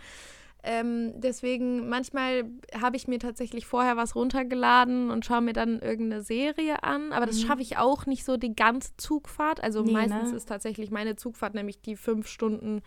Ähm, 0.66 1.20
deswegen, 1.20 1.90
manchmal 1.90 2.44
habe 2.80 2.96
ich 2.96 3.06
mir 3.06 3.18
tatsächlich 3.18 3.66
vorher 3.66 3.98
was 3.98 4.16
runtergeladen 4.16 5.10
und 5.10 5.26
schaue 5.26 5.42
mir 5.42 5.52
dann 5.52 5.80
irgendeine 5.80 6.22
Serie 6.22 6.82
an. 6.82 7.12
Aber 7.12 7.26
das 7.26 7.36
mhm. 7.36 7.46
schaffe 7.46 7.62
ich 7.62 7.76
auch 7.76 8.06
nicht 8.06 8.24
so 8.24 8.38
die 8.38 8.56
ganze 8.56 8.96
Zugfahrt. 8.96 9.62
Also 9.62 9.82
nee, 9.82 9.92
meistens 9.92 10.30
ne? 10.30 10.36
ist 10.38 10.48
tatsächlich 10.48 10.90
meine 10.90 11.16
Zugfahrt 11.16 11.54
nämlich 11.54 11.82
die 11.82 11.96
fünf 11.96 12.28
Stunden 12.28 12.80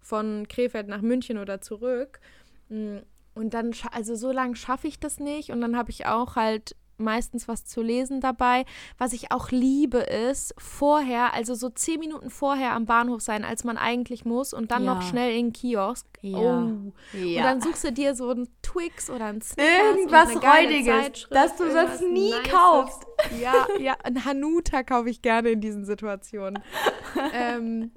von 0.00 0.46
Krefeld 0.48 0.86
nach 0.86 1.02
München 1.02 1.38
oder 1.38 1.60
zurück. 1.60 2.20
Mm, 2.68 2.98
und 3.34 3.52
dann, 3.52 3.72
also 3.90 4.14
so 4.14 4.30
lange 4.30 4.54
schaffe 4.54 4.86
ich 4.86 5.00
das 5.00 5.18
nicht. 5.18 5.50
Und 5.50 5.60
dann 5.60 5.76
habe 5.76 5.90
ich 5.90 6.06
auch 6.06 6.36
halt 6.36 6.76
meistens 6.96 7.48
was 7.48 7.64
zu 7.64 7.82
lesen 7.82 8.20
dabei. 8.20 8.64
Was 8.98 9.12
ich 9.12 9.32
auch 9.32 9.50
liebe, 9.50 9.98
ist 9.98 10.54
vorher, 10.58 11.34
also 11.34 11.54
so 11.54 11.68
zehn 11.68 12.00
Minuten 12.00 12.30
vorher 12.30 12.72
am 12.72 12.86
Bahnhof 12.86 13.20
sein, 13.20 13.44
als 13.44 13.64
man 13.64 13.76
eigentlich 13.76 14.24
muss 14.24 14.52
und 14.52 14.70
dann 14.70 14.84
ja. 14.84 14.94
noch 14.94 15.02
schnell 15.02 15.36
in 15.36 15.46
den 15.46 15.52
Kiosk. 15.52 16.06
Ja. 16.20 16.38
Oh. 16.38 16.92
ja. 17.16 17.38
Und 17.38 17.44
dann 17.44 17.60
suchst 17.60 17.84
du 17.84 17.92
dir 17.92 18.14
so 18.14 18.30
einen 18.30 18.48
Twix 18.62 19.10
oder 19.10 19.26
einen 19.26 19.42
Snickers 19.42 19.96
Irgendwas 19.96 20.36
Räudiges, 20.36 21.26
das 21.30 21.56
du 21.56 21.70
sonst 21.70 22.00
nie 22.00 22.30
Nices. 22.30 22.50
kaufst. 22.50 23.06
Ja, 23.40 23.66
ja, 23.78 23.96
ein 24.02 24.24
Hanuta 24.24 24.82
kaufe 24.82 25.10
ich 25.10 25.22
gerne 25.22 25.50
in 25.50 25.60
diesen 25.60 25.84
Situationen. 25.84 26.62
ähm, 27.32 27.92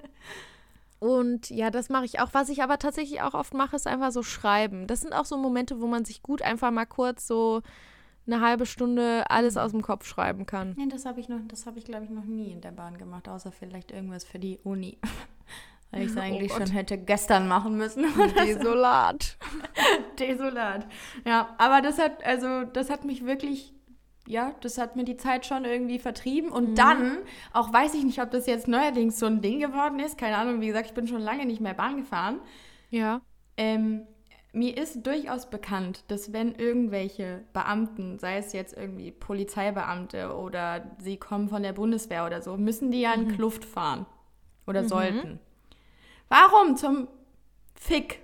und 1.00 1.50
ja, 1.50 1.70
das 1.70 1.88
mache 1.90 2.04
ich 2.04 2.20
auch. 2.20 2.30
Was 2.32 2.48
ich 2.48 2.62
aber 2.62 2.78
tatsächlich 2.78 3.22
auch 3.22 3.34
oft 3.34 3.54
mache, 3.54 3.76
ist 3.76 3.86
einfach 3.86 4.10
so 4.10 4.22
schreiben. 4.22 4.86
Das 4.86 5.00
sind 5.00 5.12
auch 5.12 5.24
so 5.24 5.36
Momente, 5.36 5.80
wo 5.80 5.86
man 5.86 6.04
sich 6.04 6.22
gut 6.22 6.42
einfach 6.42 6.70
mal 6.70 6.86
kurz 6.86 7.26
so 7.26 7.62
eine 8.28 8.40
halbe 8.40 8.66
Stunde 8.66 9.24
alles 9.28 9.56
aus 9.56 9.72
dem 9.72 9.82
Kopf 9.82 10.06
schreiben 10.06 10.46
kann. 10.46 10.74
Nee, 10.76 10.86
das 10.88 11.04
habe 11.04 11.20
ich 11.20 11.28
noch, 11.28 11.40
das 11.48 11.66
habe 11.66 11.78
ich 11.78 11.84
glaube 11.84 12.04
ich 12.04 12.10
noch 12.10 12.24
nie 12.24 12.52
in 12.52 12.60
der 12.60 12.72
Bahn 12.72 12.98
gemacht, 12.98 13.28
außer 13.28 13.50
vielleicht 13.50 13.90
irgendwas 13.90 14.24
für 14.24 14.38
die 14.38 14.58
Uni. 14.62 14.98
Weil 15.90 16.02
ich 16.02 16.10
es 16.10 16.16
oh 16.16 16.20
eigentlich 16.20 16.52
oh 16.52 16.58
schon 16.58 16.70
hätte 16.70 16.98
gestern 16.98 17.48
machen 17.48 17.76
müssen. 17.76 18.04
Desolat. 18.46 19.38
Desolat. 20.18 20.86
Ja, 21.26 21.54
aber 21.58 21.80
das 21.80 21.98
hat, 21.98 22.24
also, 22.24 22.64
das 22.64 22.90
hat 22.90 23.04
mich 23.04 23.24
wirklich, 23.24 23.74
ja, 24.26 24.54
das 24.60 24.76
hat 24.76 24.96
mir 24.96 25.04
die 25.04 25.16
Zeit 25.16 25.46
schon 25.46 25.64
irgendwie 25.64 25.98
vertrieben. 25.98 26.50
Und 26.50 26.70
mhm. 26.70 26.74
dann, 26.74 27.18
auch 27.52 27.72
weiß 27.72 27.94
ich 27.94 28.04
nicht, 28.04 28.20
ob 28.20 28.30
das 28.30 28.46
jetzt 28.46 28.68
neuerdings 28.68 29.18
so 29.18 29.26
ein 29.26 29.40
Ding 29.40 29.60
geworden 29.60 29.98
ist, 29.98 30.18
keine 30.18 30.36
Ahnung, 30.36 30.60
wie 30.60 30.66
gesagt, 30.66 30.86
ich 30.86 30.94
bin 30.94 31.06
schon 31.06 31.22
lange 31.22 31.46
nicht 31.46 31.60
mehr 31.60 31.74
Bahn 31.74 31.96
gefahren. 31.96 32.40
Ja. 32.90 33.22
Ähm, 33.56 34.06
mir 34.52 34.76
ist 34.76 35.06
durchaus 35.06 35.50
bekannt, 35.50 36.04
dass 36.08 36.32
wenn 36.32 36.54
irgendwelche 36.54 37.44
Beamten, 37.52 38.18
sei 38.18 38.38
es 38.38 38.52
jetzt 38.52 38.76
irgendwie 38.76 39.10
Polizeibeamte 39.10 40.34
oder 40.34 40.96
sie 40.98 41.16
kommen 41.18 41.48
von 41.48 41.62
der 41.62 41.72
Bundeswehr 41.72 42.24
oder 42.24 42.40
so, 42.40 42.56
müssen 42.56 42.90
die 42.90 43.02
ja 43.02 43.12
in 43.12 43.28
mhm. 43.28 43.34
Kluft 43.34 43.64
fahren 43.64 44.06
oder 44.66 44.82
mhm. 44.82 44.88
sollten. 44.88 45.40
Warum 46.28 46.76
zum 46.76 47.08
Fick 47.74 48.20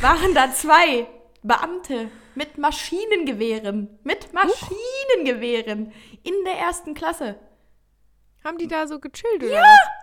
waren 0.00 0.34
da 0.34 0.52
zwei 0.52 1.06
Beamte 1.42 2.10
mit 2.34 2.58
Maschinengewehren, 2.58 3.98
mit 4.04 4.32
Maschinengewehren 4.32 5.92
in 6.22 6.34
der 6.44 6.58
ersten 6.58 6.94
Klasse? 6.94 7.36
Haben 8.44 8.58
die 8.58 8.68
da 8.68 8.86
so 8.86 8.98
gechillt 8.98 9.42
oder? 9.42 9.52
Ja! 9.52 9.62
Was? 9.62 9.99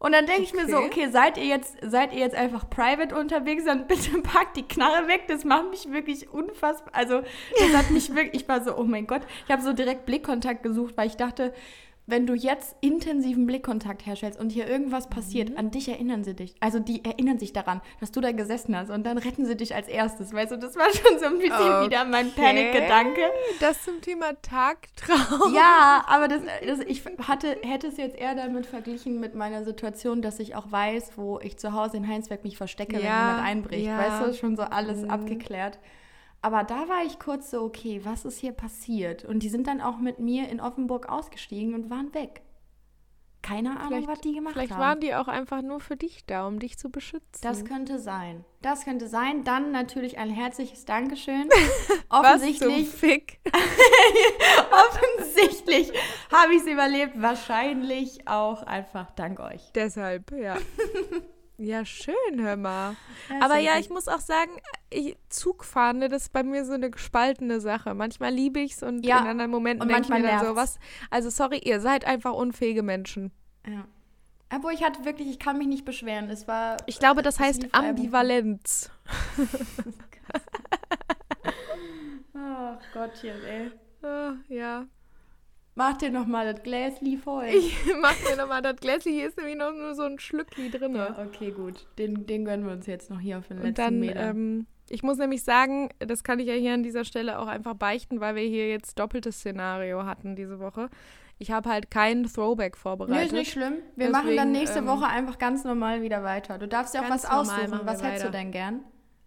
Und 0.00 0.12
dann 0.12 0.24
denke 0.24 0.42
okay. 0.42 0.50
ich 0.50 0.54
mir 0.54 0.66
so, 0.66 0.78
okay, 0.78 1.08
seid 1.10 1.36
ihr 1.36 1.44
jetzt, 1.44 1.76
seid 1.82 2.14
ihr 2.14 2.20
jetzt 2.20 2.34
einfach 2.34 2.68
private 2.70 3.14
unterwegs, 3.14 3.66
dann 3.66 3.86
bitte 3.86 4.18
packt 4.22 4.56
die 4.56 4.66
Knarre 4.66 5.06
weg. 5.08 5.24
Das 5.28 5.44
macht 5.44 5.68
mich 5.70 5.92
wirklich 5.92 6.30
unfassbar. 6.30 6.94
Also, 6.94 7.20
das 7.58 7.76
hat 7.76 7.90
mich 7.90 8.14
wirklich, 8.14 8.42
ich 8.42 8.48
war 8.48 8.64
so, 8.64 8.76
oh 8.76 8.84
mein 8.84 9.06
Gott. 9.06 9.20
Ich 9.44 9.52
habe 9.52 9.60
so 9.62 9.74
direkt 9.74 10.06
Blickkontakt 10.06 10.62
gesucht, 10.62 10.96
weil 10.96 11.06
ich 11.06 11.16
dachte, 11.16 11.52
wenn 12.10 12.26
du 12.26 12.34
jetzt 12.34 12.76
intensiven 12.80 13.46
Blickkontakt 13.46 14.04
herstellst 14.06 14.38
und 14.38 14.50
hier 14.50 14.68
irgendwas 14.68 15.08
passiert, 15.08 15.50
mhm. 15.50 15.56
an 15.56 15.70
dich 15.70 15.88
erinnern 15.88 16.24
sie 16.24 16.34
dich. 16.34 16.54
Also 16.60 16.78
die 16.78 17.04
erinnern 17.04 17.38
sich 17.38 17.52
daran, 17.52 17.80
dass 18.00 18.12
du 18.12 18.20
da 18.20 18.32
gesessen 18.32 18.76
hast 18.76 18.90
und 18.90 19.04
dann 19.04 19.18
retten 19.18 19.46
sie 19.46 19.56
dich 19.56 19.74
als 19.74 19.88
erstes. 19.88 20.32
Weißt 20.32 20.52
du, 20.52 20.56
das 20.56 20.76
war 20.76 20.86
schon 20.92 21.18
so 21.18 21.26
ein 21.26 21.38
bisschen 21.38 21.52
okay. 21.52 21.86
wieder 21.86 22.04
mein 22.04 22.32
Panikgedanke. 22.32 23.22
Das 23.60 23.84
zum 23.84 24.00
Thema 24.00 24.32
Tagtraum. 24.42 25.54
Ja, 25.54 26.04
aber 26.06 26.28
das, 26.28 26.42
das, 26.66 26.80
ich 26.80 27.02
hatte, 27.26 27.56
hätte 27.62 27.86
es 27.86 27.96
jetzt 27.96 28.16
eher 28.16 28.34
damit 28.34 28.66
verglichen 28.66 29.20
mit 29.20 29.34
meiner 29.34 29.64
Situation, 29.64 30.22
dass 30.22 30.38
ich 30.40 30.54
auch 30.54 30.70
weiß, 30.70 31.12
wo 31.16 31.38
ich 31.40 31.58
zu 31.58 31.72
Hause 31.72 31.96
in 31.96 32.08
Heinsberg 32.08 32.44
mich 32.44 32.56
verstecke, 32.56 32.94
ja, 32.94 33.00
wenn 33.00 33.06
jemand 33.06 33.46
einbricht. 33.46 33.86
Ja. 33.86 33.98
Weißt 33.98 34.26
du, 34.26 34.38
schon 34.38 34.56
so 34.56 34.62
alles 34.62 35.02
mhm. 35.02 35.10
abgeklärt. 35.10 35.78
Aber 36.42 36.64
da 36.64 36.88
war 36.88 37.04
ich 37.04 37.18
kurz 37.18 37.50
so, 37.50 37.62
okay, 37.62 38.00
was 38.04 38.24
ist 38.24 38.38
hier 38.38 38.52
passiert? 38.52 39.24
Und 39.24 39.42
die 39.42 39.48
sind 39.50 39.66
dann 39.66 39.80
auch 39.80 39.98
mit 39.98 40.18
mir 40.18 40.48
in 40.48 40.60
Offenburg 40.60 41.08
ausgestiegen 41.08 41.74
und 41.74 41.90
waren 41.90 42.14
weg. 42.14 42.42
Keine 43.42 43.70
Ahnung, 43.70 43.88
vielleicht, 43.88 44.08
was 44.08 44.20
die 44.20 44.34
gemacht 44.34 44.52
vielleicht 44.52 44.72
haben. 44.72 44.78
Vielleicht 44.78 44.90
waren 44.90 45.00
die 45.00 45.14
auch 45.14 45.28
einfach 45.28 45.62
nur 45.62 45.80
für 45.80 45.96
dich 45.96 46.26
da, 46.26 46.46
um 46.46 46.58
dich 46.58 46.78
zu 46.78 46.90
beschützen. 46.90 47.40
Das 47.42 47.64
könnte 47.64 47.98
sein. 47.98 48.44
Das 48.60 48.84
könnte 48.84 49.08
sein. 49.08 49.44
Dann 49.44 49.72
natürlich 49.72 50.18
ein 50.18 50.28
herzliches 50.28 50.84
Dankeschön. 50.84 51.48
Offensichtlich. 52.10 52.84
Was 52.84 52.90
zum 52.90 52.98
Fick. 52.98 53.40
offensichtlich 55.16 55.92
habe 56.30 56.54
ich 56.54 56.60
es 56.60 56.66
überlebt. 56.66 57.20
Wahrscheinlich 57.20 58.28
auch 58.28 58.62
einfach 58.62 59.10
dank 59.12 59.40
euch. 59.40 59.72
Deshalb, 59.74 60.32
ja. 60.32 60.56
Ja, 61.62 61.84
schön, 61.84 62.14
hör 62.38 62.56
mal. 62.56 62.96
Ja, 63.28 63.42
Aber 63.42 63.58
ja, 63.58 63.78
ich 63.78 63.90
muss 63.90 64.08
auch 64.08 64.20
sagen, 64.20 64.50
ich, 64.88 65.14
Zugfahren, 65.28 65.98
ne, 65.98 66.08
das 66.08 66.22
ist 66.22 66.32
bei 66.32 66.42
mir 66.42 66.64
so 66.64 66.72
eine 66.72 66.90
gespaltene 66.90 67.60
Sache. 67.60 67.92
Manchmal 67.92 68.32
liebe 68.32 68.60
ich 68.60 68.72
es 68.72 68.82
und 68.82 69.04
ja. 69.04 69.18
in 69.20 69.26
anderen 69.26 69.50
Momenten 69.50 69.86
denke 69.86 70.04
ich 70.04 70.08
mir 70.08 70.22
dann 70.22 70.46
so, 70.46 70.56
was. 70.56 70.78
Also, 71.10 71.28
sorry, 71.28 71.58
ihr 71.58 71.80
seid 71.80 72.06
einfach 72.06 72.32
unfähige 72.32 72.82
Menschen. 72.82 73.30
Ja. 73.66 73.84
Aber 74.48 74.72
ich 74.72 74.82
hatte 74.82 75.04
wirklich, 75.04 75.28
ich 75.28 75.38
kann 75.38 75.58
mich 75.58 75.66
nicht 75.66 75.84
beschweren. 75.84 76.30
Es 76.30 76.48
war. 76.48 76.78
Ich 76.86 76.98
glaube, 76.98 77.20
das 77.20 77.38
heißt 77.38 77.74
Ambivalenz. 77.74 78.90
Ach 82.34 82.78
Gottchen, 82.94 83.36
ey. 83.44 83.70
Oh, 84.02 84.32
ja. 84.48 84.86
Mach 85.74 85.96
dir 85.96 86.10
noch 86.10 86.26
mal 86.26 86.52
das 86.52 86.62
Gläschen 86.62 87.18
voll. 87.18 87.46
Ich 87.46 87.74
mach 88.00 88.14
dir 88.14 88.36
noch 88.36 88.48
mal 88.48 88.60
das 88.60 88.76
Gläschen. 88.76 89.12
Hier 89.12 89.28
ist 89.28 89.36
nämlich 89.36 89.56
noch 89.56 89.72
nur 89.72 89.94
so 89.94 90.02
ein 90.02 90.18
Schlückli 90.18 90.70
drin. 90.70 90.94
Ja, 90.94 91.16
okay, 91.18 91.52
gut. 91.52 91.86
Den, 91.98 92.26
den 92.26 92.44
gönnen 92.44 92.66
wir 92.66 92.72
uns 92.72 92.86
jetzt 92.86 93.10
noch 93.10 93.20
hier 93.20 93.38
auf 93.38 93.48
den 93.48 93.58
letzten 93.58 93.74
dann, 93.74 94.00
Meter. 94.00 94.30
Ähm, 94.30 94.66
ich 94.88 95.04
muss 95.04 95.18
nämlich 95.18 95.44
sagen, 95.44 95.90
das 96.00 96.24
kann 96.24 96.40
ich 96.40 96.48
ja 96.48 96.54
hier 96.54 96.74
an 96.74 96.82
dieser 96.82 97.04
Stelle 97.04 97.38
auch 97.38 97.46
einfach 97.46 97.74
beichten, 97.74 98.20
weil 98.20 98.34
wir 98.34 98.42
hier 98.42 98.68
jetzt 98.68 98.98
doppeltes 98.98 99.38
Szenario 99.38 100.04
hatten 100.04 100.34
diese 100.34 100.58
Woche. 100.58 100.90
Ich 101.38 101.52
habe 101.52 101.70
halt 101.70 101.90
keinen 101.90 102.24
Throwback 102.24 102.76
vorbereitet. 102.76 103.16
Nee, 103.16 103.26
ist 103.26 103.32
nicht 103.32 103.52
schlimm. 103.52 103.74
Wir 103.94 104.08
Deswegen, 104.08 104.12
machen 104.12 104.36
dann 104.36 104.52
nächste 104.52 104.80
ähm, 104.80 104.86
Woche 104.88 105.06
einfach 105.06 105.38
ganz 105.38 105.64
normal 105.64 106.02
wieder 106.02 106.22
weiter. 106.24 106.58
Du 106.58 106.66
darfst 106.66 106.94
ja 106.94 107.02
auch 107.02 107.08
was 107.08 107.24
aussuchen. 107.24 107.80
Was 107.84 108.02
hättest 108.02 108.26
du 108.26 108.30
denn 108.30 108.50
gern? 108.50 108.80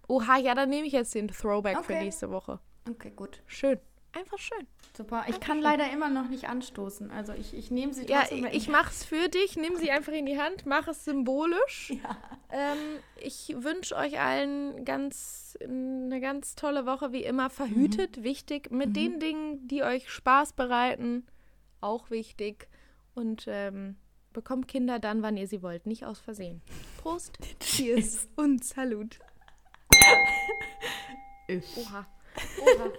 Oha, 0.07 0.37
ja, 0.37 0.53
dann 0.53 0.69
nehme 0.69 0.85
ich 0.85 0.93
jetzt 0.93 1.15
den 1.15 1.29
Throwback 1.29 1.77
okay. 1.77 1.93
für 1.93 2.03
nächste 2.03 2.29
Woche. 2.29 2.59
Okay, 2.89 3.11
gut. 3.15 3.41
Schön. 3.47 3.79
Einfach 4.13 4.37
schön. 4.37 4.67
Super. 4.95 5.25
Ich 5.27 5.39
kann 5.39 5.59
leider 5.59 5.91
immer 5.91 6.09
noch 6.09 6.29
nicht 6.29 6.47
anstoßen. 6.47 7.09
Also 7.09 7.33
ich, 7.33 7.55
ich 7.55 7.71
nehme 7.71 7.93
sie 7.93 8.05
trotzdem. 8.05 8.43
Ja, 8.43 8.49
ich, 8.51 8.57
ich 8.57 8.67
mache 8.67 8.91
es 8.91 9.03
für 9.03 9.27
dich. 9.27 9.57
Nimm 9.57 9.75
sie 9.75 9.89
einfach 9.89 10.13
in 10.13 10.27
die 10.27 10.39
Hand. 10.39 10.67
Mach 10.67 10.87
es 10.87 11.03
symbolisch. 11.03 11.91
Ja. 11.91 12.17
Ähm, 12.51 12.77
ich 13.19 13.55
wünsche 13.57 13.95
euch 13.95 14.19
allen 14.19 14.85
ganz 14.85 15.57
eine 15.63 16.21
ganz 16.21 16.53
tolle 16.53 16.85
Woche, 16.85 17.11
wie 17.11 17.23
immer. 17.23 17.49
Verhütet, 17.49 18.17
mhm. 18.17 18.23
wichtig. 18.23 18.69
Mit 18.69 18.89
mhm. 18.89 18.93
den 18.93 19.19
Dingen, 19.19 19.67
die 19.67 19.81
euch 19.81 20.11
Spaß 20.11 20.53
bereiten, 20.53 21.25
auch 21.81 22.11
wichtig. 22.11 22.67
Und 23.15 23.45
ähm, 23.47 23.95
bekommt 24.31 24.67
Kinder 24.67 24.99
dann, 24.99 25.23
wann 25.23 25.37
ihr 25.37 25.47
sie 25.47 25.63
wollt. 25.63 25.87
Nicht 25.87 26.05
aus 26.05 26.19
Versehen. 26.19 26.61
Prost. 27.01 27.39
Cheers 27.59 28.29
und 28.35 28.63
Salut. 28.63 29.17
Oha. 31.49 32.05
Oha. 32.61 32.91